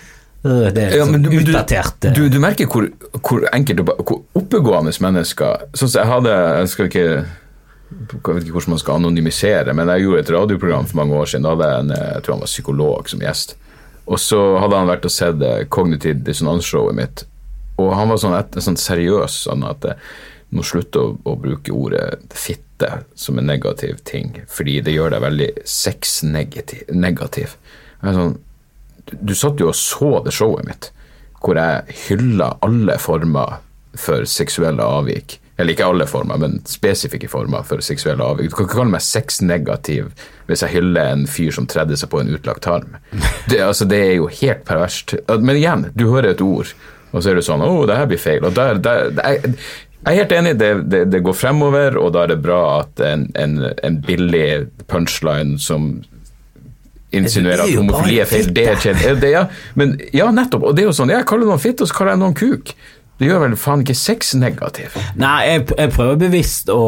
øh, 0.44 0.68
Det 0.74 0.82
er 0.82 0.96
Ja, 0.96 1.04
sånn 1.04 1.12
men 1.14 1.22
du, 1.22 1.30
du, 1.30 1.38
utdatert. 1.44 2.08
eh. 2.10 2.16
du, 2.16 2.24
du 2.28 2.38
merker 2.42 2.66
hvor, 2.66 2.88
hvor 3.22 3.46
enkelt 3.52 3.84
hvor 3.86 4.22
oppegående 4.38 4.92
mennesker 5.00 5.68
Sånn 5.74 5.88
som 5.92 6.00
jeg 6.02 6.10
hadde 6.10 6.34
Jeg 6.62 6.72
skal 6.74 6.90
ikke 6.90 7.06
jeg 7.88 8.34
vet 8.34 8.42
ikke 8.44 8.52
hvordan 8.52 8.74
man 8.74 8.80
skal 8.82 8.98
anonymisere, 8.98 9.72
men 9.72 9.88
jeg 9.88 10.02
gjorde 10.04 10.20
et 10.20 10.30
radioprogram 10.34 10.86
for 10.90 10.98
mange 11.00 11.14
år 11.16 11.30
siden. 11.30 11.46
Da 11.46 11.54
hadde 11.54 11.68
jeg 11.70 11.84
en 11.86 11.92
jeg 11.96 12.22
tror 12.24 12.34
han 12.34 12.42
var 12.42 12.50
psykolog 12.50 13.08
som 13.08 13.22
gjest. 13.24 13.54
Og 14.08 14.20
så 14.20 14.40
hadde 14.60 14.76
han 14.76 14.90
vært 14.90 15.06
og 15.08 15.12
sett 15.14 15.38
kognitiv 15.40 15.70
Cognitive 15.72 16.20
Dissonance-showet 16.26 16.96
mitt. 16.98 17.22
Og 17.80 17.94
han 17.96 18.10
var 18.12 18.20
sånn, 18.20 18.34
et, 18.36 18.58
sånn 18.60 18.76
seriøs 18.76 19.38
sånn 19.46 19.64
at 19.68 19.86
eh, 20.50 20.54
må 20.56 20.64
slutte 20.64 21.00
å, 21.00 21.14
å 21.24 21.36
bruke 21.40 21.74
ordet 21.74 22.34
fitte 22.34 23.02
som 23.18 23.38
en 23.38 23.48
negativ 23.50 23.98
ting, 24.08 24.42
fordi 24.48 24.78
det 24.86 24.94
gjør 24.94 25.16
deg 25.16 25.24
veldig 25.24 25.48
sexnegativ. 25.68 26.86
Negativ. 26.94 27.56
Sånn, 28.02 28.38
du, 29.08 29.16
du 29.32 29.34
satt 29.36 29.60
jo 29.60 29.72
og 29.72 29.76
så 29.76 30.12
det 30.24 30.36
showet 30.36 30.68
mitt, 30.68 30.90
hvor 31.42 31.58
jeg 31.58 31.98
hylla 32.08 32.54
alle 32.64 32.98
former 33.02 33.60
for 33.98 34.26
seksuelle 34.28 34.84
avvik. 34.84 35.38
Eller 35.58 35.74
ikke 35.74 35.88
alle 35.90 36.06
former, 36.06 36.38
men 36.38 36.60
spesifikke 36.70 37.28
former 37.30 37.64
for 37.66 37.82
seksuelle 37.82 38.22
avvik. 38.22 38.52
Du 38.52 38.54
kan 38.54 38.68
ikke 38.68 38.78
kalle 38.78 38.94
meg 38.94 39.02
sexnegativ 39.02 40.12
hvis 40.46 40.62
jeg 40.62 40.76
hyller 40.76 41.16
en 41.16 41.24
fyr 41.26 41.50
som 41.56 41.66
tredde 41.66 41.98
seg 41.98 42.12
på 42.12 42.20
en 42.22 42.30
utlagt 42.36 42.62
tarm. 42.68 42.94
Det, 43.50 43.58
altså, 43.64 43.88
det 43.88 43.98
er 44.04 44.14
jo 44.20 44.28
helt 44.30 44.62
perverst. 44.68 45.16
Men 45.26 45.58
igjen, 45.58 45.88
du 45.98 46.06
hører 46.12 46.30
et 46.30 46.44
ord, 46.44 46.70
og 47.10 47.24
så 47.24 47.32
er 47.32 47.38
det 47.38 47.46
sånn 47.46 47.64
Å, 47.64 47.72
det 47.88 47.96
her 47.98 48.06
blir 48.10 48.22
feil. 48.22 48.46
Og 48.46 48.54
der, 48.54 48.78
der, 48.84 49.10
jeg, 49.18 49.54
jeg 50.04 50.14
er 50.14 50.20
helt 50.22 50.32
enig, 50.32 50.52
det, 50.60 50.68
det, 50.88 51.00
det 51.12 51.22
går 51.26 51.34
fremover, 51.36 51.96
og 52.00 52.12
da 52.14 52.22
er 52.24 52.32
det 52.32 52.38
bra 52.44 52.60
at 52.80 53.02
en, 53.04 53.26
en, 53.36 53.58
en 53.84 53.98
billig 54.06 54.68
punchline 54.88 55.58
som 55.60 55.90
insinuerer 57.12 57.64
er 57.64 57.72
at 57.72 57.80
homofili 57.80 58.20
er 58.22 58.28
feil. 58.30 58.52
Det 58.54 58.66
er 58.70 58.80
kjedelig. 58.82 59.32
Ja. 59.32 59.42
Men 59.80 59.96
ja, 60.14 60.30
nettopp. 60.34 60.70
Og 60.70 60.76
det 60.76 60.84
er 60.84 60.90
jo 60.90 60.96
sånn, 60.96 61.12
jeg 61.12 61.26
kaller 61.28 61.50
noen 61.50 61.62
fitte, 61.62 61.84
og 61.84 61.90
så 61.90 61.98
kaller 61.98 62.14
jeg 62.14 62.22
noen 62.22 62.38
kuk. 62.38 62.72
Det 63.18 63.26
gjør 63.26 63.42
vel 63.42 63.56
faen 63.58 63.82
ikke 63.82 63.96
sex 63.98 64.34
negativ. 64.38 64.94
Nei, 65.18 65.38
jeg, 65.48 65.64
jeg 65.74 65.94
prøver 65.96 66.20
bevisst 66.20 66.70
å 66.70 66.82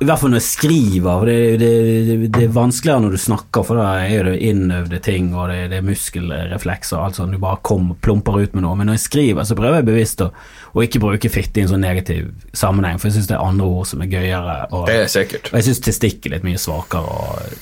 I 0.00 0.06
hvert 0.08 0.16
fall 0.22 0.30
når 0.32 0.40
jeg 0.40 0.46
skriver, 0.48 1.24
det, 1.28 1.34
det, 1.60 1.70
det, 2.08 2.14
det 2.32 2.44
er 2.46 2.52
vanskeligere 2.54 3.02
når 3.04 3.10
du 3.12 3.20
snakker, 3.20 3.64
for 3.68 3.76
da 3.76 3.88
er 4.08 4.30
det 4.30 4.38
innøvde 4.48 5.00
ting, 5.04 5.26
og 5.36 5.50
det, 5.52 5.58
det 5.74 5.76
er 5.76 5.84
muskelreflekser 5.84 6.96
og 6.96 7.04
alt 7.10 7.18
sånt, 7.18 7.34
du 7.36 7.40
bare 7.42 7.58
kom, 7.68 7.90
plumper 8.00 8.38
ut 8.40 8.54
med 8.56 8.64
noe. 8.64 8.78
Men 8.80 8.88
når 8.88 8.96
jeg 8.96 9.04
skriver, 9.04 9.44
så 9.44 9.56
prøver 9.58 9.82
jeg 9.82 9.88
bevisst 9.90 10.22
å, 10.24 10.30
å 10.72 10.84
ikke 10.86 11.02
bruke 11.04 11.28
fitte 11.32 11.60
i 11.60 11.66
en 11.66 11.72
sånn 11.74 11.84
negativ 11.84 12.30
sammenheng, 12.56 12.96
for 12.96 13.10
jeg 13.10 13.18
syns 13.18 13.28
det 13.28 13.36
er 13.36 13.44
andre 13.44 13.68
ord 13.68 13.90
som 13.90 14.00
er 14.00 14.08
gøyere. 14.14 14.54
Og, 14.72 14.86
Det 14.88 14.96
er 15.02 15.12
sikkert. 15.12 15.52
og 15.52 15.58
jeg 15.60 15.68
syns 15.68 15.82
testikkel 15.90 16.32
er 16.32 16.38
litt 16.40 16.48
mye 16.48 16.62
svakere. 16.64 17.04
Og, 17.20 17.60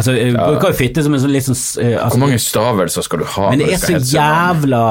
altså, 0.00 0.16
jeg 0.16 0.32
bruker 0.38 0.72
jo 0.72 0.78
fitte 0.80 1.04
som 1.04 1.18
en 1.18 1.24
sånn 1.26 1.34
litt 1.36 1.48
sånn 1.50 1.60
eh, 1.84 1.98
altså, 1.98 2.14
Hvor 2.16 2.24
mange 2.24 2.40
stavelser 2.46 3.08
skal 3.10 3.22
du 3.26 3.28
ha? 3.36 3.50
Men 3.52 3.60
det 3.60 3.68
er 3.76 3.84
så 3.84 4.00
jævla 4.00 4.82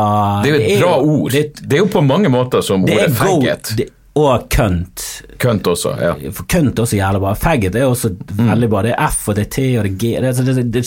Det 0.45 0.53
er 0.53 0.55
jo 0.59 0.61
et 0.69 0.85
bra 0.85 0.93
ord. 1.01 1.41
Det, 1.57 1.73
er 1.73 1.81
jo 1.81 1.89
på 1.97 2.05
mange 2.05 2.29
måter 2.37 2.61
som 2.69 2.85
det 2.85 2.99
ordet 3.01 3.11
go- 3.17 3.19
faggot. 3.25 3.73
det- 3.81 3.89
Og 4.15 4.43
kønt. 4.53 5.23
Kønt 5.41 5.65
også, 5.67 5.95
ja. 5.97 6.11
For 6.37 6.45
kønt 6.45 6.77
er 6.77 6.83
også 6.85 6.97
jævlig 6.99 7.21
bra. 7.23 7.31
Faggot 7.33 7.75
er 7.75 7.85
også 7.89 8.11
Mm. 8.37 8.47
veldig 8.51 8.69
bra. 8.69 8.81
Det 8.85 8.91
er 8.93 9.07
F 9.09 9.27
og 9.29 9.35
det 9.35 9.45
er 9.47 9.49
T 9.49 9.57
og 9.79 9.83
det 9.83 9.91
er 9.91 9.97
G. 9.97 10.21
Det, 10.21 10.45
det, 10.55 10.71
det, 10.73 10.83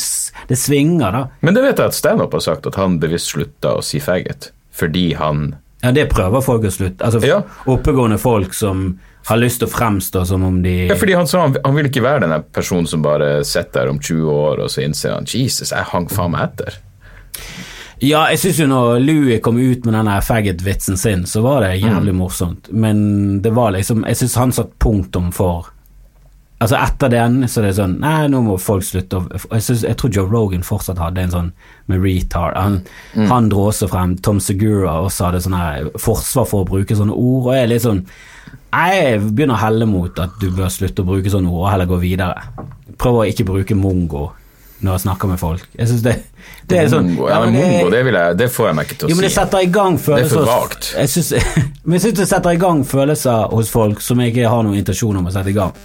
det 0.49 0.59
svinger, 0.59 1.11
da. 1.13 1.25
Men 1.43 1.55
det 1.55 1.63
vet 1.65 1.79
jeg 1.83 1.87
at 1.91 1.95
standup 1.95 2.33
har 2.33 2.41
sagt, 2.41 2.67
at 2.67 2.75
han 2.79 3.01
bevisst 3.03 3.33
slutta 3.35 3.75
å 3.77 3.83
si 3.83 3.99
faggot. 4.01 4.53
Fordi 4.73 5.13
han 5.19 5.57
Ja, 5.83 5.91
det 5.93 6.09
prøver 6.11 6.41
folk 6.43 6.63
å 6.65 6.71
slutte. 6.71 7.03
Altså 7.05 7.21
Ja. 7.27 7.43
oppegående 7.67 8.19
folk 8.19 8.55
som 8.55 8.99
har 9.27 9.37
lyst 9.39 9.59
til 9.59 9.67
å 9.69 9.71
fremstå 9.75 10.25
som 10.27 10.45
om 10.45 10.63
de 10.63 10.87
Ja, 10.87 10.95
fordi 10.95 11.15
han 11.17 11.27
sa 11.27 11.41
han, 11.43 11.57
han 11.65 11.75
vil 11.75 11.87
ikke 11.91 12.03
være 12.03 12.21
den 12.29 12.43
personen 12.55 12.87
som 12.87 13.03
bare 13.03 13.45
sitter 13.45 13.73
der 13.85 13.89
om 13.91 13.99
20 13.99 14.31
år, 14.31 14.61
og 14.63 14.71
så 14.71 14.85
innser 14.87 15.15
han 15.15 15.25
Jesus, 15.27 15.71
jeg 15.73 15.83
hang 15.85 16.07
faen 16.09 16.31
meg 16.31 16.43
etter. 16.53 16.79
Ja, 18.05 18.27
jeg 18.29 18.39
syns 18.43 18.59
jo 18.61 18.67
når 18.69 18.99
Louie 19.01 19.39
kom 19.41 19.57
ut 19.57 19.87
med 19.87 19.95
den 19.97 20.11
faggot-vitsen 20.23 20.99
sin, 21.01 21.23
så 21.25 21.41
var 21.43 21.63
det 21.65 21.81
jævlig 21.81 22.13
Mm. 22.13 22.19
morsomt. 22.21 22.69
Men 22.73 23.41
det 23.43 23.55
var 23.55 23.73
liksom 23.73 24.05
Jeg 24.07 24.17
syns 24.17 24.35
han 24.37 24.53
satte 24.53 24.77
punktum 24.79 25.33
for 25.33 25.67
Altså 26.61 26.77
Etter 26.81 27.09
den 27.11 27.43
så 27.49 27.59
er 27.61 27.67
det 27.67 27.75
sånn 27.77 27.99
Nei, 28.01 28.29
nå 28.29 28.43
må 28.43 28.59
folk 28.61 28.83
slutte 28.83 29.17
å 29.17 29.29
Jeg, 29.53 29.63
synes, 29.63 29.83
jeg 29.83 29.97
tror 29.97 30.11
Joe 30.15 30.29
Rogan 30.29 30.63
fortsatt 30.63 30.99
hadde 30.99 31.19
en 31.25 31.31
sånn 31.31 31.53
med 31.89 32.01
retard. 32.01 32.57
Han, 32.57 32.83
Mm. 33.15 33.27
han 33.29 33.49
dro 33.49 33.67
også 33.71 33.89
frem 33.89 34.17
Tom 34.21 34.41
Segura 34.41 35.01
også 35.05 35.25
hadde 35.31 35.41
sånn 35.43 35.57
her 35.57 35.85
forsvar 35.99 36.47
for 36.47 36.65
å 36.65 36.69
bruke 36.69 36.97
sånne 36.97 37.13
ord, 37.17 37.47
og 37.47 37.53
jeg 37.55 37.63
er 37.63 37.67
litt 37.69 37.83
sånn 37.83 38.05
Jeg 38.73 39.21
begynner 39.21 39.55
å 39.55 39.59
helle 39.65 39.87
mot 39.87 40.19
at 40.19 40.31
du 40.41 40.51
bør 40.51 40.69
slutte 40.69 41.01
å 41.03 41.07
bruke 41.07 41.31
sånne 41.31 41.49
ord 41.49 41.65
og 41.65 41.71
heller 41.71 41.87
gå 41.87 42.01
videre. 42.01 42.35
Prøv 42.99 43.15
å 43.23 43.27
ikke 43.33 43.45
bruke 43.47 43.75
mongo 43.75 44.33
når 44.85 44.93
jeg 44.93 45.05
snakker 45.07 45.31
med 45.31 45.41
folk. 45.41 45.67
Jeg 45.79 45.89
synes 45.89 46.03
det, 46.05 46.15
det 46.69 46.79
er 46.83 46.89
sånn 46.93 47.09
ja, 47.17 47.41
men 47.45 47.57
mongo, 47.57 47.91
det, 47.95 48.03
jeg, 48.05 48.37
det 48.43 48.49
får 48.53 48.69
jeg 48.69 48.77
meg 48.77 48.89
ikke 48.89 48.99
til 49.01 49.09
å 49.09 49.11
jo, 49.11 49.17
men 49.17 49.27
det 49.27 49.33
si. 49.33 49.39
setter 49.39 49.65
i 49.65 49.73
gang 49.73 49.99
følelser 49.99 50.37
Det 50.37 50.43
er 50.43 50.51
for 50.51 50.67
vagt. 50.67 50.89
Jeg 50.93 51.13
synes, 51.15 51.53
men 51.87 51.97
jeg 51.97 52.05
syns 52.07 52.19
det 52.21 52.31
setter 52.33 52.57
i 52.57 52.63
gang 52.67 52.87
følelser 52.87 53.53
hos 53.57 53.73
folk 53.73 54.05
som 54.05 54.21
jeg 54.21 54.35
ikke 54.35 54.51
har 54.53 54.67
noen 54.67 54.81
intensjon 54.83 55.21
om 55.23 55.31
å 55.31 55.35
sette 55.35 55.55
i 55.55 55.57
gang. 55.57 55.77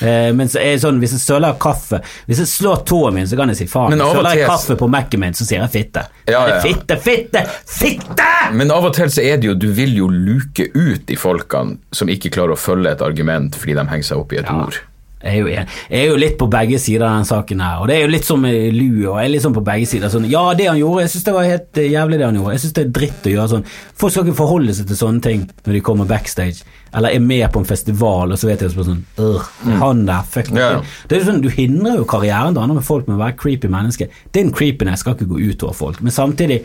Eh, 0.00 0.34
men 0.36 0.50
så 0.52 0.60
er 0.60 0.74
det 0.76 0.82
sånn, 0.82 0.98
hvis 1.00 1.14
jeg 1.16 1.22
søler 1.22 1.54
kaffe 1.58 1.98
Hvis 2.28 2.42
jeg 2.42 2.50
slår 2.50 2.82
tåen 2.86 3.16
min, 3.16 3.26
så 3.26 3.38
kan 3.40 3.50
jeg 3.50 3.62
si 3.62 3.66
faen. 3.70 3.94
Men 3.94 4.04
Søler 4.04 4.36
jeg 4.36 4.50
kaffe 4.50 4.76
på 4.78 4.88
Mac-en 4.92 5.22
min, 5.22 5.34
så 5.34 5.46
sier 5.48 5.64
jeg 5.64 5.72
fitte. 5.72 6.04
Ja, 6.28 6.42
ja. 6.50 6.58
Fitte, 6.62 6.98
fitte, 7.02 7.42
fitte! 7.64 8.28
Men 8.52 8.70
av 8.74 8.90
og 8.90 8.94
til 8.96 9.10
så 9.12 9.24
er 9.24 9.40
det 9.40 9.48
jo 9.48 9.56
Du 9.58 9.70
vil 9.76 9.96
jo 9.96 10.10
luke 10.12 10.68
ut 10.74 11.08
de 11.08 11.16
folkene 11.18 11.78
som 11.96 12.12
ikke 12.12 12.30
klarer 12.36 12.54
å 12.54 12.60
følge 12.60 12.92
et 12.92 13.04
argument 13.04 13.56
fordi 13.58 13.78
de 13.78 13.88
henger 13.88 14.10
seg 14.12 14.22
opp 14.22 14.36
i 14.36 14.42
et 14.42 14.52
ord. 14.52 14.76
Jeg 15.18 15.32
er, 15.32 15.38
jo, 15.40 15.48
jeg 15.50 15.98
er 15.98 16.12
jo 16.12 16.18
litt 16.20 16.36
på 16.38 16.46
begge 16.50 16.78
sider 16.78 17.02
av 17.08 17.16
den 17.16 17.26
saken 17.26 17.62
her, 17.64 17.80
og 17.82 17.88
det 17.90 17.96
er 17.96 18.04
jo 18.04 18.10
litt 18.12 18.26
som 18.26 18.44
Lue, 18.46 19.02
og 19.02 19.16
jeg 19.18 19.24
er 19.24 19.32
litt 19.32 19.42
sånn 19.42 19.56
på 19.56 19.64
begge 19.66 19.88
sider. 19.90 20.12
Sånn, 20.12 20.28
ja, 20.30 20.42
det 20.54 20.68
han 20.70 20.78
gjorde, 20.78 21.02
jeg 21.02 21.12
syns 21.14 21.24
det 21.26 21.34
var 21.34 21.48
helt 21.48 21.80
eh, 21.82 21.88
jævlig 21.90 22.20
det 22.20 22.26
han 22.28 22.38
gjorde. 22.38 22.52
Jeg 22.54 22.62
syns 22.62 22.76
det 22.76 22.84
er 22.84 22.92
dritt 23.00 23.26
å 23.26 23.32
gjøre 23.32 23.46
sånn. 23.52 23.64
Folk 23.98 24.14
skal 24.14 24.28
ikke 24.28 24.38
forholde 24.38 24.76
seg 24.78 24.86
til 24.86 25.00
sånne 25.00 25.24
ting 25.24 25.42
når 25.66 25.74
de 25.74 25.80
kommer 25.88 26.06
backstage, 26.12 26.76
eller 26.94 27.16
er 27.16 27.24
med 27.24 27.42
på 27.54 27.64
en 27.64 27.66
festival, 27.66 28.36
og 28.36 28.38
så 28.38 28.50
vet 28.50 28.62
jeg 28.62 28.76
sånn 28.76 29.02
mm. 29.18 29.74
han 29.82 30.04
der, 30.06 30.30
fuck. 30.36 30.52
Ja, 30.54 30.70
ja. 30.76 30.86
Det 31.10 31.18
er 31.18 31.24
jo 31.24 31.28
sånn, 31.32 31.42
Du 31.42 31.50
hindrer 31.50 31.98
jo 31.98 32.06
karrieren 32.14 32.54
til 32.54 32.62
andre 32.62 32.78
med 32.78 32.86
folk 32.86 33.10
med 33.10 33.18
å 33.18 33.24
være 33.24 33.36
creepy 33.42 33.72
menneske. 33.74 34.06
Din 34.38 34.54
creepiness 34.54 35.02
skal 35.02 35.18
ikke 35.18 35.32
gå 35.34 35.42
ut 35.48 35.66
over 35.66 35.74
folk, 35.82 36.00
men 36.04 36.14
samtidig 36.14 36.62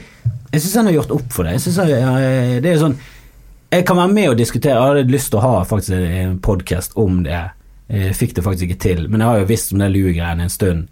Jeg 0.54 0.62
syns 0.62 0.78
han 0.78 0.92
har 0.92 1.00
gjort 1.00 1.18
opp 1.18 1.34
for 1.34 1.48
det. 1.48 1.58
Jeg 1.58 1.66
synes 1.66 1.82
han, 1.82 1.90
ja, 1.90 2.14
det 2.62 2.70
er 2.70 2.82
sånn 2.86 3.00
jeg 3.74 3.88
kan 3.88 3.98
være 3.98 4.14
med 4.14 4.28
og 4.30 4.38
diskutere. 4.38 4.76
Jeg 4.78 4.86
hadde 4.86 5.10
lyst 5.10 5.32
til 5.34 5.40
å 5.40 5.48
ha 5.48 5.64
faktisk 5.66 5.96
en 5.98 6.36
podkast 6.46 6.94
om 7.00 7.24
det. 7.26 7.40
Jeg 7.92 8.16
fikk 8.16 8.36
det 8.36 8.44
faktisk 8.46 8.70
ikke 8.70 8.82
til, 8.82 9.08
men 9.10 9.22
jeg 9.22 9.30
har 9.30 9.40
jo 9.42 9.50
visst 9.50 9.74
om 9.74 9.80
det 9.82 9.92
Louis-greiene 9.92 10.48
en 10.48 10.54
stund. 10.54 10.88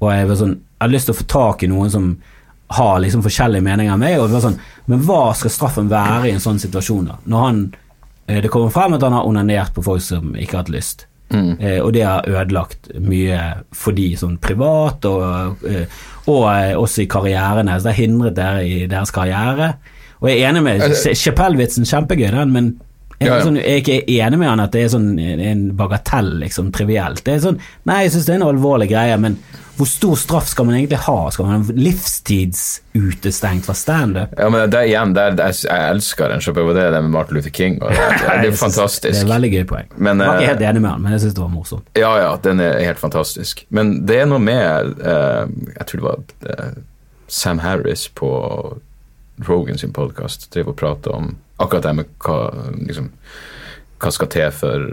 Og 0.00 0.10
jeg, 0.12 0.28
var 0.28 0.40
sånn, 0.40 0.56
jeg 0.58 0.84
hadde 0.84 0.94
lyst 0.96 1.08
til 1.08 1.16
å 1.16 1.20
få 1.20 1.26
tak 1.32 1.64
i 1.64 1.70
noen 1.72 1.90
som 1.90 2.10
har 2.76 3.00
liksom 3.00 3.22
forskjellige 3.24 3.64
meninger 3.64 3.94
enn 3.94 4.02
meg. 4.02 4.18
Og 4.20 4.28
det 4.28 4.36
var 4.36 4.46
sånn, 4.50 4.60
men 4.90 5.02
hva 5.06 5.20
skal 5.38 5.54
straffen 5.54 5.90
være 5.90 6.28
i 6.28 6.34
en 6.36 6.42
sånn 6.42 6.60
situasjon, 6.62 7.10
da? 7.10 7.18
Når 7.24 7.44
han, 7.46 7.60
eh, 8.28 8.40
det 8.44 8.50
kommer 8.52 8.74
frem 8.74 8.96
at 8.98 9.06
han 9.06 9.16
har 9.16 9.28
onanert 9.28 9.74
på 9.74 9.84
folk 9.86 10.02
som 10.02 10.34
ikke 10.34 10.58
har 10.58 10.66
hatt 10.66 10.74
lyst. 10.74 11.06
Mm. 11.26 11.58
og 11.82 11.92
det 11.92 12.04
har 12.06 12.22
ødelagt 12.22 12.86
mye 13.02 13.38
for 13.74 13.90
de 13.90 14.12
sånn 14.14 14.36
privat, 14.38 15.04
og, 15.10 15.56
eh, 15.66 15.88
og 16.30 16.44
eh, 16.52 16.76
også 16.78 17.02
i 17.02 17.08
karrieren 17.10 17.66
Så 17.66 17.82
Det 17.82 17.94
har 17.94 17.98
hindret 17.98 18.36
dere 18.36 18.62
i 18.62 18.86
deres 18.86 19.10
karriere. 19.10 19.74
Og 20.20 20.28
jeg 20.28 20.40
er 20.40 20.50
enig 20.52 20.62
med 20.62 20.82
Altså- 20.82 21.14
Chapell-vitsen, 21.14 21.84
kjempegøy 21.84 22.30
den, 22.30 22.52
men 22.52 22.80
jeg, 23.18 23.28
Ja, 23.28 23.36
ja. 23.38 23.44
Sånn, 23.44 23.60
jeg 23.60 23.66
er 23.66 23.84
ikke 23.84 24.00
enig 24.16 24.40
med 24.40 24.50
han 24.50 24.64
at 24.64 24.74
det 24.74 24.82
er 24.84 24.90
sånn 24.92 25.12
en 25.20 25.68
bagatell, 25.76 26.34
liksom, 26.42 26.72
trivielt. 26.76 27.24
Det 27.24 27.36
er 27.36 27.44
sånn, 27.46 27.62
nei, 27.88 28.02
jeg 28.06 28.16
syns 28.16 28.26
det 28.28 28.34
er 28.34 28.42
en 28.42 28.50
alvorlig 28.50 28.90
greie, 28.92 29.16
men 29.20 29.38
hvor 29.76 29.88
stor 29.88 30.14
straff 30.16 30.48
skal 30.48 30.64
man 30.68 30.74
egentlig 30.78 30.98
ha? 31.04 31.30
Skal 31.30 31.44
man 31.46 31.60
ha 31.60 31.74
livstidsutestengt 31.76 33.66
fra 33.66 33.74
standup? 33.76 34.32
Ja, 34.38 34.48
men 34.48 34.70
det 34.72 34.78
er 34.78 34.88
igjen, 34.88 35.12
det 35.16 35.22
er, 35.22 35.36
jeg, 35.36 35.54
jeg 35.68 35.90
elsker 35.92 36.32
den 36.32 36.40
showen, 36.44 36.70
det 36.76 36.84
er 36.86 36.94
det 36.94 37.02
med 37.04 37.12
Martin 37.12 37.36
Luther 37.36 37.52
King. 37.52 37.76
Det, 37.82 37.90
det, 37.92 37.98
det 38.24 38.52
er 38.54 38.56
fantastisk. 38.66 39.12
Det 39.12 39.24
er 39.26 39.32
veldig 39.34 39.50
gøy 39.52 39.64
poeng. 39.68 39.88
Men, 39.96 40.20
jeg 40.24 40.30
var 40.30 40.40
ikke 40.40 40.48
eh, 40.48 40.52
helt 40.54 40.66
enig 40.70 40.82
med 40.82 40.90
han, 40.90 41.04
men 41.04 41.10
jeg 41.12 41.20
syns 41.26 41.36
det 41.36 41.44
var 41.44 41.52
morsomt. 41.52 41.86
Ja, 42.00 42.12
ja, 42.22 42.32
den 42.48 42.64
er 42.64 42.80
helt 42.80 43.02
fantastisk. 43.02 43.54
Men 43.68 43.84
det 44.08 44.16
er 44.22 44.26
noe 44.30 44.40
med 44.40 44.96
uh, 45.02 45.44
Jeg 45.74 45.84
tror 45.90 45.96
det 46.00 46.06
var 46.06 46.18
uh, 46.48 46.70
Sam 47.28 47.60
Harris 47.60 48.08
på 48.16 48.30
Rogan 49.44 49.78
sin 49.78 49.92
podkast 49.92 50.48
driver 50.54 50.72
og 50.72 50.78
prater 50.80 51.16
om 51.16 51.34
akkurat 51.60 51.84
det 51.84 51.92
med 51.98 52.14
hva, 52.24 52.38
liksom, 52.80 53.10
hva 54.00 54.12
skal 54.12 54.30
til 54.32 54.54
for 54.56 54.86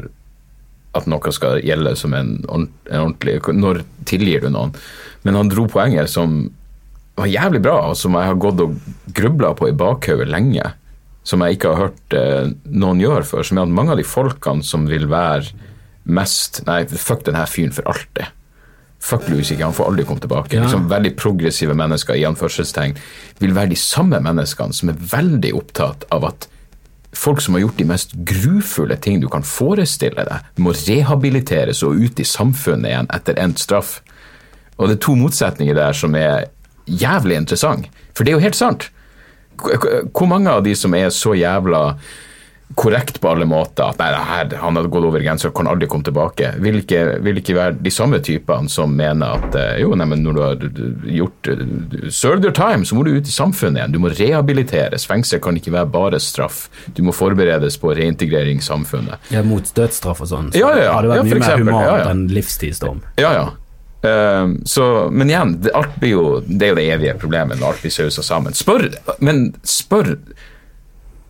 at 0.94 1.08
noe 1.10 1.34
skal 1.34 1.64
gjelde 1.64 1.96
som 1.98 2.14
en, 2.14 2.36
en 2.46 2.68
ordentlig 3.00 3.40
Når 3.56 3.82
tilgir 4.06 4.44
du 4.44 4.52
noen? 4.54 4.76
Men 5.24 5.40
han 5.40 5.50
dro 5.50 5.66
poenget 5.72 6.12
som 6.12 6.52
var 7.18 7.30
jævlig 7.30 7.62
bra, 7.64 7.78
og 7.92 7.98
som 7.98 8.16
jeg 8.18 8.30
har 8.30 8.40
gått 8.42 8.62
og 8.64 8.78
grubla 9.16 9.54
på 9.58 9.70
i 9.70 9.78
bakhodet 9.78 10.30
lenge. 10.30 10.74
som 11.24 11.40
jeg 11.40 11.56
ikke 11.56 11.70
har 11.72 11.88
hørt 11.88 12.16
eh, 12.18 12.50
noen 12.68 13.00
gjøre 13.00 13.24
før, 13.24 13.46
som 13.48 13.58
er 13.58 13.68
at 13.68 13.76
mange 13.78 13.94
av 13.94 14.00
de 14.02 14.04
folkene 14.04 14.66
som 14.68 14.90
vil 14.90 15.08
være 15.08 15.54
mest 16.04 16.66
Nei, 16.68 16.84
fuck 16.86 17.24
den 17.24 17.38
her 17.40 17.48
fyren 17.48 17.72
for 17.72 17.88
alltid. 17.88 18.28
Fuck 19.04 19.28
Louis 19.28 19.50
ikke, 19.52 19.66
han 19.66 19.76
får 19.76 19.90
aldri 19.92 20.06
komme 20.08 20.24
tilbake. 20.24 20.56
Ja. 20.56 20.64
Liksom 20.64 20.88
Veldig 20.92 21.12
progressive 21.20 21.76
mennesker 21.76 22.16
i 22.16 22.24
anførselstegn 22.28 22.96
vil 23.42 23.56
være 23.56 23.74
de 23.74 23.80
samme 23.80 24.22
menneskene 24.24 24.76
som 24.76 24.94
er 24.94 25.02
veldig 25.12 25.52
opptatt 25.60 26.08
av 26.16 26.30
at 26.30 26.48
folk 27.14 27.44
som 27.44 27.58
har 27.58 27.66
gjort 27.66 27.78
de 27.82 27.88
mest 27.90 28.16
grufulle 28.26 28.96
ting 28.98 29.20
du 29.22 29.28
kan 29.30 29.46
forestille 29.46 30.26
deg, 30.26 30.48
må 30.58 30.74
rehabiliteres 30.88 31.84
og 31.86 32.00
ut 32.00 32.20
i 32.20 32.26
samfunnet 32.26 32.90
igjen 32.90 33.12
etter 33.14 33.38
endt 33.44 33.62
straff. 33.62 34.00
Og 34.80 34.88
det 34.88 34.98
er 34.98 35.06
to 35.06 35.18
motsetninger 35.20 35.78
der 35.78 35.94
som 35.98 36.16
er 36.18 36.48
jævlig 36.88 37.38
interessant. 37.44 37.92
For 38.16 38.24
det 38.24 38.34
er 38.34 38.40
jo 38.40 38.46
helt 38.48 38.58
sant. 38.58 38.90
Hvor 39.60 40.28
mange 40.32 40.50
av 40.50 40.64
de 40.66 40.74
som 40.76 40.96
er 40.98 41.12
så 41.14 41.36
jævla 41.38 41.84
korrekt 42.76 43.20
på 43.24 43.32
alle 43.32 43.48
måter 43.50 43.88
at 43.90 44.00
nei, 44.02 44.10
det 44.14 44.22
her, 44.28 44.54
han 44.62 44.78
hadde 44.80 44.92
gått 44.94 45.08
over 45.08 45.24
grensa 45.24 45.50
og 45.50 45.56
kan 45.58 45.70
aldri 45.72 45.88
komme 45.92 46.06
tilbake, 46.08 46.54
vil 46.64 46.82
ikke, 46.82 47.02
vil 47.26 47.40
ikke 47.42 47.58
være 47.58 47.78
de 47.86 47.94
samme 47.94 48.20
typene 48.24 48.72
som 48.72 48.94
mener 48.98 49.40
at 49.40 49.58
eh, 49.60 49.82
jo, 49.84 49.94
nei, 49.98 50.08
men 50.10 50.24
når 50.26 50.38
du 50.38 50.44
har 50.44 50.68
gjort 51.18 51.52
Serve 52.14 52.34
served 52.34 52.46
your 52.46 52.52
time, 52.52 52.86
så 52.86 52.96
må 52.96 53.04
du 53.04 53.12
ut 53.18 53.28
i 53.28 53.32
samfunnet 53.32 53.80
igjen. 53.80 53.94
Du 53.94 54.00
må 54.02 54.10
rehabiliteres. 54.10 55.06
Fengsel 55.10 55.42
kan 55.44 55.58
ikke 55.58 55.74
være 55.74 55.90
bare 55.94 56.20
straff. 56.22 56.68
Du 56.96 57.04
må 57.06 57.14
forberedes 57.16 57.78
på 57.82 57.94
reintegrering 57.96 58.62
i 58.62 58.66
samfunnet. 58.66 59.20
Ja, 59.34 59.44
mot 59.46 59.68
dødsstraff 59.76 60.24
og 60.24 60.32
sånn. 60.32 60.52
Så 60.54 60.62
Ja, 60.62 60.72
ja, 60.76 60.86
ja. 60.88 60.94
hadde 60.98 61.12
vært 61.14 61.30
mye 61.30 61.44
mer 61.44 61.60
humant 61.64 62.08
enn 62.10 62.24
livstidsdom. 62.34 63.04
Ja, 63.22 63.34
ja. 63.38 63.46
Eh, 64.04 64.48
så, 64.66 64.88
men 65.12 65.30
igjen, 65.32 65.58
det, 65.64 65.74
alt 65.78 65.96
blir 66.02 66.16
jo, 66.16 66.26
det 66.48 66.68
er 66.68 66.74
jo 66.74 66.80
det 66.80 66.88
evige 66.98 67.18
problemet 67.22 67.60
når 67.60 67.74
alt 67.74 67.86
blir 67.86 67.96
sausa 67.96 68.26
sammen. 68.26 68.58
Spør, 68.58 68.90
men 69.24 69.46
spør 69.64 70.16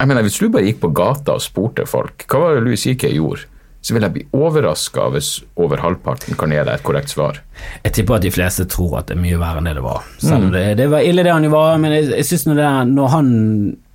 jeg 0.03 0.09
mener, 0.11 0.25
Hvis 0.27 0.37
du 0.43 0.49
bare 0.51 0.67
gikk 0.67 0.81
på 0.83 0.91
gata 0.95 1.37
og 1.39 1.43
spurte 1.43 1.87
folk 1.89 2.25
hva 2.27 2.39
var 2.43 2.55
det 2.59 2.63
Louis 2.67 2.83
CK 2.83 3.07
gjorde, 3.15 3.45
så 3.83 3.91
vil 3.97 4.05
jeg 4.05 4.13
bli 4.15 4.21
overraska 4.39 5.09
hvis 5.11 5.29
over 5.59 5.81
halvparten 5.83 6.37
kan 6.39 6.51
gi 6.55 6.59
deg 6.61 6.69
et 6.77 6.83
korrekt 6.87 7.11
svar. 7.11 7.39
Jeg 7.83 7.91
tipper 7.97 8.15
at 8.15 8.23
de 8.23 8.31
fleste 8.31 8.63
tror 8.71 8.99
at 9.01 9.09
det 9.09 9.17
er 9.17 9.23
mye 9.25 9.39
verre 9.41 9.59
enn 9.59 9.67
det 9.67 9.73
det 9.79 9.83
var. 9.83 10.05
Selv 10.23 10.37
Mm. 10.39 10.45
om 10.45 10.51
det, 10.55 10.61
det 10.79 10.87
var 10.93 11.03
ille 11.03 11.23
det 11.27 11.33
han 11.33 11.43
jo 11.43 11.51
var, 11.51 11.77
men 11.83 11.91
jeg, 11.97 12.05
jeg 12.13 12.25
synes 12.29 12.45
når, 12.47 12.61
når 12.93 13.07
han 13.11 13.27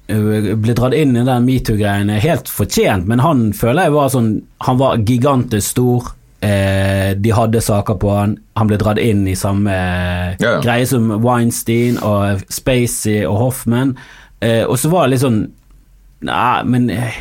ble 0.08 0.74
dratt 0.76 0.94
inn 0.96 1.16
i 1.16 1.24
den 1.24 1.44
metoo-greiene, 1.48 2.18
helt 2.24 2.48
fortjent, 2.52 3.06
men 3.08 3.20
han 3.24 3.50
føler 3.56 3.88
jeg 3.88 3.92
var 3.96 4.08
sånn 4.12 4.30
Han 4.64 4.78
var 4.80 4.96
gigantisk 5.04 5.68
stor. 5.74 6.06
Eh, 6.40 7.14
de 7.18 7.30
hadde 7.34 7.60
saker 7.64 7.96
på 7.98 8.12
han. 8.14 8.36
Han 8.56 8.68
ble 8.70 8.76
dratt 8.78 8.98
inn 9.02 9.24
i 9.28 9.34
samme 9.34 9.72
Ja, 10.38 10.52
ja. 10.54 10.60
greie 10.62 10.86
som 10.86 11.08
Weinstein 11.24 11.98
og 11.98 12.44
Spacey 12.48 13.24
og 13.26 13.36
Hoffman. 13.42 13.96
Eh, 14.40 14.62
og 14.68 14.76
så 14.78 14.88
var 14.92 15.06
det 15.08 15.16
litt 15.16 15.24
sånn 15.26 15.40
Nei, 16.26 16.62
men 16.66 16.90
eh, 16.90 17.14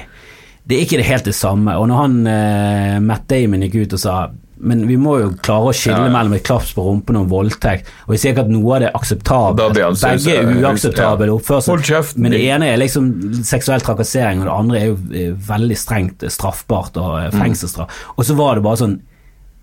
det 0.67 0.75
er 0.77 0.85
ikke 0.87 0.97
det 0.99 1.07
helt 1.11 1.29
det 1.29 1.35
samme. 1.37 1.75
Og 1.77 1.87
når 1.91 2.03
han 2.03 2.17
eh, 2.27 2.97
Matt 3.03 3.27
Damon 3.29 3.61
gikk 3.67 3.75
ut 3.85 3.97
og 3.99 4.03
sa 4.03 4.17
men 4.57 4.87
vi 4.89 4.95
må 4.97 5.19
jo 5.21 5.27
klare 5.45 5.69
å 5.69 5.73
skille 5.75 5.99
Ja, 5.99 6.05
ja. 6.07 6.13
mellom 6.15 6.33
et 6.33 6.41
klaps 6.47 6.71
på 6.73 6.81
rumpen 6.81 7.17
og 7.19 7.27
en 7.27 7.29
voldtekt. 7.29 7.91
Og 8.07 8.15
jeg 8.15 8.21
sier 8.23 8.31
ikke 8.33 8.47
at 8.47 8.49
noe 8.49 8.71
av 8.73 8.79
det 8.81 8.87
er 8.89 8.95
akseptabelt. 8.97 9.75
Begge 10.01 10.33
er 10.33 10.49
uakseptable 10.63 11.27
ja. 11.29 11.35
oppførsel. 11.35 11.83
Men 12.17 12.33
det 12.33 12.39
ene 12.47 12.71
er 12.71 12.79
liksom 12.81 13.11
seksuell 13.45 13.85
trakassering, 13.85 14.41
og 14.41 14.49
det 14.49 14.55
andre 14.55 14.79
er 14.79 14.87
jo 14.89 14.95
eh, 15.13 15.35
veldig 15.51 15.77
strengt 15.77 16.25
straffbart 16.33 16.97
og 16.97 17.35
fengselsstraff. 17.37 17.93
Mm. 18.01 18.15
Og 18.17 18.29
så 18.31 18.37
var 18.39 18.57
det 18.57 18.65
bare 18.65 18.81
sånn 18.81 18.97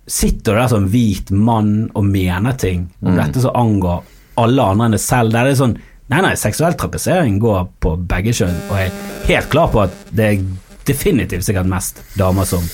Sitter 0.05 0.53
du 0.53 0.59
der 0.61 0.69
som 0.69 0.87
hvit 0.93 1.31
mann 1.33 1.89
og 1.97 2.05
mener 2.05 2.53
ting 2.61 2.83
om 3.01 3.15
Mm. 3.15 3.19
dette 3.23 3.41
som 3.41 3.55
angår 3.57 4.03
alle 4.37 4.63
andre 4.63 4.85
enn 4.85 4.97
deg 4.99 5.01
selv? 5.01 5.33
Det 5.33 5.41
er 5.41 5.55
sånn 5.57 5.79
Nei, 6.13 6.21
nei, 6.21 6.35
seksuell 6.37 6.77
trakassering 6.77 7.39
går 7.41 7.63
på 7.81 7.95
begge 8.11 8.35
kjønn, 8.37 8.57
og 8.69 8.77
jeg 8.77 8.91
er 8.91 9.29
helt 9.31 9.49
klar 9.53 9.71
på 9.73 9.81
at 9.87 9.95
det 10.13 10.27
er 10.27 10.43
definitivt 10.85 11.47
sikkert 11.47 11.71
mest 11.71 12.03
damer 12.19 12.45
som, 12.49 12.67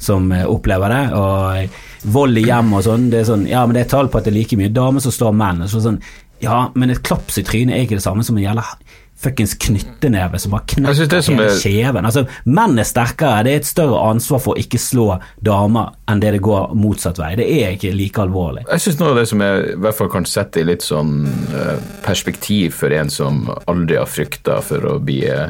som 0.00 0.30
eh, 0.32 0.46
opplever 0.48 0.94
det. 0.94 1.02
Og 1.18 2.08
vold 2.14 2.40
i 2.40 2.46
hjemmet 2.46 2.80
og 2.80 2.86
sånn, 2.86 3.10
det 3.12 3.20
er 3.20 3.28
sånn 3.28 3.44
Ja, 3.50 3.66
men 3.66 3.76
det 3.76 3.84
er 3.84 3.92
tall 3.92 4.08
på 4.08 4.20
at 4.20 4.24
det 4.24 4.32
er 4.32 4.38
like 4.38 4.56
mye 4.56 4.72
damer 4.72 5.04
som 5.04 5.12
slår 5.12 5.36
menn. 5.36 5.66
Så 5.68 5.82
sånn, 5.84 6.00
ja, 6.40 6.62
men 6.78 6.94
et 6.94 7.02
klaps 7.04 7.36
i 7.40 7.44
trynet 7.44 7.76
er 7.76 7.84
ikke 7.84 7.98
det 7.98 8.06
samme 8.06 8.24
som 8.24 8.38
en 8.38 8.46
jævla 8.46 8.64
fuckings 9.18 9.54
knytteneve 9.58 10.38
som 10.38 10.54
bare 10.54 10.66
knekker 10.74 11.14
hele 11.32 11.48
kjeven. 11.58 12.06
Altså, 12.06 12.24
menn 12.46 12.78
er 12.78 12.86
sterkere, 12.86 13.42
det 13.46 13.54
er 13.54 13.62
et 13.62 13.68
større 13.68 14.00
ansvar 14.12 14.42
for 14.44 14.54
å 14.54 14.62
ikke 14.62 14.80
slå 14.82 15.08
damer 15.44 15.92
enn 16.08 16.22
det 16.22 16.36
det 16.36 16.42
går 16.44 16.74
motsatt 16.78 17.18
vei. 17.20 17.32
Det 17.38 17.48
er 17.58 17.74
ikke 17.74 17.94
like 17.96 18.22
alvorlig. 18.22 18.66
Jeg 18.68 18.84
syns 18.86 19.00
noe 19.00 19.12
av 19.12 19.20
det 19.20 19.26
som 19.30 19.42
jeg 19.42 19.64
i 19.74 19.78
hvert 19.82 19.98
fall 19.98 20.12
kan 20.12 20.28
sette 20.28 20.62
i 20.62 20.68
litt 20.68 20.86
sånn 20.86 21.14
eh, 21.28 21.78
perspektiv 22.06 22.76
for 22.78 22.94
en 22.94 23.10
som 23.12 23.46
aldri 23.66 23.98
har 23.98 24.10
frykta 24.10 24.60
for 24.64 24.86
å 24.86 24.98
bli 25.02 25.24
eh, 25.26 25.48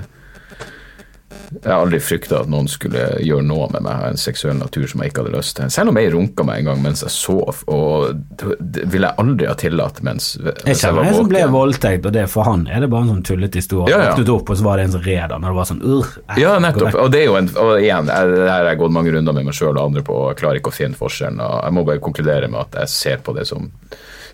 Jeg 1.48 1.68
har 1.68 1.82
aldri 1.82 1.98
frykta 2.00 2.42
at 2.42 2.48
noen 2.52 2.68
skulle 2.70 3.02
gjøre 3.24 3.44
noe 3.44 3.66
med 3.72 3.84
meg 3.84 3.92
av 3.92 4.12
en 4.12 4.20
seksuell 4.20 4.56
natur 4.56 4.86
som 4.88 5.02
jeg 5.02 5.12
ikke 5.12 5.24
hadde 5.24 5.32
lyst 5.34 5.54
til. 5.58 5.70
Selv 5.72 5.92
om 5.92 5.98
jeg 6.00 6.12
runka 6.14 6.44
meg 6.48 6.62
en 6.62 6.70
gang 6.70 6.82
mens 6.84 7.02
jeg 7.04 7.12
sov, 7.12 7.62
og 7.72 8.20
det, 8.60 8.84
ville 8.88 9.10
jeg 9.10 9.20
aldri 9.24 9.48
ha 9.48 9.56
tillatt 9.60 10.00
mens, 10.06 10.30
mens 10.40 10.64
Jeg 10.68 10.80
kjenner 10.82 11.08
en 11.08 11.18
som 11.18 11.28
ble 11.28 11.42
våken. 11.44 11.54
voldtekt, 11.56 12.08
og 12.08 12.16
det 12.16 12.24
for 12.32 12.48
han 12.48 12.66
er 12.68 12.84
det 12.84 12.90
bare 12.92 13.06
en 13.06 13.12
sånn 13.14 13.24
tullete 13.28 13.60
historie. 13.60 13.92
Ja, 13.92 14.00
ja. 14.08 14.10
Våknet 14.12 14.32
opp, 14.36 14.52
og 14.52 14.60
så 14.60 14.68
var 14.68 14.80
det 14.80 14.88
en 14.88 14.96
som 14.96 15.04
red 15.04 15.36
han, 15.36 15.44
og 15.44 15.48
det 15.52 15.58
var 15.60 15.70
sånn 15.72 15.82
uh, 15.84 16.12
Ja, 16.40 16.54
nettopp. 16.64 17.00
Og 17.04 17.12
det 17.12 17.22
er 17.22 17.28
jo 17.30 17.38
en, 17.40 17.50
og 17.64 17.72
igjen, 17.76 18.12
jeg, 18.12 18.34
det 18.34 18.44
her 18.44 18.54
har 18.56 18.70
jeg 18.72 18.82
gått 18.84 18.96
mange 18.98 19.16
runder 19.16 19.36
med 19.40 19.48
meg 19.48 19.58
sjøl 19.60 19.74
og 19.74 19.82
andre 19.84 20.04
på, 20.08 20.20
og 20.20 20.30
jeg 20.32 20.40
klarer 20.44 20.62
ikke 20.62 20.72
å 20.72 20.78
finne 20.80 21.00
forskjellen. 21.00 21.40
og 21.44 21.58
Jeg 21.64 21.76
må 21.76 21.84
bare 21.88 22.04
konkludere 22.04 22.52
med 22.52 22.60
at 22.64 22.80
jeg 22.84 22.94
ser 22.96 23.24
på 23.24 23.36
det 23.36 23.48
som 23.48 23.68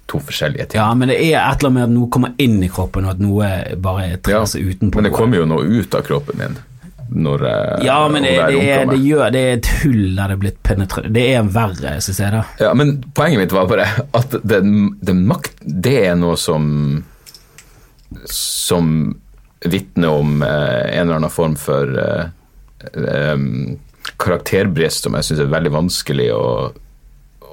to 0.06 0.20
forskjellige 0.20 0.66
ting. 0.72 0.80
Ja, 0.82 0.90
men 0.94 1.08
det 1.08 1.16
er 1.16 1.38
et 1.40 1.62
eller 1.62 1.70
annet 1.70 1.78
med 1.78 1.86
at 1.86 1.94
noe 1.94 2.10
kommer 2.12 2.34
inn 2.38 2.58
i 2.62 2.68
kroppen, 2.68 3.06
og 3.08 3.14
at 3.16 3.22
noe 3.24 3.50
bare 3.80 4.18
trer 4.20 4.36
Ja, 4.36 4.44
utenpå. 4.44 4.98
Men 4.98 5.08
det 5.08 5.14
kommer 5.16 5.40
jo 5.40 5.46
noe 5.48 5.64
ut 5.64 5.96
av 5.96 6.04
kroppen 6.06 6.40
min 6.40 6.58
når 7.14 7.44
ja, 7.84 7.96
men 8.10 8.26
det, 8.26 8.34
det, 8.50 8.60
er, 8.74 8.84
det, 8.90 8.98
gjør, 9.06 9.28
det 9.34 9.40
er 9.40 9.56
et 9.58 9.70
hull 9.82 10.16
der 10.16 10.30
det 10.30 10.36
er 10.36 10.40
blitt 10.42 10.60
penetrert. 10.66 11.10
Det 11.14 11.24
er 11.36 11.50
verre, 11.54 11.96
syns 12.04 12.20
jeg. 12.20 12.34
da. 12.34 12.44
Ja, 12.60 12.72
men 12.76 12.96
poenget 13.14 13.44
mitt 13.44 13.54
var 13.54 13.68
bare 13.70 13.86
at 14.18 14.38
den, 14.42 14.94
den 15.04 15.24
makt, 15.30 15.58
det 15.62 15.98
er 16.08 16.16
noe 16.18 16.38
som 16.40 16.64
som 18.30 19.16
vitner 19.64 20.08
om 20.08 20.42
eh, 20.42 20.48
en 20.98 21.06
eller 21.06 21.14
annen 21.14 21.30
form 21.32 21.56
for 21.56 21.98
eh, 21.98 22.26
eh, 22.92 23.44
karakterbrist 24.20 25.06
som 25.06 25.16
jeg 25.16 25.28
syns 25.28 25.44
er 25.44 25.52
veldig 25.52 25.72
vanskelig 25.74 26.28
å, 26.36 26.46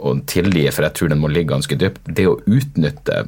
å 0.01 0.15
tilgi, 0.29 0.67
for 0.73 0.87
jeg 0.87 0.97
tror 0.97 1.13
den 1.13 1.21
må 1.23 1.31
ligge 1.31 1.53
ganske 1.53 1.77
dypt. 1.79 2.03
Det 2.05 2.27
å 2.27 2.39
utnytte 2.45 3.25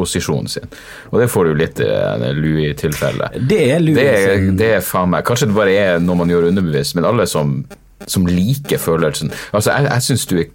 maktposisjonen 0.00 0.48
sin. 0.48 0.66
Og 1.10 1.20
det 1.20 1.28
får 1.30 1.50
du 1.50 1.54
litt 1.58 1.80
i 1.80 2.32
Louis-tilfellet. 2.36 3.36
Det 3.48 3.60
er 3.74 3.80
Louis 3.80 3.98
Det 3.98 4.08
er, 4.08 4.48
det 4.56 4.72
er 4.78 4.80
faen 4.84 5.10
meg 5.10 5.24
Kanskje 5.26 5.50
det 5.50 5.56
bare 5.56 5.76
er 5.76 6.00
noe 6.00 6.16
man 6.16 6.30
gjør 6.30 6.48
underbevisst, 6.50 6.96
men 6.96 7.06
alle 7.08 7.26
som, 7.26 7.64
som 8.06 8.26
liker 8.26 8.80
følelsen 8.80 9.32
Altså, 9.52 9.72
jeg, 9.72 9.88
jeg 9.90 10.08
syns 10.08 10.26
du 10.26 10.36
er 10.40 10.50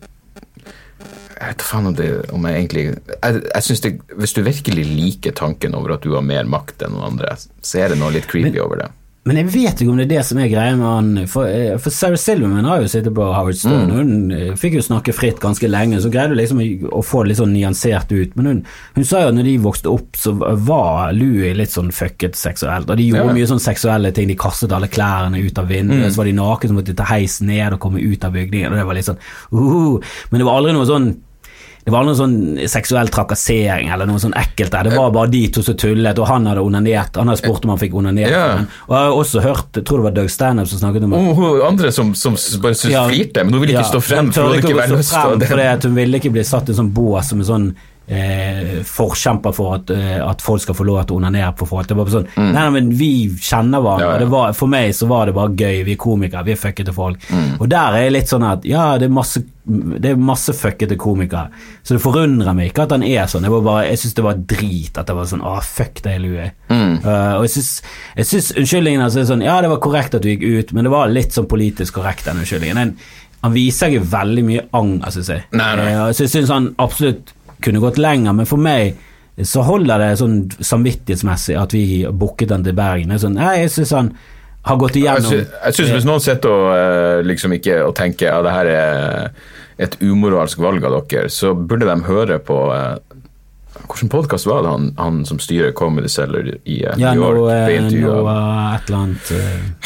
jeg 1.35 1.51
vet 1.51 1.63
faen 1.67 1.87
om 1.89 1.95
det 1.97 2.05
om 2.31 2.45
jeg 2.47 2.55
egentlig 2.61 2.83
jeg, 2.85 3.39
jeg 3.43 3.63
synes 3.65 3.81
det, 3.83 3.89
Hvis 4.15 4.33
du 4.33 4.39
virkelig 4.41 4.85
liker 4.87 5.33
tanken 5.35 5.75
over 5.75 5.97
at 5.97 6.05
du 6.05 6.13
har 6.15 6.23
mer 6.23 6.47
makt 6.47 6.85
enn 6.85 6.95
noen 6.95 7.09
andre, 7.11 7.33
så 7.59 7.81
er 7.83 7.91
det 7.91 7.97
noe 7.99 8.13
litt 8.15 8.29
creepy 8.31 8.55
over 8.63 8.79
det. 8.79 8.87
Men 9.25 9.39
jeg 9.39 9.47
vet 9.55 9.79
ikke 9.81 9.89
om 9.89 9.97
det 9.97 10.03
er 10.05 10.09
det 10.19 10.23
som 10.27 10.37
er 10.37 10.49
greia 10.51 10.75
med 10.77 10.85
han 10.85 11.27
For, 11.31 11.47
eh, 11.49 11.77
for 11.81 11.89
Sarah 11.89 12.19
Silverman 12.21 12.67
har 12.69 12.83
jo 12.83 12.89
sittet 12.91 13.13
på 13.17 13.25
Howard 13.33 13.55
Stone, 13.57 13.87
Mm. 13.89 13.95
hun 13.95 14.31
eh, 14.31 14.51
fikk 14.53 14.75
jo 14.77 14.83
snakke 14.85 15.15
fritt 15.17 15.39
ganske 15.41 15.65
lenge, 15.67 15.97
så 16.03 16.11
greide 16.13 16.29
hun 16.35 16.37
liksom 16.37 16.59
å- 16.91 17.01
få 17.03 17.23
det 17.23 17.29
litt 17.29 17.39
sånn 17.39 17.53
nyansert 17.55 18.11
ut. 18.11 18.35
Men 18.35 18.45
hun, 18.45 18.65
hun 18.95 19.03
sa 19.03 19.21
jo 19.23 19.27
at 19.29 19.33
når 19.33 19.43
de 19.49 19.57
vokste 19.57 19.91
opp, 19.91 20.11
så 20.13 20.35
var 20.37 21.11
Louis 21.13 21.55
litt 21.57 21.69
sånn 21.73 21.89
fucket 21.91 22.33
seksuelt. 22.37 22.87
Og 22.89 22.97
de 22.97 23.09
gjorde 23.09 23.25
Ja. 23.25 23.33
mye 23.33 23.47
sånn 23.49 23.59
seksuelle 23.65 24.13
ting, 24.13 24.27
de 24.27 24.35
kastet 24.35 24.71
alle 24.71 24.87
klærne 24.87 25.41
ut 25.43 25.57
av 25.57 25.67
vinduet, 25.69 26.11
så 26.13 26.17
var 26.17 26.25
de 26.25 26.33
nakne, 26.33 26.69
så 26.69 26.73
måtte 26.77 26.93
de 26.93 26.93
ta 26.93 27.05
heis 27.05 27.41
ned 27.41 27.73
og 27.73 27.79
komme 27.79 27.97
ut 27.99 28.23
av 28.23 28.31
bygningen, 28.33 28.71
og 28.71 28.77
det 28.77 28.85
var 28.85 28.93
litt 28.93 29.05
sånn 29.05 29.17
uh, 29.53 29.99
Men 30.31 30.37
det 30.39 30.45
var 30.45 30.61
aldri 30.61 30.73
noe 30.73 30.85
sånn 30.85 31.15
det 31.85 31.93
var 31.93 32.01
noen 32.01 32.15
noe 32.15 32.17
sånn 32.17 32.67
seksuell 32.71 33.11
trakassering 33.13 33.91
eller 33.93 34.07
noe 34.09 34.17
sånn 34.17 34.33
ekkelt 34.33 34.73
der. 34.73 34.87
Det 34.89 34.95
var 34.97 35.11
bare 35.13 35.29
de 35.29 35.43
to 35.53 35.61
som 35.61 35.75
tullet, 35.77 36.17
og 36.17 36.25
han 36.31 36.47
hadde 36.49 36.63
onanert. 36.65 37.19
Han 37.21 37.29
hadde 37.29 37.43
spurt 37.43 37.67
om 37.67 37.75
han 37.75 37.81
fikk 37.81 37.93
onanert. 37.99 38.31
Ja. 38.33 38.45
Og 38.87 38.95
jeg 38.95 39.03
har 39.03 39.17
også 39.19 39.43
hørt, 39.45 39.67
jeg 39.77 39.85
tror 39.85 40.01
det 40.01 40.07
var 40.07 40.15
Doug 40.17 40.31
Stanhope 40.33 40.71
som 40.71 40.81
snakket 40.81 41.05
om 41.05 41.13
det. 41.13 41.19
Og 41.21 41.35
hun 41.37 41.61
andre 41.67 41.91
som, 41.93 42.15
som 42.17 42.33
bare 42.63 42.73
flirte, 42.73 43.37
Ja. 43.37 43.43
men 43.45 43.53
hun 43.53 43.61
ville 43.61 43.77
ikke 43.77 43.91
stå 43.93 44.01
frem. 44.01 44.31
hun 44.33 44.47
hun 44.49 44.57
ikke 44.57 44.73
ikke 44.73 45.03
stå 45.03 45.03
frem 45.13 45.45
fordi 45.45 45.67
hun 45.85 45.99
ville 46.01 46.17
ikke 46.23 46.33
bli 46.33 46.43
satt 46.43 46.69
i 46.69 46.73
en 46.73 46.79
sånn 46.81 46.93
bås 46.97 47.29
som 47.29 47.43
en 47.45 47.49
sånn 47.53 47.67
eh, 48.07 48.83
forkjemper 48.85 49.53
for 49.55 49.79
at, 49.79 49.89
eh, 49.89 50.19
at 50.21 50.43
folk 50.43 50.61
skal 50.61 50.77
få 50.77 50.85
lov 50.85 51.01
til 51.05 51.15
å 51.15 51.21
onanere 51.21 51.51
på 51.57 51.67
folk. 51.69 51.87
Det 51.89 51.97
var 51.97 52.11
sånn, 52.13 52.27
nei, 52.37 52.51
nei, 52.53 52.67
men 52.77 52.91
vi 52.97 53.11
kjenner 53.33 53.81
hverandre. 53.81 54.05
Mm. 54.05 54.21
Ja, 54.21 54.27
ja. 54.27 54.31
Var, 54.35 54.55
for 54.59 54.71
meg 54.71 54.93
så 54.97 55.09
var 55.09 55.25
det 55.29 55.35
bare 55.37 55.55
gøy. 55.55 55.81
Vi 55.87 55.95
er 55.95 56.01
komikere, 56.01 56.45
vi 56.45 56.55
er 56.55 56.61
fuckete 56.61 56.95
folk. 56.95 57.25
Mm. 57.31 57.57
Og 57.59 57.67
der 57.71 57.97
er 57.97 58.07
jeg 58.07 58.15
litt 58.15 58.31
sånn 58.31 58.47
at 58.47 58.65
ja, 58.69 58.85
det 59.01 59.09
er 59.09 59.15
masse, 59.15 59.41
det 59.65 60.11
er 60.11 60.21
masse 60.21 60.53
fuckete 60.55 60.97
komikere. 61.01 61.49
Så 61.81 61.97
det 61.97 62.03
forundrer 62.03 62.57
meg 62.57 62.71
ikke 62.71 62.85
at 62.85 62.95
han 62.95 63.05
er 63.07 63.29
sånn. 63.31 63.47
Jeg, 63.47 63.55
var 63.57 63.65
bare, 63.65 63.89
jeg 63.89 64.03
syns 64.03 64.17
det 64.19 64.27
var 64.27 64.41
drit 64.53 65.01
at 65.01 65.09
det 65.09 65.17
var 65.17 65.29
sånn 65.31 65.45
å, 65.45 65.57
fuck 65.65 66.01
deg, 66.05 66.21
lue. 66.23 66.49
Mm. 66.69 66.97
Uh, 67.05 67.33
og 67.39 67.47
jeg 67.49 67.55
syns, 67.57 68.51
unnskyldningen 68.55 69.05
hans 69.05 69.17
er 69.19 69.27
sånn 69.29 69.43
Ja, 69.45 69.59
det 69.61 69.69
var 69.71 69.81
korrekt 69.83 70.17
at 70.17 70.25
du 70.25 70.31
gikk 70.31 70.45
ut, 70.45 70.75
men 70.75 70.87
det 70.87 70.93
var 70.93 71.13
litt 71.13 71.35
sånn 71.35 71.49
politisk 71.49 71.99
korrekt, 71.99 72.27
den 72.29 72.41
unnskyldningen. 72.43 72.81
Den, 72.81 72.95
han 73.45 73.53
viser 73.53 73.93
ikke 73.93 74.07
veldig 74.09 74.43
mye 74.45 74.67
anger, 74.73 75.11
syns 75.13 75.33
jeg. 75.35 75.47
Nei, 75.53 75.71
nei. 75.77 75.89
Uh, 75.93 76.11
så 76.15 76.25
jeg 76.25 76.33
syns 76.37 76.53
han 76.53 76.71
absolutt 76.81 77.34
kunne 77.61 77.79
gått 77.83 77.97
lenger, 78.01 78.33
men 78.33 78.45
for 78.49 78.57
meg 78.57 78.95
så 79.43 79.63
holder 79.67 79.99
det 79.99 80.09
sånn 80.19 80.37
samvittighetsmessig 80.63 81.57
at 81.59 81.73
vi 81.75 82.05
booket 82.07 82.49
den 82.53 82.63
til 82.63 82.73
Bergen. 82.77 83.11
Er 83.11 83.19
sånn, 83.19 83.35
jeg 83.35 83.69
synes 83.73 83.91
han 83.91 84.13
har 84.65 84.77
gått 84.81 84.95
Jeg 84.95 85.03
igjennom 85.03 85.29
sy- 85.29 85.43
jeg 85.65 85.73
synes 85.77 85.91
Hvis 85.91 86.05
noen 86.07 86.23
sitter 86.23 86.49
og 86.49 86.69
eh, 86.75 87.23
liksom 87.27 87.51
ikke 87.53 87.81
og 87.85 87.93
tenker 87.99 88.31
ja, 88.31 88.39
det 88.41 88.53
her 88.55 88.65
er 88.65 89.29
et 89.77 89.97
umoralsk 90.01 90.57
valg 90.63 90.83
av 90.87 90.95
dere, 91.11 91.27
så 91.29 91.51
burde 91.53 91.85
de 91.85 91.97
høre 92.07 92.39
på 92.39 92.61
eh, 92.73 92.95
Hvilken 93.85 94.09
podkast 94.09 94.47
var 94.47 94.63
det 94.63 94.69
han, 94.71 94.85
han 94.97 95.17
som 95.27 95.37
styrer 95.43 95.73
Comedy 95.75 96.07
Cellar 96.09 96.47
i 96.63 96.77
eh, 96.85 96.95
Ja, 96.97 97.11
New 97.13 97.21
York? 97.27 97.37
noe, 97.43 97.57
intervjuet 97.75 98.15
av? 98.15 98.23
noe 98.23 98.75
et 98.79 98.87
eller 98.89 99.01
annet 99.03 99.84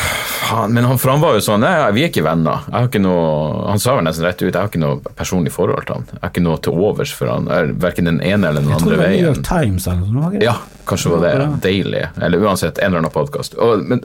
Han, 0.50 0.74
men 0.74 0.86
han, 0.86 1.22
var 1.22 1.36
jo 1.38 1.42
sånn 1.44 1.62
Nei, 1.64 1.74
vi 1.96 2.04
er 2.06 2.12
ikke 2.12 2.24
venner. 2.26 2.64
Jeg 2.68 2.76
har 2.76 2.88
ikke 2.90 3.02
noe, 3.04 3.26
han 3.70 3.82
sa 3.82 3.96
vel 3.98 4.08
nesten 4.08 4.26
rett 4.26 4.42
ut 4.42 4.48
jeg 4.48 4.58
har 4.58 4.70
ikke 4.72 4.82
noe 4.82 5.14
personlig 5.18 5.54
forhold 5.54 5.86
til 5.88 6.00
han. 6.00 6.08
Jeg 6.12 6.22
har 6.24 6.34
ikke 6.34 6.46
noe 6.46 6.62
til 6.66 6.82
overs 6.88 7.14
for 7.16 7.32
han, 7.32 7.50
er 7.54 7.74
Verken 7.80 8.10
den 8.10 8.22
ene 8.26 8.50
eller 8.50 8.66
den 8.66 8.74
Jeg 8.74 8.84
tror 8.84 8.96
det 8.96 9.02
var 9.02 9.14
New. 9.14 9.28
York 9.30 9.44
Times 9.48 9.88
eller 9.92 10.16
noe. 10.16 10.32
ikke? 10.34 10.48
Ja, 10.48 10.56
kanskje 10.90 11.14
det 11.14 11.20
var 11.22 11.44
det. 11.44 11.50
Daily. 11.68 12.04
Eller 12.26 12.48
uansett, 12.48 12.82
en 12.82 12.92
eller 12.92 13.04
annen 13.04 13.14
podkast. 13.14 13.56
Men 13.86 14.04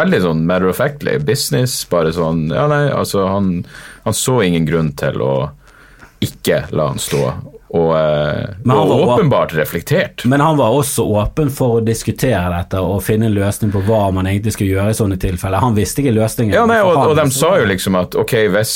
veldig 0.00 0.22
sånn 0.26 0.44
matter 0.48 0.72
of 0.72 0.80
factly. 0.80 1.18
Business, 1.30 1.78
bare 1.90 2.12
sånn 2.16 2.48
Ja, 2.50 2.66
nei, 2.70 2.84
altså, 2.90 3.28
han, 3.30 3.62
han 4.06 4.16
så 4.16 4.40
ingen 4.46 4.68
grunn 4.68 4.92
til 4.98 5.22
å 5.24 5.32
ikke 6.24 6.64
la 6.76 6.90
han 6.90 7.00
stå. 7.00 7.24
Og, 7.70 7.92
eh, 7.94 8.46
og 8.66 8.88
var- 8.88 9.18
åpenbart 9.18 9.52
reflektert. 9.54 10.24
Men 10.26 10.40
han 10.40 10.56
var 10.58 10.72
også 10.74 11.04
åpen 11.06 11.50
for 11.54 11.80
å 11.80 11.84
diskutere 11.84 12.48
dette 12.56 12.80
og 12.82 13.02
finne 13.06 13.26
en 13.28 13.34
løsning 13.36 13.70
på 13.70 13.84
hva 13.86 14.12
man 14.12 14.26
egentlig 14.26 14.52
skulle 14.56 14.72
gjøre 14.74 14.90
i 14.90 14.98
sånne 14.98 15.18
tilfeller. 15.22 15.60
Han 15.62 15.76
visste 15.76 16.02
ikke 16.02 16.16
løsningen. 16.16 16.52
Ja, 16.52 16.66
nei, 16.66 16.80
og, 16.82 16.96
og 16.96 17.14
de 17.16 17.28
sa 17.30 17.52
jo 17.60 17.68
liksom 17.70 17.94
at 18.00 18.16
ok, 18.18 18.34
hvis 18.50 18.74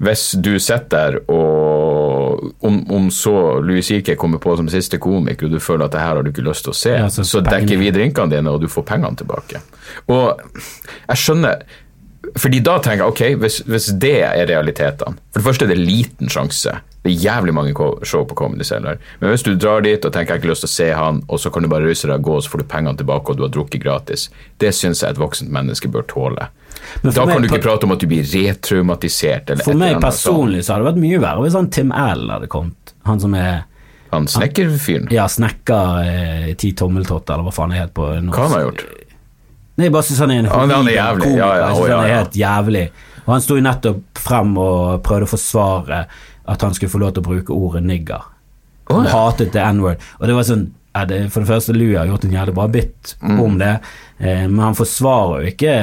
hvis 0.00 0.30
du 0.40 0.54
sitter 0.58 0.88
der 0.88 1.18
og 1.28 2.54
om, 2.64 2.78
om 2.90 3.10
så 3.12 3.60
Louis 3.60 3.84
C.K. 3.84 4.14
kommer 4.16 4.38
på 4.40 4.54
som 4.56 4.68
siste 4.72 4.96
komiker, 4.98 5.46
og 5.46 5.52
du 5.52 5.60
føler 5.60 5.84
at 5.84 5.92
det 5.92 6.00
her 6.00 6.14
har 6.16 6.22
du 6.24 6.30
ikke 6.30 6.44
lyst 6.46 6.64
til 6.64 6.72
å 6.72 6.76
se, 6.78 6.94
Ja, 6.96 7.08
så, 7.12 7.24
så 7.28 7.42
dekker 7.44 7.76
vi 7.80 7.90
drinkene 7.92 8.32
dine, 8.32 8.48
og 8.54 8.62
du 8.62 8.68
får 8.72 8.86
pengene 8.88 9.16
tilbake. 9.20 9.60
Og 10.08 10.40
jeg 11.10 11.20
skjønner 11.20 11.62
fordi 12.36 12.60
da 12.60 12.76
tenker 12.84 13.06
jeg, 13.06 13.12
ok, 13.14 13.40
hvis, 13.40 13.58
hvis 13.66 13.86
det 14.00 14.18
er 14.26 14.46
realitetene 14.50 15.16
For 15.32 15.40
det 15.40 15.46
første 15.46 15.64
er 15.64 15.70
det 15.72 15.78
liten 15.80 16.28
sjanse. 16.30 16.74
Det 17.00 17.08
er 17.14 17.16
jævlig 17.16 17.54
mange 17.56 17.72
show 18.04 18.26
på 18.28 18.36
Comedy 18.36 18.66
Cellar. 18.68 18.98
Men 19.22 19.32
hvis 19.32 19.44
du 19.46 19.54
drar 19.56 19.80
dit 19.80 20.04
og 20.04 20.12
tenker 20.12 20.34
jeg 20.34 20.36
har 20.36 20.42
ikke 20.42 20.50
lyst 20.50 20.66
til 20.66 20.68
å 20.68 20.74
se 20.74 20.88
han, 20.92 21.22
og 21.32 21.40
så 21.40 21.50
kan 21.52 21.64
du 21.64 21.70
bare 21.72 21.88
ruse 21.88 22.04
deg 22.10 22.20
og 22.20 22.26
gå, 22.28 22.34
og 22.36 22.44
så 22.44 22.52
får 22.52 22.60
du 22.60 22.66
pengene 22.68 23.00
tilbake, 23.00 23.32
og 23.32 23.40
du 23.40 23.46
har 23.46 23.52
drukket 23.54 23.80
gratis, 23.80 24.26
det 24.60 24.74
syns 24.76 25.00
jeg 25.00 25.16
et 25.16 25.22
voksent 25.22 25.48
menneske 25.54 25.88
bør 25.88 26.04
tåle. 26.12 26.50
Da 27.00 27.24
meg 27.24 27.32
kan 27.32 27.42
du 27.42 27.48
ikke 27.48 27.62
prate 27.64 27.88
om 27.88 27.96
at 27.96 28.04
du 28.04 28.06
blir 28.10 28.28
retraumatisert. 28.28 29.50
Eller 29.54 29.64
For 29.64 29.80
meg 29.80 29.96
personlig 30.04 30.62
så 30.66 30.76
hadde 30.76 30.84
det 30.84 30.90
vært 30.92 31.02
mye 31.06 31.24
verre 31.24 31.44
hvis 31.46 31.56
han 31.56 31.72
Tim 31.72 31.92
L 31.96 32.28
hadde 32.36 32.52
kommet. 32.52 32.94
Han 33.08 33.20
som 33.22 33.34
er 33.38 33.62
Han 34.12 34.26
snekkerfyren, 34.28 35.08
ja, 35.14 35.24
snekker 35.30 36.00
eh, 36.04 36.48
ti 36.60 36.74
tommeltotter, 36.76 37.36
eller 37.38 37.48
hva 37.48 37.54
faen 37.54 37.72
det 37.72 37.80
het 37.80 37.92
på 37.96 38.10
norsk. 38.26 38.36
hva 38.36 38.48
han 38.48 38.56
har 38.58 38.66
gjort? 38.68 38.84
Nei, 39.80 39.86
jeg 39.88 39.94
bare 39.94 40.06
syns 40.10 40.18
han 40.20 40.32
er 40.34 40.42
en 40.42 40.48
Ja, 40.50 40.58
han 40.60 40.88
er 40.90 40.92
jævlig. 40.92 41.28
Ja, 41.38 41.46
ja, 41.56 41.68
å, 41.72 41.86
ja, 41.88 42.00
han 42.02 42.10
er 42.10 42.18
helt 42.20 42.36
jævlig. 42.36 42.82
Og 43.24 43.30
han 43.32 43.40
sto 43.44 43.56
jo 43.56 43.62
nettopp 43.64 44.20
frem 44.20 44.50
og 44.60 45.00
prøvde 45.06 45.28
å 45.28 45.30
forsvare 45.32 46.02
at 46.50 46.64
han 46.66 46.74
skulle 46.76 46.92
få 46.92 47.00
lov 47.00 47.14
til 47.16 47.22
å 47.24 47.28
bruke 47.30 47.54
ordet 47.56 47.82
nigger. 47.88 48.26
Han 48.90 49.06
ja. 49.08 49.12
hatet 49.14 49.54
det 49.54 49.62
n-word. 49.72 50.02
Og 50.20 50.26
det 50.28 50.36
var 50.36 50.46
sånn 50.48 50.66
For 50.90 51.06
det 51.06 51.46
første, 51.46 51.72
Louis 51.72 51.94
har 51.96 52.08
gjort 52.10 52.24
en 52.26 52.32
jævlig 52.34 52.54
bra 52.56 52.64
bit 52.68 53.14
Mm. 53.22 53.40
om 53.40 53.58
det, 53.60 53.78
eh, 54.18 54.46
men 54.50 54.58
han 54.58 54.74
forsvarer 54.74 55.44
jo 55.44 55.52
ikke 55.52 55.74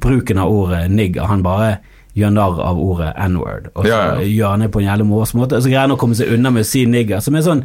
bruken 0.00 0.38
av 0.38 0.52
ordet 0.54 0.84
nigger. 0.90 1.26
Han 1.26 1.42
bare 1.42 1.78
gjør 2.14 2.30
narr 2.30 2.60
av 2.62 2.78
ordet 2.78 3.12
n-word, 3.26 3.72
og 3.74 3.84
så 3.84 3.88
Ja, 3.90 4.14
ja. 4.14 4.20
gjør 4.22 4.50
han 4.54 4.60
det 4.60 4.70
på 4.70 4.80
en 4.80 4.86
jævlig 4.86 5.06
morsom 5.08 5.40
måte. 5.40 5.56
Og 5.58 5.62
så 5.64 5.68
greier 5.72 5.80
han 5.88 5.96
å 5.96 5.98
komme 5.98 6.14
seg 6.14 6.30
unna 6.32 6.50
med 6.54 6.62
å 6.62 6.68
si 6.70 6.84
nigger, 6.86 7.20
som 7.20 7.34
er 7.34 7.42
sånn 7.42 7.64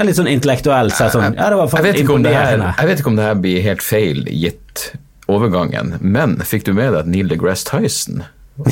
ja, 0.00 0.08
litt 0.08 0.18
sånn 0.18 0.32
intellektuelt 0.32 0.96
sett 0.96 1.12
sånn 1.14 1.36
Ja, 1.36 1.52
det 1.52 1.60
var 1.60 1.70
Jeg 1.76 1.86
vet, 1.90 2.02
ikke 2.02 2.16
om 2.16 2.24
det 2.26 2.34
her, 2.34 2.56
jeg 2.64 2.90
vet 2.90 3.04
ikke 3.04 3.12
om 3.12 3.20
det 3.20 3.28
her 3.28 3.40
blir 3.44 3.64
helt 3.68 3.84
feil 3.84 4.24
gitt 4.32 4.90
overgangen, 5.30 5.98
men 6.00 6.38
fikk 6.42 6.64
du 6.66 6.74
med 6.74 6.94
deg 6.94 7.04
at 7.04 7.10
Neil 7.10 7.28
deGrasse 7.30 7.68
Tyson 7.68 8.24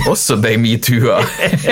også 0.09 0.37
ble 0.43 0.57
metoo-a? 0.61 1.20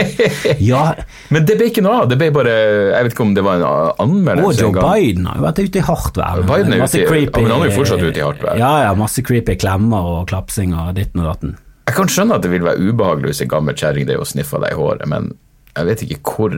Ja, 0.70 0.94
men 1.34 1.46
det 1.48 1.57
ble 1.59 1.68
ikke 1.70 1.82
noe 1.84 2.02
av. 2.02 2.09
Det 2.09 2.18
ble 2.20 2.30
bare 2.34 2.54
Jeg 2.94 3.07
vet 3.07 3.16
ikke 3.16 3.26
om 3.26 3.34
det 3.36 3.44
var 3.44 3.61
en 3.61 4.00
anmeldelse 4.07 4.64
Og 4.70 4.78
Joe. 4.78 4.86
Biden 4.86 5.28
har 5.28 5.40
jo 5.40 5.46
vært 5.46 5.61
ute 5.66 5.80
i 5.82 5.84
hardt 5.84 6.20
vær. 6.20 6.42
Biden 6.48 6.76
er 6.76 6.84
ute 6.86 7.04
creepy- 7.11 7.44
men 7.44 7.52
han 7.52 7.66
er 7.66 7.72
jo 7.72 7.76
fortsatt 7.80 8.04
ute 8.04 8.22
i 8.22 8.24
hardt 8.24 8.44
vær. 8.46 8.61
Ja, 8.61 8.72
ja, 8.86 8.94
masse 8.98 9.24
creepy 9.26 9.59
klemmer 9.61 10.11
og 10.14 10.28
klapsing 10.32 10.74
og 10.76 10.94
ditten 10.96 11.24
og 11.24 11.28
datten. 11.32 11.57
Jeg 11.86 11.98
kan 11.98 12.11
skjønne 12.11 12.38
at 12.38 12.46
det 12.46 12.50
vil 12.50 12.64
være 12.66 12.88
ubehagelig 12.88 13.34
hvis 13.34 13.44
en 13.44 13.52
gammel 13.52 13.76
kjerring 13.78 14.09
sniffer 14.26 14.64
deg 14.64 14.74
i 14.74 14.78
håret, 14.80 15.07
men 15.11 15.34
jeg 15.76 15.90
vet 15.90 16.07
ikke 16.07 16.20
hvor 16.24 16.57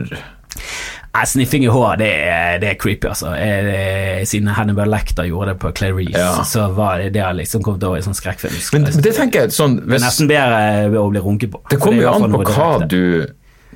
Nei, 1.09 1.23
Sniffing 1.25 1.63
i 1.65 1.69
hår, 1.73 1.95
det 1.97 2.09
er, 2.29 2.59
det 2.61 2.67
er 2.69 2.75
creepy, 2.77 3.07
altså. 3.09 3.31
Eh, 3.33 4.19
Siden 4.29 4.51
Hannibal 4.53 4.91
Lecter 4.93 5.25
gjorde 5.25 5.55
det 5.55 5.59
på 5.63 5.71
Clarice, 5.73 6.13
Ja. 6.19 6.43
så 6.45 6.67
var 6.77 7.01
det 7.01 7.09
det 7.15 7.23
har 7.25 7.33
liksom 7.33 7.63
kommet 7.65 7.83
over 7.83 7.97
i 7.97 8.05
sånn 8.05 8.13
skrekkfilm. 8.17 8.53
Men, 8.75 8.85
det 9.01 9.15
tenker 9.17 9.47
jeg 9.47 9.55
sånn 9.55 9.79
hvis, 9.89 10.05
nesten 10.05 10.29
bedre 10.29 11.01
å 11.01 11.09
bli 11.09 11.23
runket 11.25 11.51
på. 11.55 11.63
Det 11.71 11.79
kommer 11.81 12.03
er 12.03 12.07
jo 12.07 12.13
an 12.13 12.37
på 12.37 12.43
hva 12.53 12.87
du 12.87 13.25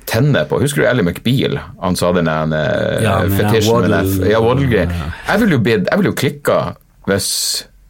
tenner 0.06 0.46
på. 0.46 0.60
Husker 0.62 0.84
du 0.84 0.88
Ellie 0.88 1.02
McBeal? 1.02 1.58
Han 1.82 1.96
sa 1.98 2.12
den 2.12 2.30
der 2.30 3.02
Ja, 3.02 3.18
uh, 3.24 3.28
fetisjen 3.34 3.80
med 3.82 3.90
den 3.90 4.30
Ja, 4.30 4.40
waddle-greien. 4.44 4.94
Jeg 5.26 5.40
ville 5.40 5.58
jo, 5.58 5.62
jeg 5.64 5.98
ville 5.98 6.12
jo 6.12 6.18
klikka 6.18 6.58
hvis 7.08 7.30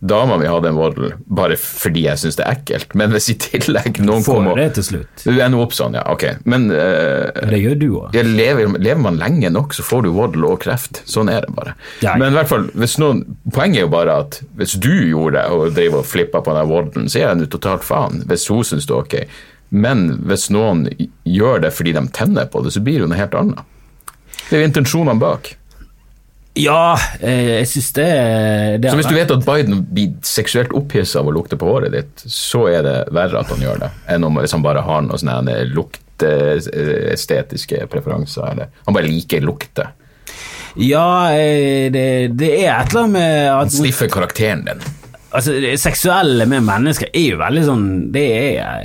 dama 0.05 0.37
mi 0.41 0.49
hadde 0.49 0.69
en 0.69 0.77
vordel 0.79 1.15
bare 1.25 1.57
fordi 1.61 2.05
jeg 2.05 2.21
syns 2.21 2.37
det 2.39 2.45
er 2.45 2.59
ekkelt. 2.59 2.95
Men 2.99 3.15
hvis 3.15 3.31
i 3.33 3.37
tillegg 3.41 4.01
noen 4.05 4.25
Får 4.27 4.39
kom 4.39 4.49
du 4.51 4.61
det 4.61 4.67
til 4.79 4.87
slutt? 4.89 5.25
Du 5.25 5.33
ender 5.33 5.63
opp 5.65 5.73
sånn, 5.77 5.97
ja, 5.97 6.05
ok. 6.13 6.27
Men 6.51 6.67
uh, 6.73 7.31
Det 7.51 7.61
gjør 7.63 7.79
du 7.81 7.87
òg. 8.03 8.19
lever, 8.29 8.77
lever 8.77 9.03
man 9.05 9.21
lenge 9.21 9.51
nok, 9.55 9.77
så 9.77 9.87
får 9.87 10.05
du 10.05 10.11
vordel 10.17 10.47
og 10.51 10.61
kreft. 10.65 11.03
Sånn 11.09 11.33
er 11.33 11.47
det 11.47 11.55
bare. 11.57 11.77
Ja. 12.05 12.19
Men 12.21 12.35
i 12.35 12.39
hvert 12.39 12.53
fall, 12.53 12.69
noen, 13.01 13.25
poenget 13.55 13.83
er 13.83 13.89
jo 13.89 13.95
bare 13.97 14.21
at 14.25 14.41
hvis 14.61 14.77
du 14.77 14.93
gjorde 14.93 15.41
det 15.41 15.47
og 15.57 15.75
drev 15.79 15.99
og 16.03 16.07
flippa 16.09 16.45
på 16.45 16.57
den 16.57 16.71
vordelen, 16.71 17.11
så 17.11 17.25
er 17.25 17.35
det 17.35 17.49
jo 17.49 17.57
totalt 17.57 17.87
faen. 17.87 18.23
Hvis 18.29 18.49
hun 18.53 18.65
syns 18.67 18.89
det 18.91 18.95
er 18.95 19.03
ok. 19.03 19.19
Men 19.75 20.07
hvis 20.29 20.51
noen 20.55 20.87
gjør 21.27 21.65
det 21.65 21.73
fordi 21.75 21.97
de 21.97 22.05
tenner 22.15 22.47
på 22.51 22.63
det, 22.63 22.75
så 22.77 22.83
blir 22.85 23.01
det 23.01 23.07
jo 23.07 23.11
noe 23.11 23.19
helt 23.19 23.39
annet. 23.39 23.65
Det 24.45 24.59
er 24.59 24.63
jo 24.63 24.69
intensjonene 24.69 25.21
bak. 25.21 25.55
Ja, 26.55 26.95
eh, 27.19 27.59
jeg 27.59 27.67
syns 27.67 27.89
det, 27.97 28.07
det 28.79 28.91
Så 28.91 28.97
hvis 29.01 29.09
du 29.11 29.15
vet 29.17 29.31
at 29.35 29.43
Biden 29.47 29.81
blir 29.91 30.13
seksuelt 30.23 30.71
opphissa 30.77 31.19
av 31.19 31.27
å 31.27 31.33
lukte 31.35 31.57
på 31.59 31.67
håret 31.67 31.91
ditt, 31.95 32.23
så 32.31 32.69
er 32.71 32.83
det 32.87 33.05
verre 33.15 33.41
at 33.43 33.51
han 33.51 33.63
gjør 33.65 33.79
det, 33.83 33.91
enn 34.15 34.25
om 34.29 34.39
hvis 34.39 34.55
han 34.55 34.63
bare 34.63 34.81
har 34.87 35.01
noen 35.03 35.19
sånne 35.19 35.67
lukteestetiske 35.75 37.87
preferanser. 37.91 38.47
Eller 38.53 38.67
han 38.87 38.95
bare 38.95 39.11
liker 39.11 39.43
lukte. 39.43 39.89
Ja, 40.79 41.35
eh, 41.35 41.91
det, 41.95 42.31
det 42.39 42.53
er 42.63 42.79
et 42.79 42.95
eller 42.95 43.03
annet 43.03 43.19
med 43.19 43.51
at 43.51 43.59
Han 43.59 43.71
sniffer 43.81 44.07
karakteren 44.15 44.63
din. 44.71 44.81
Altså, 45.35 45.57
det 45.59 45.73
seksuelle 45.83 46.47
med 46.47 46.63
mennesker 46.63 47.09
er 47.11 47.25
jo 47.33 47.39
veldig 47.41 47.63
sånn 47.67 47.87
Det 48.15 48.23
er, 48.39 48.85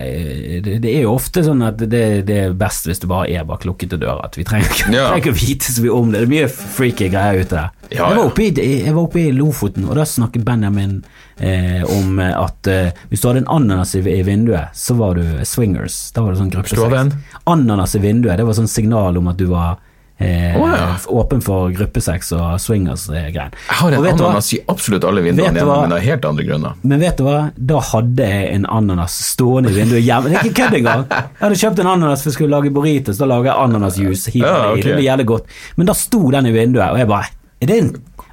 det, 0.65 0.79
det 0.81 0.93
er 0.95 1.03
jo 1.03 1.11
ofte 1.13 1.43
sånn 1.45 1.61
at 1.67 1.77
det, 1.91 2.01
det 2.25 2.37
er 2.47 2.55
best 2.57 2.89
hvis 2.89 3.01
du 3.03 3.05
bare 3.11 3.29
er 3.29 3.45
bak 3.47 3.67
lukkede 3.69 3.99
dører. 4.01 4.23
At 4.25 4.37
vi 4.39 4.45
trenger 4.47 4.65
ikke, 4.73 4.89
Ja. 4.95 5.09
trenger 5.11 5.21
ikke 5.23 5.35
å 5.35 5.39
vite 5.39 5.73
så 5.75 5.83
mye 5.85 5.97
om 5.99 6.09
det. 6.11 6.23
Det 6.23 6.27
er 6.27 6.33
mye 6.33 6.49
freaky 6.49 7.09
greier 7.13 7.43
ute 7.43 7.55
der. 7.55 7.69
Ja, 7.89 8.09
jeg, 8.09 8.17
var 8.19 8.41
i, 8.41 8.49
jeg 8.85 8.93
var 8.93 9.01
oppe 9.07 9.21
i 9.21 9.31
Lofoten, 9.33 9.87
og 9.89 9.95
da 9.97 10.03
snakket 10.05 10.43
Benjamin 10.45 10.99
eh, 11.41 11.81
om 11.89 12.19
at 12.21 12.69
eh, 12.69 12.91
hvis 13.09 13.21
du 13.23 13.29
hadde 13.29 13.41
en 13.43 13.51
ananas 13.55 13.95
i, 13.97 14.03
i 14.05 14.21
vinduet, 14.25 14.73
så 14.77 14.97
var 14.99 15.17
du 15.17 15.23
swingers. 15.45 15.97
Da 16.13 16.25
var 16.25 16.33
det 16.35 16.41
sånn 16.43 16.51
gruppesex. 16.53 17.15
Ananas 17.49 17.95
i 17.97 18.03
vinduet, 18.03 18.37
det 18.37 18.45
var 18.45 18.57
sånn 18.57 18.69
signal 18.69 19.17
om 19.17 19.29
at 19.31 19.39
du 19.41 19.47
var 19.49 19.77
eh, 20.19 20.61
oh, 20.61 20.69
ja. 20.69 20.87
åpen 21.07 21.41
for 21.43 21.71
gruppesex 21.75 22.33
og 22.35 22.59
swingers-greien. 22.61 23.55
Jeg 23.55 23.77
har 23.81 23.95
en 23.95 24.07
ananas 24.11 24.51
i 24.55 24.59
absolutt 24.71 25.07
alle 25.07 25.23
vinduene 25.25 25.53
du 25.55 25.61
hjemme, 25.61 25.77
men 25.85 25.95
av 25.95 26.03
helt 26.03 26.27
andre 26.29 26.45
grunner. 26.47 26.77
Men 26.83 27.03
vet 27.03 27.19
du 27.19 27.25
hva, 27.27 27.39
da 27.55 27.81
hadde 27.91 28.29
jeg 28.33 28.51
en 28.57 28.67
ananas 28.79 29.17
stående 29.31 29.73
i 29.73 29.79
vinduet 29.79 30.05
hjemme. 30.05 30.31
Det 30.31 30.39
er 30.41 30.51
ikke 30.51 30.61
kødd 30.63 30.79
engang. 30.81 31.05
Jeg 31.09 31.43
hadde 31.45 31.59
kjøpt 31.63 31.83
en 31.83 31.91
ananas 31.95 32.23
for 32.23 32.31
jeg 32.31 32.37
skulle 32.37 32.55
lage 32.57 32.73
burritos, 32.75 33.19
da 33.21 33.29
lager 33.29 33.51
jeg 33.51 33.65
ananasjuice. 33.65 34.35
Ja, 34.39 34.55
i. 34.75 34.83
Det 34.83 34.95
blir 34.95 35.07
jævlig 35.07 35.27
godt. 35.33 35.59
Men 35.79 35.89
da 35.89 35.97
sto 35.97 36.23
den 36.35 36.51
i 36.51 36.55
vinduet, 36.55 36.87
og 36.91 37.01
jeg 37.01 37.09
bare 37.09 37.35
Er 37.59 37.67
det 37.67 37.75
en 37.75 37.87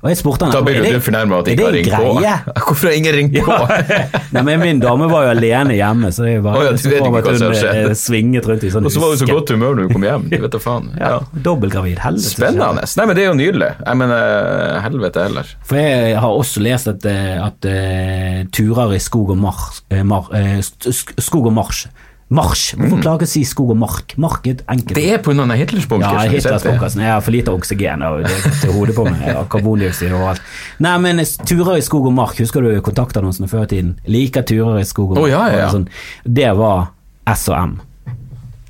Og 0.04 0.10
jeg 0.12 0.18
spurte 0.20 0.44
han 0.46 0.52
Da 0.52 0.60
blir 0.62 0.82
du 0.84 0.98
fornærma 1.02 1.38
at 1.40 1.48
ikke 1.50 1.64
har 1.66 1.72
ringt 1.74 1.94
på. 1.96 2.10
Hvorfor 2.66 2.88
har 2.90 2.96
ingen 2.98 3.14
ringt 3.16 3.38
på? 3.46 3.56
Nei, 4.36 4.42
men 4.44 4.60
Min 4.60 4.80
dame 4.82 5.08
var 5.10 5.24
jo 5.26 5.30
alene 5.32 5.76
hjemme, 5.78 6.10
så 6.14 6.26
jeg 6.28 6.42
bare 6.44 6.60
oh, 6.60 6.64
ja, 6.66 6.74
du 6.76 6.88
vet 6.90 7.00
ikke 7.00 7.12
hva 7.14 7.22
som 7.24 7.32
hun, 7.32 7.46
har 7.48 7.58
skjedd. 7.62 7.80
eh, 7.90 7.96
svinget 7.98 8.48
rundt 8.50 8.66
i 8.68 8.72
sånn 8.74 8.86
Og 8.86 8.92
så 8.94 9.02
var 9.02 9.14
du 9.16 9.22
så 9.24 9.28
godt 9.30 9.52
humør 9.54 9.74
når 9.78 9.88
du 9.88 9.94
kom 9.96 10.06
hjem. 10.06 10.26
Du 10.30 10.36
vet 10.44 10.52
da 10.56 10.60
faen. 10.62 10.90
Ja, 11.00 11.10
Ja. 11.16 11.20
Dobbeltgravid, 11.48 11.98
helvete. 12.04 12.32
Spennende. 12.36 12.84
Nei, 13.00 13.06
men 13.08 13.16
det 13.18 13.24
er 13.24 13.30
jo 13.30 13.36
nydelig. 13.40 13.70
Jeg 13.86 14.00
mener, 14.02 14.80
helvete 14.84 15.26
heller. 15.26 15.54
For 15.66 15.80
jeg 15.80 16.16
har 16.22 16.38
også 16.44 16.62
lest 16.66 16.90
at, 16.92 17.06
eh, 17.10 17.36
at 17.46 17.68
uh, 17.70 18.40
turer 18.56 18.94
i 18.96 19.00
skog 19.02 19.32
og 19.34 19.40
mars, 19.40 19.80
uh, 19.92 20.02
mar, 20.06 20.28
uh, 20.32 20.58
sk- 20.66 20.90
sk- 20.92 21.16
Skog 21.26 21.48
og 21.50 21.56
mars 21.56 21.86
Marsj! 22.26 22.74
Hvorfor 22.74 22.98
klarer 22.98 23.20
jeg 23.20 23.22
ikke 23.22 23.28
å 23.28 23.30
si 23.30 23.42
skog 23.46 23.68
og 23.70 23.76
mark? 23.78 24.14
Mark 24.18 24.46
er 24.50 24.56
enkelt 24.66 24.96
Mm. 24.96 24.98
Det 24.98 25.04
er 25.14 25.20
på 25.22 25.30
grunn 25.30 25.50
av 25.50 25.58
Hitlers 25.60 25.86
bunker. 25.86 26.10
Ja, 26.10 26.24
som 26.24 26.32
Hitlers 26.34 26.62
setter. 26.62 27.00
Jeg 27.02 27.12
har 27.12 27.20
for 27.22 27.30
lite 27.30 27.52
oksygen 27.54 28.02
og 28.02 28.24
det 28.26 28.52
til 28.60 28.72
hodet 28.74 28.96
på 28.96 29.04
meg. 29.06 29.20
Jeg 29.22 29.36
har 29.36 29.46
karbondioksid 29.52 30.12
og 30.12 30.24
alt. 30.32 30.42
Nei, 30.82 30.96
men 30.98 31.22
turer 31.46 31.76
i 31.78 31.84
skog 31.86 32.08
og 32.10 32.16
mark, 32.16 32.34
husker 32.42 32.66
du 32.66 32.80
kontaktannonsene 32.82 33.46
før 33.48 33.68
i 33.68 33.70
tiden? 33.76 33.92
Liker 34.10 34.42
turer 34.42 34.80
i 34.80 34.84
skog 34.84 35.14
og 35.14 35.20
mark. 35.20 35.22
mark. 35.22 35.30
ja, 35.30 35.44
ja, 35.52 35.58
ja. 35.62 35.68
og 35.68 35.76
Sånn. 35.78 35.88
Det 36.26 36.50
var 36.58 36.88
S 37.30 37.46
og 37.48 37.58
M. 37.60 37.76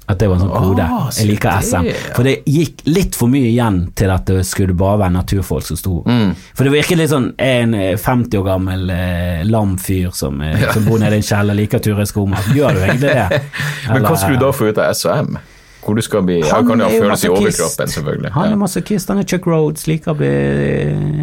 At 0.08 0.20
det 0.20 0.28
var 0.30 0.36
en 0.36 0.42
sånn 0.44 0.52
kode. 0.54 0.84
Ah, 0.86 1.08
jeg 1.18 1.26
liker 1.32 1.56
SM. 1.66 1.86
For 2.14 2.22
det 2.28 2.36
gikk 2.46 2.84
litt 2.86 3.16
for 3.18 3.26
mye 3.32 3.48
igjen 3.48 3.80
til 3.98 4.12
at 4.14 4.28
det 4.30 4.44
skulle 4.46 4.76
bare 4.78 5.00
være 5.00 5.16
naturfolk 5.16 5.66
som 5.66 5.80
sto. 5.80 5.96
Mm. 6.06 6.30
For 6.54 6.62
det 6.68 6.74
virket 6.76 7.00
litt 7.00 7.10
sånn 7.10 7.32
en 7.42 7.74
eh, 7.74 7.96
50 7.98 8.38
år 8.38 8.46
gammel 8.46 8.90
eh, 8.94 9.42
lam 9.50 9.74
fyr 9.82 10.14
som, 10.14 10.38
eh, 10.46 10.62
som 10.70 10.86
bor 10.86 11.02
nede 11.02 11.18
i 11.18 11.24
en 11.24 11.26
kjeller, 11.26 11.58
liker 11.58 11.82
Ture 11.82 12.06
Skomaker. 12.06 12.54
Gjør 12.54 12.78
du 12.78 12.86
egentlig 12.86 13.18
det? 13.18 13.42
Men 13.90 14.06
hva 14.06 14.14
skulle 14.14 14.38
du 14.38 14.46
da 14.46 14.52
få 14.54 14.70
ut 14.70 14.78
av 14.78 14.94
SM? 14.94 15.36
Hvor 15.86 15.94
du 15.94 16.02
skal 16.02 16.22
bli 16.26 16.40
Ja, 16.40 16.56
Han 16.56 16.66
kan 16.66 16.80
jo 16.82 16.86
ha 16.88 16.90
følelse 16.90 17.26
i 17.28 17.30
overkroppen, 17.30 17.90
selvfølgelig. 17.92 18.30
Han 18.34 18.46
er 18.48 18.50
Ja. 18.50 18.56
masochist, 18.62 19.08
han 19.08 19.18
er 19.22 19.26
Chuck 19.30 19.46
Rhodes, 19.46 19.86
liker 19.86 20.14
å 20.14 20.16
bli 20.18 20.30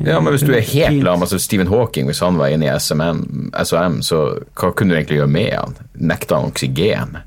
Ja, 0.07 0.19
men 0.23 0.31
hvis 0.35 0.45
du 0.47 0.53
er 0.55 0.63
helt 0.63 1.03
lam, 1.03 1.19
altså 1.23 1.39
Stephen 1.39 1.67
Hawking, 1.67 2.07
hvis 2.07 2.19
han 2.23 2.37
var 2.39 2.47
inne 2.51 2.67
i 2.69 2.79
SMM, 2.79 3.51
SOM, 3.63 3.99
så 4.03 4.21
hva 4.55 4.71
kunne 4.75 4.91
du 4.91 4.99
egentlig 4.99 5.19
gjøre 5.19 5.31
med 5.35 5.51
han? 5.55 5.75
Nekta 5.99 6.39
han 6.39 6.51
oksygen? 6.51 7.17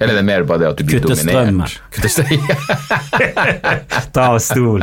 Eller 0.00 0.16
det 0.16 0.20
er 0.22 0.28
mer 0.30 0.44
bare 0.48 0.62
det 0.62 0.68
at 0.70 0.78
du 0.80 0.86
blir 0.88 1.02
Kutte 1.04 1.12
dominert? 1.12 1.74
Kutte 1.92 2.08
strømmen. 2.08 2.46
Ta 4.14 4.30
av 4.32 4.38
stol. 4.40 4.80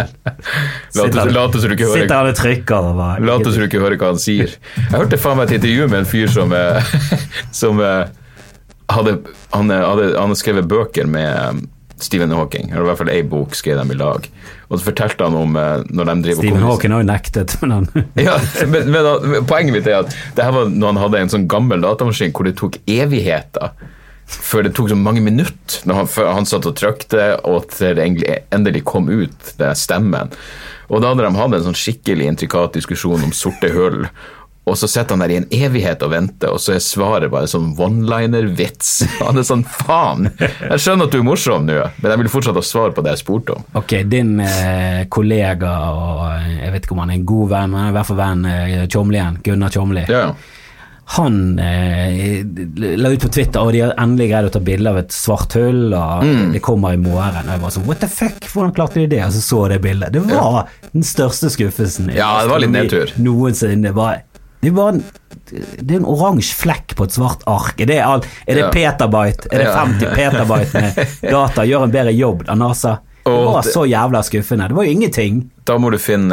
Late 0.94 1.62
som 1.62 1.72
du 1.72 1.74
ikke 1.74 1.88
hører 1.90 2.04
Sitter 2.04 2.14
han 2.20 2.30
og 2.30 2.38
trykker 2.38 2.90
og 2.92 3.00
bare 3.00 3.24
Late 3.26 3.50
som 3.50 3.64
du 3.64 3.66
ikke 3.66 3.82
hører 3.82 3.98
hva 3.98 4.12
han 4.14 4.22
sier. 4.22 4.54
Jeg 4.78 4.94
hørte 4.94 5.20
faen 5.22 5.40
meg 5.40 5.50
et 5.50 5.58
intervju 5.58 5.88
med 5.90 6.04
en 6.04 6.12
fyr 6.12 6.30
som, 6.36 6.54
eh, 6.54 6.94
som 7.64 7.82
eh, 7.82 8.04
hadde, 8.94 9.18
han, 9.56 9.74
eh, 9.74 9.88
hadde, 9.90 10.08
han 10.14 10.30
hadde 10.30 10.40
skrevet 10.44 10.70
bøker 10.70 11.10
med 11.10 11.66
Stephen 11.98 12.30
Hawking, 12.38 12.70
eller 12.70 12.86
i 12.86 12.90
hvert 12.92 13.00
fall 13.00 13.10
ei 13.10 13.24
bok 13.26 13.58
skrev 13.58 13.82
de 13.82 13.96
i 13.96 13.98
lag. 13.98 14.30
Og 14.70 14.78
så 14.78 14.92
fortalte 14.92 15.26
han 15.26 15.34
om 15.34 15.56
når 15.58 16.12
de 16.12 16.18
driver 16.28 16.44
Stephen 16.44 16.66
Hawking 16.68 16.94
har 16.94 17.02
jo 17.02 17.10
nektet, 17.10 17.58
men 17.64 17.74
han 17.74 17.88
ja, 18.22 18.38
men, 18.70 18.92
men, 18.94 19.40
poenget 19.50 19.74
mitt 19.74 19.90
er 19.90 20.04
at 20.04 20.14
det 20.38 20.46
her 20.46 20.54
var 20.54 20.70
når 20.70 20.94
han 20.94 21.06
hadde 21.08 21.24
en 21.26 21.34
sånn 21.34 21.48
gammel 21.50 21.82
datamaskin 21.82 22.36
hvor 22.38 22.46
det 22.46 22.54
tok 22.62 22.78
evigheter 22.86 23.74
før 24.28 24.68
det 24.68 24.74
tok 24.76 24.92
så 24.92 24.98
mange 25.00 25.24
minutter 25.24 25.88
når 25.88 26.02
han, 26.02 26.10
han 26.38 26.50
satt 26.50 26.68
og 26.68 26.76
trykte, 26.78 27.30
og 27.48 27.70
til 27.74 27.98
det 27.98 28.08
endelig 28.54 28.84
kom 28.88 29.10
ut 29.10 29.54
det 29.60 29.74
stemmen. 29.80 30.34
Og 30.88 31.04
da 31.04 31.12
hadde 31.12 31.28
de 31.28 31.36
hatt 31.36 31.56
en 31.56 31.70
sånn 31.70 31.78
skikkelig 31.78 32.30
intrikat 32.32 32.76
diskusjon 32.78 33.24
om 33.28 33.36
sorte 33.36 33.72
hull. 33.76 34.06
Og 34.68 34.76
så 34.76 34.88
sitter 34.92 35.16
han 35.16 35.22
der 35.24 35.32
i 35.32 35.38
en 35.40 35.48
evighet 35.56 36.02
og 36.04 36.12
venter, 36.12 36.52
og 36.52 36.60
så 36.60 36.74
er 36.76 36.82
svaret 36.84 37.32
bare 37.32 37.48
sånn 37.48 37.70
one-liner-vits. 37.80 38.90
Han 39.22 39.40
er 39.40 39.46
sånn 39.48 39.64
faen! 39.64 40.28
Jeg 40.36 40.82
skjønner 40.84 41.08
at 41.08 41.16
du 41.16 41.22
er 41.22 41.24
morsom 41.24 41.70
nå, 41.70 41.78
men 42.02 42.12
jeg 42.12 42.22
vil 42.24 42.32
fortsatt 42.34 42.60
ha 42.60 42.64
svar 42.68 42.92
på 42.92 43.06
det 43.06 43.16
jeg 43.16 43.22
spurte 43.24 43.56
om. 43.56 43.64
Ok, 43.80 43.96
din 44.12 44.36
eh, 44.44 45.06
kollega 45.14 45.72
og 45.94 46.22
eh, 46.34 46.52
jeg 46.66 46.74
vet 46.76 46.84
ikke 46.84 46.98
om 46.98 47.04
han 47.06 47.16
er 47.16 47.20
en 47.22 47.26
god 47.32 47.54
venn, 47.54 47.74
men 47.78 47.88
i 47.88 47.96
hvert 47.96 48.10
fall 48.12 48.20
venn 48.20 48.44
eh, 48.52 48.84
Tjomlien, 48.92 49.40
Gunnar 49.46 49.72
Tjomli. 49.72 50.04
Ja, 50.12 50.26
Han 51.16 51.60
eh, 51.64 52.42
la 52.76 53.10
ut 53.14 53.22
på 53.24 53.30
Twitter 53.32 53.64
og 53.64 53.72
de 53.72 53.80
har 53.86 53.94
endelig 54.02 54.26
greid 54.32 54.50
å 54.50 54.52
ta 54.52 54.60
bilde 54.60 54.92
av 54.92 54.98
et 55.00 55.14
svart 55.16 55.54
hull, 55.56 55.94
og 55.96 56.24
Mm. 56.28 56.52
det 56.54 56.60
kommer 56.66 56.94
i 56.94 57.00
morgen. 57.00 57.46
Og 57.48 57.54
jeg 57.54 57.62
var 57.64 57.70
sånn 57.78 57.86
what 57.88 58.02
the 58.04 58.10
fuck, 58.12 58.42
hvordan 58.52 58.74
klarte 58.76 59.00
de 59.00 59.08
det? 59.16 59.22
Og 59.24 59.32
så 59.38 59.42
så 59.46 59.62
det 59.72 59.82
bildet. 59.82 60.12
Det 60.12 60.22
var 60.28 60.68
den 60.92 61.04
største 61.08 61.50
skuffelsen 61.54 62.12
Ja, 62.16 62.42
det 62.44 62.50
var 62.52 62.60
litt 62.60 62.72
nedtur. 62.76 63.14
noensinne. 63.18 63.88
Det 63.88 63.94
var, 63.96 64.22
det 64.62 64.72
var 64.76 64.90
en, 64.90 65.04
det 65.80 65.92
er 65.96 66.00
en 66.02 66.06
oransje 66.12 66.54
flekk 66.60 66.96
på 67.00 67.08
et 67.08 67.16
svart 67.16 67.44
ark. 67.48 67.80
Er 67.80 67.86
det, 67.86 68.00
all, 68.04 68.22
er 68.48 68.56
det 68.56 68.66
Ja. 68.66 68.72
petabyte? 68.76 69.48
Er 69.52 69.58
det 69.64 69.68
Ja. 69.72 69.86
50 69.86 70.16
petabyte 70.20 70.74
med 70.82 71.32
data? 71.32 71.62
Gjør 71.64 71.84
en 71.84 71.92
bedre 71.92 72.12
jobb 72.12 72.44
av 72.50 72.58
NASA? 72.58 72.98
Det 73.28 73.34
var 73.34 73.62
så 73.64 73.84
jævla 73.88 74.22
skuffende. 74.24 74.68
Det 74.70 74.76
var 74.76 74.84
jo 74.86 74.92
ingenting. 74.92 75.50
Da 75.66 75.78
må 75.78 75.90
du 75.92 75.98
finne 76.00 76.32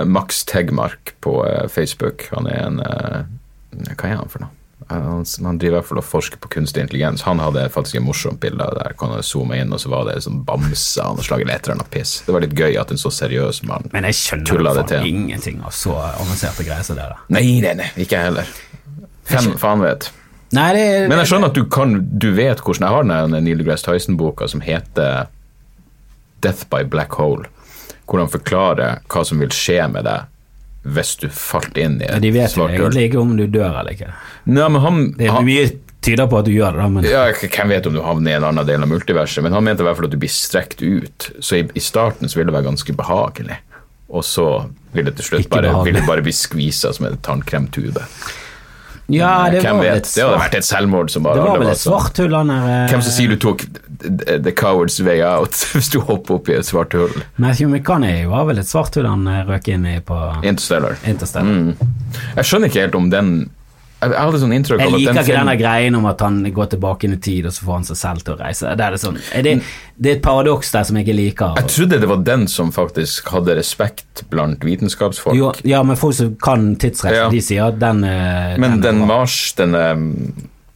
eh, 0.00 0.04
Max 0.04 0.44
Tegmark 0.46 1.14
på 1.20 1.44
eh, 1.46 1.66
Facebook. 1.68 2.28
Han 2.34 2.46
er 2.46 2.66
en 2.66 2.80
eh, 2.80 3.22
Hva 3.70 4.08
er 4.08 4.18
han 4.18 4.32
for 4.32 4.44
noe? 4.44 4.56
Han, 4.88 5.24
han 5.44 5.58
driver 5.60 5.76
i 5.76 5.78
hvert 5.78 5.88
fall 5.90 6.00
og 6.00 6.06
forsker 6.08 6.40
på 6.40 6.48
kunstig 6.50 6.82
intelligens. 6.82 7.22
Han 7.22 7.38
hadde 7.38 7.66
faktisk 7.70 7.98
et 8.00 8.04
morsomt 8.04 8.40
bilde 8.42 8.64
der 8.74 8.94
han 8.98 9.12
zooma 9.22 9.58
inn, 9.60 9.74
og 9.76 9.82
så 9.82 9.90
var 9.92 10.08
det 10.08 10.16
sånn 10.24 10.40
bamse 10.46 11.04
han 11.04 11.20
og 11.20 11.26
slag 11.26 11.44
eller 11.44 11.58
et 11.58 11.68
eller 11.68 11.76
annet 11.78 11.90
piss. 11.92 12.14
Det 12.26 12.34
var 12.34 12.42
litt 12.42 12.56
gøy 12.56 12.78
at 12.80 12.90
en 12.90 13.00
så 13.00 13.12
seriøs 13.14 13.62
mann 13.68 13.90
Men 13.92 14.08
jeg 14.08 14.18
skjønner 14.18 14.48
Tulla 14.50 14.72
faen 14.80 15.06
ingenting 15.06 15.60
av 15.62 15.76
så 15.76 15.94
avanserte 16.00 16.66
greier 16.66 16.86
som 16.86 16.98
det 16.98 17.06
der. 17.06 17.20
Nei, 17.36 17.44
nei, 17.62 17.74
nei, 17.82 17.90
ikke 18.00 18.16
jeg 18.16 18.30
heller. 18.30 18.56
Fem 19.30 19.52
faen 19.60 19.84
vet. 19.84 20.08
Nei, 20.56 20.70
det, 20.74 20.86
Men 21.12 21.20
jeg 21.20 21.30
skjønner 21.30 21.52
at 21.52 21.58
du 21.60 21.62
kan 21.70 21.92
Du 22.18 22.32
vet 22.34 22.58
hvordan 22.58 22.82
Jeg 22.82 22.94
har 22.96 23.04
den 23.06 23.44
Neil 23.46 23.60
deGrasse 23.60 23.86
Tyson-boka 23.86 24.48
som 24.50 24.64
heter 24.64 25.28
Death 26.42 26.66
by 26.72 26.82
Black 26.88 27.14
Hole, 27.20 27.46
hvor 28.08 28.18
han 28.18 28.30
forklarer 28.32 29.02
hva 29.12 29.22
som 29.28 29.42
vil 29.42 29.52
skje 29.54 29.84
med 29.92 30.08
deg 30.08 30.24
hvis 30.82 31.16
du 31.20 31.28
falt 31.28 31.76
inn 31.76 31.98
i 32.00 32.06
et 32.08 32.10
svart 32.10 32.16
hull. 32.16 32.22
de 32.24 32.30
vet 32.32 32.56
jo 32.56 32.66
egentlig 32.70 33.04
ikke 33.10 33.20
om 33.20 33.36
du 33.36 33.46
dør 33.46 33.80
eller 33.82 33.92
ikke. 33.92 34.12
Nei, 34.48 34.68
men 34.72 34.80
han, 34.80 35.00
Det 35.18 35.28
er 35.28 35.44
mye 35.44 35.64
tyder 36.00 36.30
på 36.32 36.38
at 36.40 36.48
du 36.48 36.52
gjør 36.54 36.78
det, 36.80 36.86
men 36.94 37.04
ja, 37.04 37.26
Hvem 37.36 37.74
vet 37.74 37.86
om 37.90 37.96
du 37.98 38.00
havner 38.00 38.32
i 38.32 38.38
en 38.38 38.46
annen 38.48 38.66
del 38.66 38.82
av 38.86 38.88
multiverset, 38.88 39.44
men 39.44 39.52
han 39.52 39.66
mente 39.66 39.84
i 39.84 39.88
hvert 39.88 39.98
fall 39.98 40.08
at 40.08 40.14
du 40.14 40.20
blir 40.22 40.32
strekt 40.32 40.80
ut. 40.80 41.30
Så 41.44 41.60
i, 41.60 41.66
i 41.76 41.82
starten 41.84 42.28
så 42.32 42.40
vil 42.40 42.48
det 42.48 42.56
være 42.56 42.70
ganske 42.70 42.96
behagelig, 42.96 43.58
og 44.08 44.24
så 44.24 44.46
vil 44.96 45.10
det 45.10 45.18
til 45.20 45.28
slutt 45.34 45.50
bare, 45.52 45.74
vil 45.84 46.00
det 46.00 46.06
bare 46.08 46.24
bli 46.24 46.32
skvisa 46.34 46.94
som 46.96 47.06
en 47.10 47.20
tannkremtube. 47.20 48.06
Ja, 49.10 49.50
det 49.50 49.60
hvem 49.64 49.80
var 49.80 49.88
vet? 49.98 50.08
Det 50.14 50.22
hadde 50.22 50.38
vært 50.38 50.56
et 50.60 50.66
selvmord 50.66 51.10
som 51.10 51.24
bare 51.26 51.40
Det 51.40 51.46
var 51.48 51.58
vel 51.58 51.70
et 51.72 51.80
sånn. 51.80 51.96
svart 51.96 52.20
hull, 52.22 52.34
han 52.38 52.52
der 52.52 52.68
eh, 52.70 52.82
Hvem 52.92 53.00
som 53.02 53.14
sier 53.16 53.32
du 53.32 53.40
tok 53.42 53.64
the 54.00 54.52
coward's 54.52 55.00
way 55.04 55.20
out 55.22 55.54
hvis 55.74 55.90
du 55.92 56.00
hopper 56.00 56.38
opp 56.38 56.48
i 56.50 56.56
et 56.58 56.66
svart 56.66 56.96
hull? 56.96 57.14
Matthew 57.36 57.68
McConney 57.68 58.26
var 58.30 58.48
vel 58.50 58.62
et 58.62 58.68
svart 58.68 58.96
hull 58.98 59.08
han 59.08 59.26
eh, 59.30 59.44
røk 59.48 59.68
inn 59.72 59.86
i 59.86 59.98
på 60.04 60.18
Interstellar. 60.42 60.98
Interstellar. 61.06 61.72
Jeg 62.36 62.46
skjønner 62.48 62.70
ikke 62.72 62.86
helt 62.86 63.00
om 63.00 63.10
den 63.12 63.32
Jeg, 64.00 64.14
jeg 64.16 64.40
sånn 64.40 64.52
Jeg 64.54 64.64
av 64.64 64.78
at 64.80 64.92
liker 64.94 65.12
den 65.12 65.18
ikke 65.20 65.34
denne 65.36 65.54
greien 65.60 65.96
om 65.98 66.06
at 66.08 66.22
han 66.24 66.38
går 66.56 66.70
tilbake 66.72 67.04
inn 67.04 67.18
i 67.18 67.20
tid, 67.20 67.44
og 67.50 67.52
så 67.52 67.66
får 67.66 67.74
han 67.74 67.82
seg 67.90 67.98
selv 68.00 68.22
til 68.24 68.32
å 68.32 68.36
reise. 68.40 68.70
Det 68.72 68.84
er, 68.86 68.94
det 68.96 69.00
sånn, 69.02 69.18
er 69.36 69.44
det, 69.44 69.52
det 70.00 70.12
er 70.12 70.16
et 70.16 70.22
paradoks 70.24 70.72
der 70.72 70.86
som 70.88 70.96
jeg 70.96 71.04
ikke 71.04 71.16
liker. 71.18 71.58
Jeg 71.60 71.72
trodde 71.74 71.98
det 72.00 72.08
var 72.08 72.22
den 72.24 72.46
som 72.48 72.72
faktisk 72.72 73.28
hadde 73.34 73.58
respekt 73.60 74.24
blant 74.32 74.64
vitenskapsfolk. 74.64 75.36
Jo, 75.36 75.50
ja, 75.68 75.82
men 75.84 76.00
folk 76.00 76.16
som 76.16 76.32
kan 76.40 76.70
tidsreise, 76.80 77.26
Ja. 77.26 77.28
de 77.28 77.42
sier 77.44 77.68
at 77.68 77.76
den 77.82 78.00
eh, 78.08 78.56
Men 78.56 78.78
den, 78.80 79.02
den. 79.02 79.04
Mars, 79.10 79.36
den 79.60 79.76
um, 79.76 80.08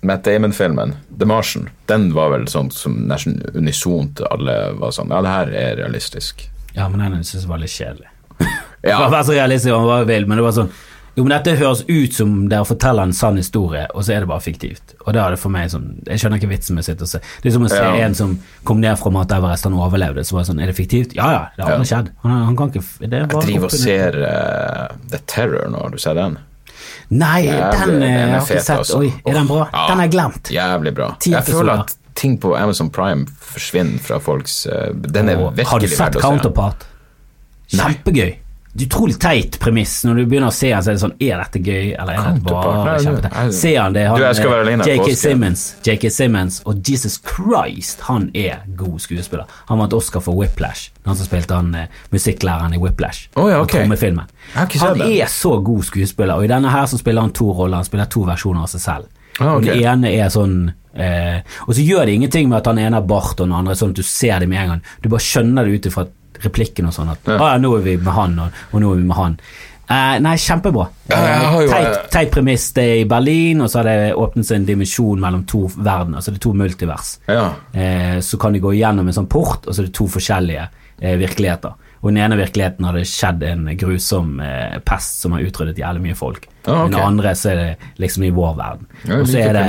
Matt 0.04 0.24
Damon-filmen, 0.28 0.94
The 1.18 1.26
Martian, 1.26 1.68
den 1.90 2.10
var 2.14 2.30
vel 2.34 2.46
sånn 2.50 2.70
som 2.74 2.96
nesten 3.08 3.38
unisont 3.56 4.20
alle 4.30 4.56
var 4.78 4.90
sånn 4.96 5.10
Ja, 5.14 5.22
det 5.24 5.30
her 5.34 5.52
er 5.66 5.76
realistisk. 5.84 6.46
Ja, 6.74 6.88
men 6.88 7.00
den 7.00 7.22
synes 7.24 7.44
jeg 7.44 7.50
var 7.50 7.58
litt 7.62 7.70
kjedelig. 7.74 8.10
Ja, 8.84 8.98
Det 9.06 9.12
var 9.14 9.22
så 9.24 9.32
realistisk 9.32 9.72
om 9.72 9.86
var 9.88 10.04
vill, 10.04 10.26
men 10.28 10.36
det 10.36 10.44
var 10.44 10.52
sånn 10.52 10.68
Jo, 11.16 11.22
men 11.24 11.30
dette 11.30 11.52
høres 11.56 11.84
ut 11.88 12.12
som 12.16 12.32
dere 12.50 12.66
forteller 12.66 13.06
en 13.06 13.12
sann 13.14 13.36
historie, 13.38 13.84
og 13.94 14.02
så 14.04 14.12
er 14.16 14.24
det 14.24 14.28
bare 14.28 14.42
fiktivt. 14.42 14.96
Og 15.06 15.14
da 15.14 15.22
er 15.28 15.36
det 15.36 15.38
for 15.38 15.48
meg 15.54 15.70
sånn 15.70 15.86
Jeg 16.08 16.18
skjønner 16.20 16.40
ikke 16.42 16.50
vitsen 16.50 16.74
med 16.74 16.82
å 16.82 16.88
sitte 16.88 17.06
og 17.06 17.10
se. 17.12 17.20
Det 17.40 17.48
er 17.48 17.54
som 17.54 17.64
å 17.64 17.70
se 17.70 17.78
Ja. 17.80 17.92
en 18.04 18.14
som 18.18 18.32
kom 18.66 18.80
ned 18.82 18.98
fra 18.98 19.12
Mount 19.14 19.30
Everest, 19.32 19.64
han 19.64 19.72
overlevde, 19.78 20.24
så 20.26 20.34
var 20.34 20.42
det 20.42 20.48
sånn 20.50 20.60
Er 20.60 20.66
det 20.72 20.76
fiktivt? 20.76 21.14
Ja 21.16 21.30
ja, 21.32 21.44
det 21.56 21.64
har 21.64 21.78
Ja. 21.78 21.84
skjedd. 21.92 22.10
Han, 22.26 22.44
han 22.50 22.56
kan 22.58 22.72
ikke 22.74 22.82
det 23.08 23.12
er 23.14 23.24
jeg 23.28 23.46
driver 23.46 23.64
og 23.70 23.70
ser 23.78 24.18
uh, 24.26 24.88
The 25.14 25.20
Terror 25.26 25.70
nå, 25.70 25.80
har 25.86 25.90
du 25.94 25.98
sett 26.02 26.16
den? 26.18 26.36
Nei, 27.10 27.42
den 27.46 27.62
har 27.62 27.86
den 27.86 28.02
er 28.02 28.08
jeg 28.08 28.30
har 28.30 28.40
ikke 28.40 28.62
sett. 28.62 28.78
altså. 28.78 28.98
Oi, 28.98 29.10
er 29.26 29.36
den 29.36 29.46
bra? 29.50 29.68
Ja. 29.72 29.84
Den 29.90 30.00
har 30.00 30.06
jeg 30.08 30.12
glemt. 30.14 30.50
Jævlig 30.54 30.94
bra. 30.94 31.10
Jeg 31.26 31.44
føler 31.44 31.84
at 31.84 31.96
ting 32.14 32.38
på 32.40 32.54
Amazon 32.56 32.90
Prime 32.90 33.26
forsvinner 33.40 33.98
fra 33.98 34.18
folks 34.22 34.66
eh, 34.66 34.92
Den 34.94 35.28
er 35.28 35.36
virkelig 35.36 35.66
har 35.68 35.78
du 35.78 35.86
sett. 35.88 36.18
Counterpart? 36.22 36.86
Kjempegøy. 37.74 38.34
Det 38.74 38.82
er 38.82 38.88
Utrolig 38.88 39.14
teit 39.22 39.56
premiss. 39.62 40.00
Når 40.02 40.16
du 40.18 40.22
begynner 40.26 40.50
å 40.50 40.54
se 40.54 40.72
han, 40.74 40.82
så 40.82 40.90
er 40.90 40.96
det 40.96 41.02
sånn 41.04 41.12
Er 41.22 41.38
dette 41.38 41.60
gøy, 41.62 41.92
eller 41.94 42.16
er 42.18 42.32
det 42.34 42.42
bare 42.42 42.96
kjempeteit? 43.04 43.54
Se 43.54 43.70
han 43.76 43.94
det. 43.94 44.02
Han, 44.10 44.18
i 44.18 44.88
J.K. 44.90 45.12
Simmons. 45.18 45.62
J.K. 45.86 46.10
Simmons 46.10 46.56
og 46.66 46.80
Jesus 46.82 47.20
Christ, 47.22 48.02
han 48.08 48.26
er 48.34 48.64
god 48.74 48.98
skuespiller. 49.04 49.46
Han 49.70 49.78
vant 49.78 49.94
Oscar 49.94 50.24
for 50.26 50.34
Whiplash. 50.40 50.90
Han 51.06 51.14
som 51.14 51.28
spilte 51.28 51.54
han 51.54 51.70
eh, 51.78 52.00
musikklæreren 52.10 52.74
i 52.74 52.80
Whiplash. 52.82 53.28
Oh, 53.38 53.46
ja, 53.52 53.60
okay. 53.62 53.86
Han 54.82 55.04
er 55.06 55.30
så 55.30 55.54
god 55.62 55.86
skuespiller, 55.86 56.34
og 56.34 56.48
i 56.48 56.50
denne 56.50 56.74
her 56.74 56.90
så 56.90 56.98
spiller 56.98 57.22
han 57.22 57.34
to 57.36 57.52
roller. 57.52 57.78
Han 57.78 57.86
spiller 57.86 58.10
to 58.10 58.24
versjoner 58.26 58.66
av 58.66 58.74
seg 58.74 58.82
selv. 58.82 59.12
Ah, 59.38 59.54
okay. 59.54 59.70
Den 59.70 59.86
ene 59.86 60.10
er 60.14 60.28
sånn 60.30 60.58
eh, 60.94 61.40
Og 61.66 61.72
så 61.74 61.82
gjør 61.82 62.06
det 62.06 62.12
ingenting 62.14 62.46
med 62.50 62.60
at 62.60 62.68
han 62.70 62.78
ene 62.78 63.00
har 63.00 63.06
bart 63.06 63.40
og 63.40 63.48
den 63.48 63.54
andre 63.56 63.74
er 63.74 63.80
sånn 63.80 63.90
at 63.90 63.98
du 63.98 64.06
ser 64.06 64.42
det 64.42 64.50
med 64.50 64.60
en 64.62 64.74
gang. 64.74 64.84
Du 65.02 65.08
bare 65.10 65.26
skjønner 65.26 65.66
det 65.66 65.78
ut 65.78 65.88
ifra 65.90 66.06
replikken 66.42 66.86
og 66.90 66.92
sånn 66.96 67.10
at 67.12 67.18
Ja. 67.30 67.36
ah, 67.38 67.52
ja, 67.54 67.58
nå 67.62 67.76
er 67.78 67.82
vi 67.86 67.96
med 67.96 68.12
han, 68.12 68.38
og, 68.38 68.50
og 68.72 68.80
nå 68.82 68.92
er 68.92 68.96
vi 68.96 69.06
med 69.08 69.16
han. 69.16 69.38
Eh, 69.84 70.18
nei, 70.24 70.34
kjempebra. 70.40 70.86
Ja, 71.12 71.60
jeg 71.60 71.68
teit, 72.08 72.26
eh, 72.26 72.30
premiss. 72.32 72.70
Det 72.72 72.84
er 72.84 73.00
i 73.02 73.04
Berlin, 73.04 73.60
og 73.60 73.68
så 73.68 73.82
har 73.82 73.84
det 73.90 74.14
åpnet 74.16 74.46
seg 74.48 74.56
en 74.56 74.64
dimensjon 74.64 75.20
mellom 75.20 75.44
to 75.46 75.66
verdener. 75.76 76.20
Så 76.24 76.32
det 76.32 76.38
er 76.40 76.44
to 76.46 76.54
multivers. 76.56 77.18
Ja. 77.28 77.50
Eh, 77.72 78.18
så 78.24 78.38
kan 78.40 78.52
de 78.56 78.60
gå 78.64 78.72
gjennom 78.72 79.06
en 79.06 79.12
sånn 79.12 79.28
port, 79.28 79.66
og 79.68 79.74
så 79.74 79.82
er 79.82 79.90
det 79.90 79.94
to 79.94 80.06
forskjellige 80.08 80.68
eh, 81.02 81.16
virkeligheter. 81.20 81.74
Og 82.04 82.10
den 82.12 82.20
ene 82.20 82.36
virkeligheten 82.36 82.84
har 82.84 82.98
det 82.98 83.06
skjedd 83.08 83.42
en 83.48 83.68
grusom 83.80 84.36
eh, 84.44 84.76
pest 84.84 85.22
som 85.24 85.32
har 85.32 85.46
utryddet 85.46 85.78
jævlig 85.80 86.10
mye 86.10 86.18
folk. 86.18 86.50
Ah, 86.66 86.82
okay. 86.82 86.92
Den 86.92 87.00
andre 87.00 87.32
så 87.36 87.50
er 87.50 87.56
det 87.56 87.76
liksom 88.00 88.24
i 88.24 88.30
vår 88.32 88.52
verden. 88.56 88.86
Ja, 89.04 89.18
og 89.20 89.28
så 89.28 89.38
er 89.40 89.56
det, 89.56 89.64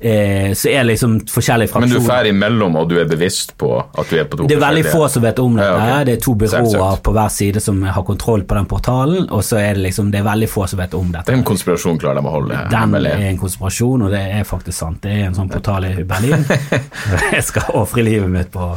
eh, 0.00 0.50
så 0.54 0.70
er 0.70 0.76
det 0.82 0.88
liksom 0.92 1.14
forskjellige 1.30 1.70
fraksjoner. 1.70 1.94
Men 1.94 2.02
du 2.02 2.10
ferdig 2.10 2.32
imellom, 2.34 2.78
og 2.78 2.90
du 2.90 2.96
er 3.02 3.06
bevisst 3.10 3.56
på 3.58 3.70
at 3.82 4.10
du 4.10 4.18
er 4.18 4.26
på 4.30 4.38
to 4.40 4.48
Det 4.50 4.58
er 4.58 4.62
veldig 4.62 4.84
få 4.90 5.08
som 5.10 5.26
vet 5.26 5.42
om 5.42 5.56
dette. 5.58 5.70
Ja, 5.70 5.78
okay. 5.78 6.04
Det 6.10 6.14
er 6.16 6.20
to 6.26 6.36
byråer 6.42 7.00
på 7.06 7.16
hver 7.16 7.32
side 7.36 7.62
som 7.62 7.82
har 7.82 8.06
kontroll 8.06 8.44
på 8.46 8.58
den 8.58 8.70
portalen, 8.70 9.30
og 9.30 9.46
så 9.46 9.58
er 9.62 9.78
det 9.78 9.86
liksom 9.88 10.10
Det 10.10 10.20
er 10.22 10.26
veldig 10.26 10.50
få 10.50 10.66
som 10.70 10.82
vet 10.82 10.94
om 10.94 11.10
dette. 11.14 11.30
Den 11.32 11.46
konspirasjonen 11.46 12.02
klarer 12.02 12.22
de 12.22 12.30
å 12.30 12.36
holde 12.36 12.60
Den 12.74 12.98
er 13.00 13.26
en 13.30 13.42
konspirasjon, 13.42 14.06
og 14.06 14.14
det 14.14 14.22
er 14.38 14.46
faktisk 14.46 14.78
sant. 14.78 15.02
Det 15.02 15.14
er 15.14 15.26
en 15.30 15.38
sånn 15.38 15.50
portal 15.50 15.86
i 15.90 15.96
Berlin. 16.06 16.46
Jeg 17.34 17.42
skal 17.46 17.74
ofre 17.78 18.06
livet 18.06 18.30
mitt 18.30 18.54
på, 18.54 18.70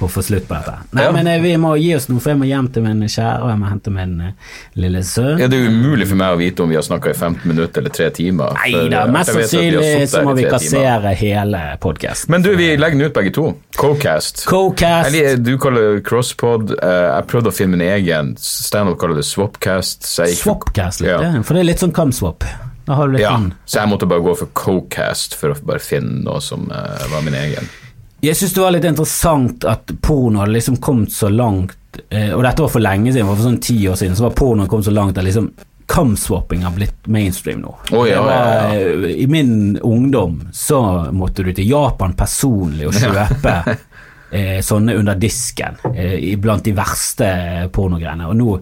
på 0.00 0.08
å 0.08 0.12
få 0.14 0.22
slutt 0.24 0.46
på 0.48 0.56
dette. 0.56 0.74
Nei, 0.96 1.04
Ja. 1.04 1.12
men 1.12 1.26
eh, 1.28 1.40
vi 1.44 1.52
må 1.60 1.74
gi 1.78 1.90
oss 1.96 2.08
noe, 2.08 2.20
for 2.24 2.32
jeg 2.32 2.38
må 2.40 2.48
hjem 2.48 2.68
til 2.72 2.82
min 2.86 3.02
kjære, 3.04 3.42
og 3.44 3.50
jeg 3.52 3.58
må 3.60 3.68
hente 3.70 3.92
min 3.94 4.14
eh, 4.24 4.32
lille 4.80 5.02
sønn. 5.06 5.38
Ja, 5.42 5.48
det 5.52 5.58
er 5.60 5.68
umulig 5.70 6.06
for 6.08 6.20
meg 6.20 6.34
å 6.34 6.38
vite 6.40 6.64
om 6.64 6.72
vi 6.72 6.78
har 6.78 6.86
snakka 6.86 7.12
i 7.12 7.16
15 7.18 7.44
minutter 7.50 7.82
eller 7.84 7.94
tre 7.94 8.08
timer. 8.16 8.56
Nei 8.62 8.88
da, 8.88 9.04
eh, 9.04 9.12
mest 9.12 9.30
sannsynlig 9.34 10.08
så 10.10 10.24
må 10.24 10.34
vi 10.38 10.46
kassere 10.48 11.12
timer. 11.12 11.20
hele 11.20 11.60
podkasten. 11.84 12.30
Men 12.32 12.42
du, 12.46 12.50
vi 12.56 12.70
legger 12.76 12.98
den 12.98 13.06
ut 13.10 13.14
begge 13.14 13.34
to. 13.36 13.46
Cocast. 13.76 14.46
Cocast. 14.48 15.12
Eller, 15.12 15.36
Du 15.36 15.56
kaller 15.58 15.96
det 15.96 16.04
crosspod. 16.08 16.74
Jeg 16.80 17.26
prøvde 17.30 17.52
å 17.52 17.54
finne 17.54 17.76
min 17.76 17.86
egen. 17.86 18.34
Standup 18.40 18.98
kaller 19.00 19.20
det 19.20 19.24
swapcast. 19.28 20.02
Swapcast 20.40 21.00
litt, 21.04 21.10
Ja. 21.10 21.42
for 21.42 21.54
det 21.54 21.60
er 21.60 21.70
litt 21.72 21.78
sånn 21.84 21.92
camswap. 21.92 22.44
Ja, 22.90 23.36
inn. 23.36 23.52
så 23.66 23.78
jeg 23.84 23.88
måtte 23.88 24.06
bare 24.08 24.20
gå 24.24 24.32
for 24.36 24.46
Cocast 24.56 25.34
for 25.38 25.52
å 25.54 25.58
bare 25.62 25.78
finne 25.78 26.24
noe 26.24 26.40
som 26.42 26.64
uh, 26.72 26.98
var 27.12 27.22
min 27.22 27.34
egen. 27.38 27.68
Jeg 28.20 28.36
syns 28.36 28.52
det 28.52 28.60
var 28.60 28.74
litt 28.74 28.84
interessant 28.84 29.64
at 29.64 29.92
porno 30.04 30.42
hadde 30.42 30.52
liksom 30.52 30.76
kommet 30.84 31.12
så 31.12 31.30
langt, 31.32 31.76
eh, 32.10 32.32
og 32.34 32.44
dette 32.44 32.62
var 32.66 32.72
for 32.72 32.84
lenge 32.84 33.14
siden, 33.14 33.28
for 33.30 33.40
sånn 33.40 33.60
ti 33.64 33.78
år 33.88 33.96
siden, 33.96 34.16
så 34.18 34.28
var 34.28 34.36
pornoen 34.36 34.68
kommet 34.68 34.88
så 34.90 34.94
langt 34.94 35.18
at 35.18 35.24
liksom 35.24 35.50
kamswapping 35.90 36.62
har 36.62 36.70
blitt 36.76 37.06
mainstream 37.06 37.64
nå. 37.64 37.72
Oh, 37.90 38.08
ja, 38.08 38.20
var, 38.22 38.32
ja, 38.32 38.74
ja. 38.74 38.80
eh, 38.80 39.10
I 39.24 39.26
min 39.26 39.78
ungdom 39.82 40.48
så 40.52 40.82
måtte 41.12 41.42
du 41.42 41.52
til 41.56 41.66
Japan 41.66 42.14
personlig 42.14 42.86
og 42.86 42.94
kjøpe 43.00 43.56
eh, 44.30 44.60
sånne 44.62 44.94
under 45.00 45.18
disken, 45.18 45.80
eh, 45.94 46.30
blant 46.38 46.68
de 46.68 46.76
verste 46.76 47.32
pornogreiene. 47.74 48.28
Og 48.30 48.38
nå 48.38 48.60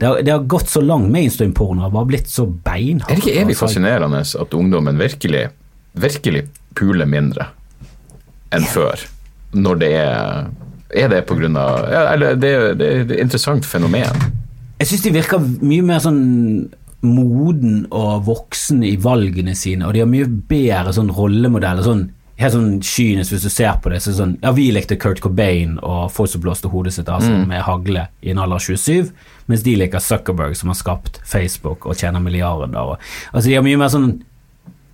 det 0.00 0.08
har, 0.08 0.22
det 0.24 0.32
har 0.32 0.46
gått 0.48 0.70
så 0.72 0.80
langt. 0.80 1.10
Mainstream-porno 1.12 1.84
har 1.84 1.92
bare 1.92 2.08
blitt 2.08 2.30
så 2.32 2.46
beinhardt. 2.48 3.10
Er 3.10 3.18
det 3.18 3.26
ikke 3.26 3.40
evig 3.42 3.52
altså. 3.52 3.66
fascinerende 3.66 4.22
at 4.24 4.54
ungdommen 4.56 4.96
virkelig, 4.96 5.48
virkelig 6.00 6.46
puler 6.78 7.10
mindre 7.10 7.50
enn 8.54 8.66
før? 8.70 9.06
Når 9.52 9.80
det 9.80 9.92
er 9.98 10.50
Er 10.90 11.08
det 11.08 11.24
av 11.30 11.90
ja, 11.90 12.12
Eller 12.12 12.34
det, 12.34 12.50
det 12.78 12.86
er 12.86 13.00
et 13.04 13.18
interessant 13.20 13.66
fenomen. 13.66 14.16
Jeg 14.80 14.88
syns 14.88 15.02
de 15.02 15.12
virker 15.14 15.42
mye 15.60 15.82
mer 15.86 16.00
sånn 16.02 16.70
moden 17.06 17.86
og 17.90 18.24
voksen 18.26 18.82
i 18.84 18.96
valgene 19.00 19.54
sine, 19.56 19.86
og 19.86 19.94
de 19.94 20.02
har 20.02 20.08
mye 20.08 20.26
bedre 20.26 20.92
sånn 20.92 21.12
rollemodeller. 21.16 21.84
Sånn, 21.84 22.02
helt 22.40 22.54
sånn 22.54 22.80
kynisk 22.84 23.34
hvis 23.34 23.46
du 23.46 23.52
ser 23.52 23.78
på 23.80 23.92
det. 23.92 24.00
Så 24.04 24.14
sånn, 24.16 24.36
ja, 24.42 24.52
Vi 24.56 24.70
likte 24.72 24.98
Kurt 25.00 25.20
Cobain 25.24 25.78
og 25.78 26.10
folk 26.12 26.32
som 26.32 26.44
blåste 26.44 26.72
hodet 26.72 26.94
sitt 26.96 27.08
av 27.12 27.24
seg 27.24 27.46
med 27.48 27.62
hagle 27.64 28.08
i 28.24 28.32
en 28.32 28.40
alder 28.40 28.56
av 28.56 28.64
27, 28.64 29.12
mens 29.52 29.64
de 29.66 29.76
liker 29.80 30.02
Zuckerberg 30.04 30.56
som 30.56 30.72
har 30.72 30.78
skapt 30.80 31.20
Facebook 31.28 31.86
og 31.86 31.96
tjener 31.96 32.20
milliarder. 32.20 32.72
Og, 32.80 32.96
altså 33.32 33.48
De 33.48 33.56
har 33.56 33.64
mye 33.66 33.80
mer 33.80 33.92
sånn 33.92 34.10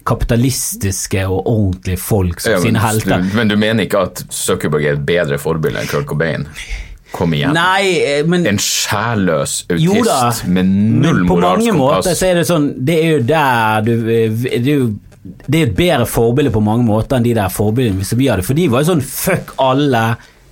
kapitalistiske 0.07 1.23
og 1.29 1.47
ordentlige 1.51 2.01
folk 2.01 2.41
som 2.41 2.53
Ja, 2.57 2.61
sine 2.63 2.79
men, 2.79 2.83
helter. 2.87 3.23
du, 3.23 3.37
men 3.37 3.49
du 3.49 3.57
mener 3.61 3.87
ikke 3.87 4.03
at 4.09 4.25
Zuckerberg 4.31 4.85
er 4.85 4.99
et 4.99 5.07
bedre 5.07 5.39
forbilde 5.43 5.83
enn 5.83 5.91
Kurt 5.91 6.07
Cobain? 6.11 6.47
Kom 7.17 7.33
igjen. 7.37 7.55
Nei, 7.55 7.97
eh, 8.03 8.23
men 8.27 8.47
En 8.51 8.59
sjælløs 8.61 9.61
Jo 9.79 9.95
da, 10.05 10.17
autist 10.27 10.47
med 10.51 10.67
null 10.67 11.23
men 11.23 11.29
på 11.31 11.37
moralsk 11.39 11.67
mange 11.71 11.77
måter 11.79 12.17
så 12.19 12.27
er 12.33 12.41
det 12.41 12.47
sånn 12.49 12.67
Det 12.85 12.97
er 12.99 13.13
jo 13.15 13.21
der 13.29 13.85
du 13.87 13.93
Det 14.03 14.57
er 14.59 14.73
jo 14.75 14.89
det 15.27 15.59
er 15.59 15.67
et 15.67 15.77
bedre 15.79 16.05
forbilde 16.07 16.53
på 16.55 16.61
mange 16.63 16.85
måter 16.87 17.17
enn 17.19 17.25
de 17.27 17.33
der 17.35 17.51
forbildene 17.51 18.05
som 18.07 18.19
vi 18.21 18.29
hadde. 18.31 18.45
For 18.47 18.55
de 18.55 18.69
var 18.71 18.85
jo 18.85 18.93
sånn 18.93 19.01
fuck 19.03 19.57
alle, 19.59 20.03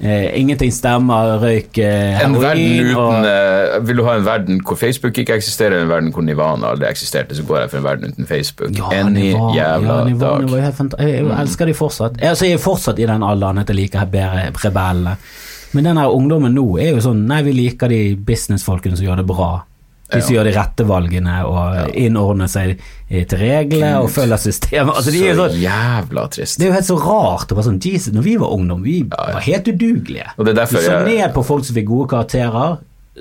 eh, 0.01 0.41
ingenting 0.41 0.73
stemmer, 0.75 1.39
røyk 1.43 1.79
eh, 1.79 2.21
En 2.25 2.35
heroin 2.35 2.91
uten 2.91 2.97
og 2.97 3.27
eh, 3.29 3.79
Vil 3.87 3.97
du 3.97 4.05
ha 4.05 4.17
en 4.19 4.25
verden 4.27 4.61
hvor 4.67 4.77
Facebook 4.81 5.19
ikke 5.19 5.35
eksisterer, 5.39 5.83
en 5.83 5.89
verden 5.89 6.13
hvor 6.13 6.23
Nivana 6.27 6.73
aldri 6.75 6.89
eksisterte, 6.91 7.35
så 7.39 7.43
går 7.47 7.61
jeg 7.65 7.71
for 7.71 7.79
en 7.79 7.85
verden 7.85 8.13
uten 8.15 8.27
Facebook. 8.27 8.71
ja, 8.79 8.91
Any 9.01 9.31
Nivana, 9.31 9.55
jævla 9.55 9.99
ja, 9.99 10.05
Nivana, 10.05 10.47
dag. 10.47 10.67
jo 10.67 10.73
fant- 10.79 10.99
Jeg, 11.01 11.15
jeg 11.25 11.41
elsker 11.41 11.67
de 11.67 11.75
fortsatt. 11.75 12.21
Jeg, 12.21 12.29
altså, 12.29 12.47
jeg 12.47 12.55
er 12.61 12.65
fortsatt 12.65 12.99
i 12.99 13.07
den 13.07 13.23
alderen 13.23 13.59
at 13.59 13.69
jeg 13.69 13.77
liker 13.77 14.05
bedre 14.07 14.49
rebellene. 14.65 15.17
Men 15.75 15.85
den 15.85 15.97
her 15.99 16.07
ungdommen 16.15 16.55
nå 16.55 16.67
er 16.79 16.93
jo 16.95 17.01
sånn 17.03 17.25
Nei, 17.27 17.43
vi 17.43 17.53
liker 17.53 17.89
de 17.91 18.03
businessfolkene 18.17 18.97
som 18.97 19.07
gjør 19.07 19.17
det 19.23 19.27
bra. 19.27 19.65
De 20.13 20.21
som 20.21 20.35
Ja. 20.35 20.41
gjør 20.43 20.45
de 20.45 20.53
rette 20.59 20.85
valgene 20.87 21.35
og 21.49 21.95
innordner 21.97 22.47
seg 22.49 22.79
til 23.09 23.39
reglene 23.39 24.03
og 24.03 24.11
følger 24.11 24.37
systemet. 24.39 24.95
Altså, 24.95 25.11
de 25.11 25.23
så 25.23 25.37
sånn 25.49 25.61
jævla 25.63 26.27
trist. 26.31 26.59
Det 26.59 26.67
er 26.67 26.69
jo 26.69 26.75
helt 26.77 26.91
så 26.91 26.99
rart. 27.01 27.49
Det 27.49 27.57
var 27.57 27.65
sånn, 27.65 27.81
Jesus, 27.81 28.13
når 28.15 28.23
vi 28.23 28.37
var 28.37 28.53
ungdom, 28.53 28.83
vi 28.83 29.03
var 29.09 29.41
helt 29.41 29.65
udugelige. 29.65 30.29
Du 30.37 30.45
så 30.45 30.83
jeg- 30.83 31.07
ned 31.07 31.35
på 31.35 31.45
folk 31.45 31.65
som 31.65 31.75
fikk 31.77 31.87
gode 31.87 32.09
karakterer. 32.09 32.79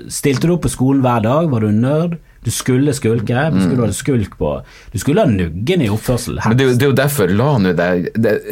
Stilte 0.08 0.42
du 0.46 0.52
opp 0.54 0.62
på 0.62 0.70
skolen 0.70 1.00
hver 1.02 1.22
dag, 1.22 1.48
var 1.50 1.60
du 1.60 1.72
nerd. 1.72 2.18
Du 2.44 2.50
skulle 2.52 2.92
skulke. 2.96 3.46
Du 3.54 3.60
skulle 3.62 3.86
ha 3.86 3.94
skulk 3.96 4.36
på 4.38 4.50
Du 4.92 4.98
skulle 5.00 5.24
ha 5.24 5.30
nuggen 5.30 5.82
i 5.82 5.88
oppførsel. 5.92 6.38
Mm. 6.38 6.48
Men 6.48 6.58
det, 6.58 6.66
er 6.66 6.78
det 6.78 6.86
er 6.86 6.92
jo 6.92 6.96
derfor 6.98 7.32
la 7.32 7.50
nå 7.58 7.72
det, 7.78 7.88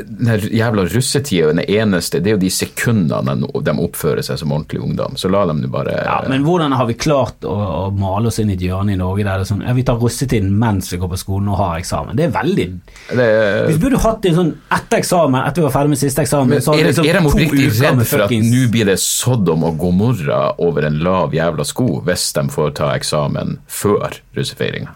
Den 0.09 0.47
jævla 0.49 0.87
russetida 0.89 1.53
den 1.53 1.63
eneste 1.67 2.23
Det 2.23 2.33
er 2.33 2.39
jo 2.39 2.43
de 2.43 2.53
sekundene 2.53 3.37
de, 3.37 3.77
oppfører 3.83 4.25
seg 4.25 4.41
som 4.41 4.55
ordentlig 4.55 4.83
ungdom. 4.83 5.19
Så 5.21 5.31
la 5.33 5.45
dem 5.51 5.63
nå 5.63 5.71
bare 5.73 5.99
Ja, 6.07 6.21
men 6.29 6.47
hvordan 6.47 6.75
har 6.79 6.89
vi 6.89 6.97
klart 6.99 7.45
å, 7.49 7.53
å 7.53 7.85
male 7.97 8.33
oss 8.33 8.41
inn 8.43 8.53
i 8.53 8.57
et 8.57 8.65
hjørne 8.65 8.97
i 8.97 9.01
Norge 9.01 9.27
der 9.27 9.43
det 9.43 9.47
er 9.47 9.51
sånn 9.53 9.65
ja, 9.67 9.75
Vi 9.77 9.85
tar 9.87 10.01
russetiden 10.01 10.53
mens 10.63 10.91
vi 10.93 11.01
går 11.03 11.13
på 11.13 11.21
skolen 11.21 11.51
og 11.53 11.61
har 11.61 11.81
eksamen. 11.81 12.17
Det 12.19 12.29
er 12.29 12.35
veldig 12.35 12.69
det, 13.13 13.29
Vi 13.73 13.79
burde 13.83 14.01
hatt 14.03 14.29
en 14.29 14.39
sånn 14.39 14.53
etter 14.73 15.03
eksamen, 15.03 15.41
etter 15.43 15.63
vi 15.63 15.67
var 15.69 15.75
ferdig 15.77 15.95
med 15.95 16.01
siste 16.01 16.25
eksamen. 16.25 16.55
Men 16.55 16.65
så 16.65 16.75
hadde 16.75 16.85
er, 16.85 16.91
liksom 16.93 17.09
er 17.09 17.19
de 17.19 17.33
oppriktig 17.33 17.69
redd 17.81 18.05
for 18.09 18.27
at 18.27 18.35
nå 18.49 18.65
blir 18.73 18.89
det 18.89 18.99
Sodom 19.03 19.67
og 19.69 19.79
Gomorra 19.81 20.43
over 20.63 20.89
en 20.89 21.01
lav 21.05 21.37
jævla 21.37 21.67
sko 21.67 21.89
hvis 22.07 22.29
de 22.37 22.47
får 22.53 22.75
ta 22.79 22.93
eksamen 22.97 23.59
før 23.83 24.21
russefeiringa? 24.37 24.95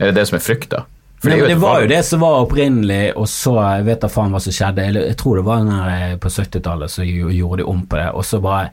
Er 0.00 0.10
det 0.10 0.16
det 0.16 0.26
som 0.30 0.38
er 0.38 0.44
frykta? 0.44 0.86
Nei, 1.28 1.36
det 1.44 1.58
var 1.60 1.82
jo 1.82 1.88
det 1.90 2.00
som 2.08 2.22
var 2.24 2.46
opprinnelig, 2.46 3.12
og 3.20 3.26
så 3.28 3.52
jeg 3.58 3.84
vet 3.90 4.00
da 4.00 4.08
faen 4.08 4.32
hva 4.32 4.40
som 4.40 4.54
skjedde. 4.56 4.86
Jeg 4.96 5.18
tror 5.20 5.36
det 5.36 5.44
var 5.44 5.66
her, 5.68 5.90
eh, 5.92 6.16
på 6.16 6.32
70-tallet 6.32 6.92
så 6.92 7.04
gjorde 7.04 7.60
de 7.60 7.66
om 7.68 7.82
på 7.84 8.00
det, 8.00 8.08
og 8.16 8.24
så 8.24 8.40
bare 8.40 8.70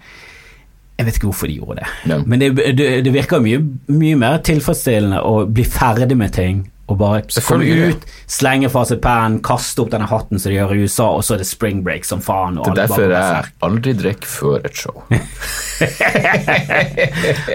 Jeg 0.98 1.06
vet 1.06 1.18
ikke 1.20 1.28
hvorfor 1.28 1.46
de 1.46 1.56
gjorde 1.60 1.76
det. 1.78 1.88
Ja. 2.10 2.16
Men 2.26 2.40
det, 2.42 2.48
det, 2.74 2.86
det 3.06 3.12
virker 3.14 3.44
mye, 3.44 3.60
mye 3.86 4.16
mer 4.18 4.40
tilfredsstillende 4.42 5.20
å 5.22 5.44
bli 5.46 5.62
ferdig 5.62 6.18
med 6.18 6.34
ting. 6.34 6.64
Og 6.88 6.96
bare 6.96 7.20
komme 7.44 7.90
ut, 7.92 8.04
slenge 8.32 8.70
fra 8.72 8.86
seg 8.88 9.02
pennen, 9.04 9.42
kaste 9.44 9.82
opp 9.84 9.90
denne 9.92 10.06
hatten 10.08 10.40
som 10.40 10.54
de 10.54 10.56
gjør 10.56 10.70
i 10.72 10.86
USA, 10.86 11.10
og 11.18 11.24
så 11.28 11.34
er 11.36 11.42
det 11.42 11.48
spring 11.50 11.82
break 11.84 12.06
som 12.08 12.22
faen. 12.24 12.56
Det 12.64 12.70
er 12.72 12.78
derfor 12.80 13.12
jeg 13.12 13.50
aldri 13.68 13.92
drikker 14.00 14.30
før 14.32 14.64
et 14.70 14.80
show. 14.80 15.02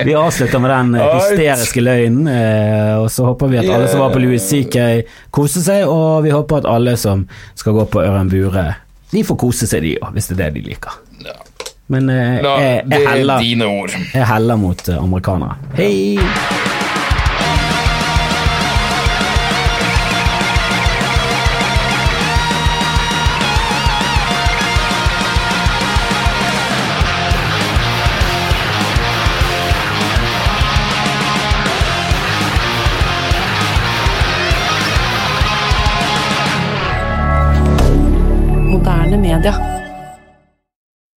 Vi 0.09 0.13
avslutter 0.21 0.61
med 0.61 0.69
den 0.75 0.93
eh, 1.01 1.15
hysteriske 1.17 1.81
løgnen, 1.81 2.29
eh, 2.29 2.93
og 3.01 3.09
så 3.15 3.25
håper 3.31 3.49
vi 3.55 3.61
at 3.63 3.71
alle 3.73 3.89
som 3.89 4.03
var 4.05 4.13
på 4.13 4.21
Louis 4.21 4.45
CK, 4.45 4.77
koser 5.33 5.65
seg, 5.65 5.87
og 5.89 6.21
vi 6.27 6.31
håper 6.35 6.61
at 6.61 6.69
alle 6.69 6.93
som 7.01 7.25
skal 7.59 7.73
gå 7.79 7.85
på 7.93 8.03
Ørjan 8.05 8.29
Bure, 8.33 8.67
de 9.13 9.21
får 9.29 9.37
kose 9.41 9.65
seg, 9.71 9.81
de 9.87 9.93
òg, 10.01 10.11
hvis 10.13 10.29
det 10.29 10.35
er 10.37 10.41
det 10.45 10.51
de 10.59 10.63
liker. 10.69 10.93
Men 11.93 12.03
eh, 12.13 12.37
jeg, 12.37 12.85
jeg, 12.93 13.01
heller, 13.09 13.37
jeg 14.13 14.25
heller 14.29 14.57
mot 14.61 14.81
amerikanere. 14.99 15.55
Hei! 15.81 16.72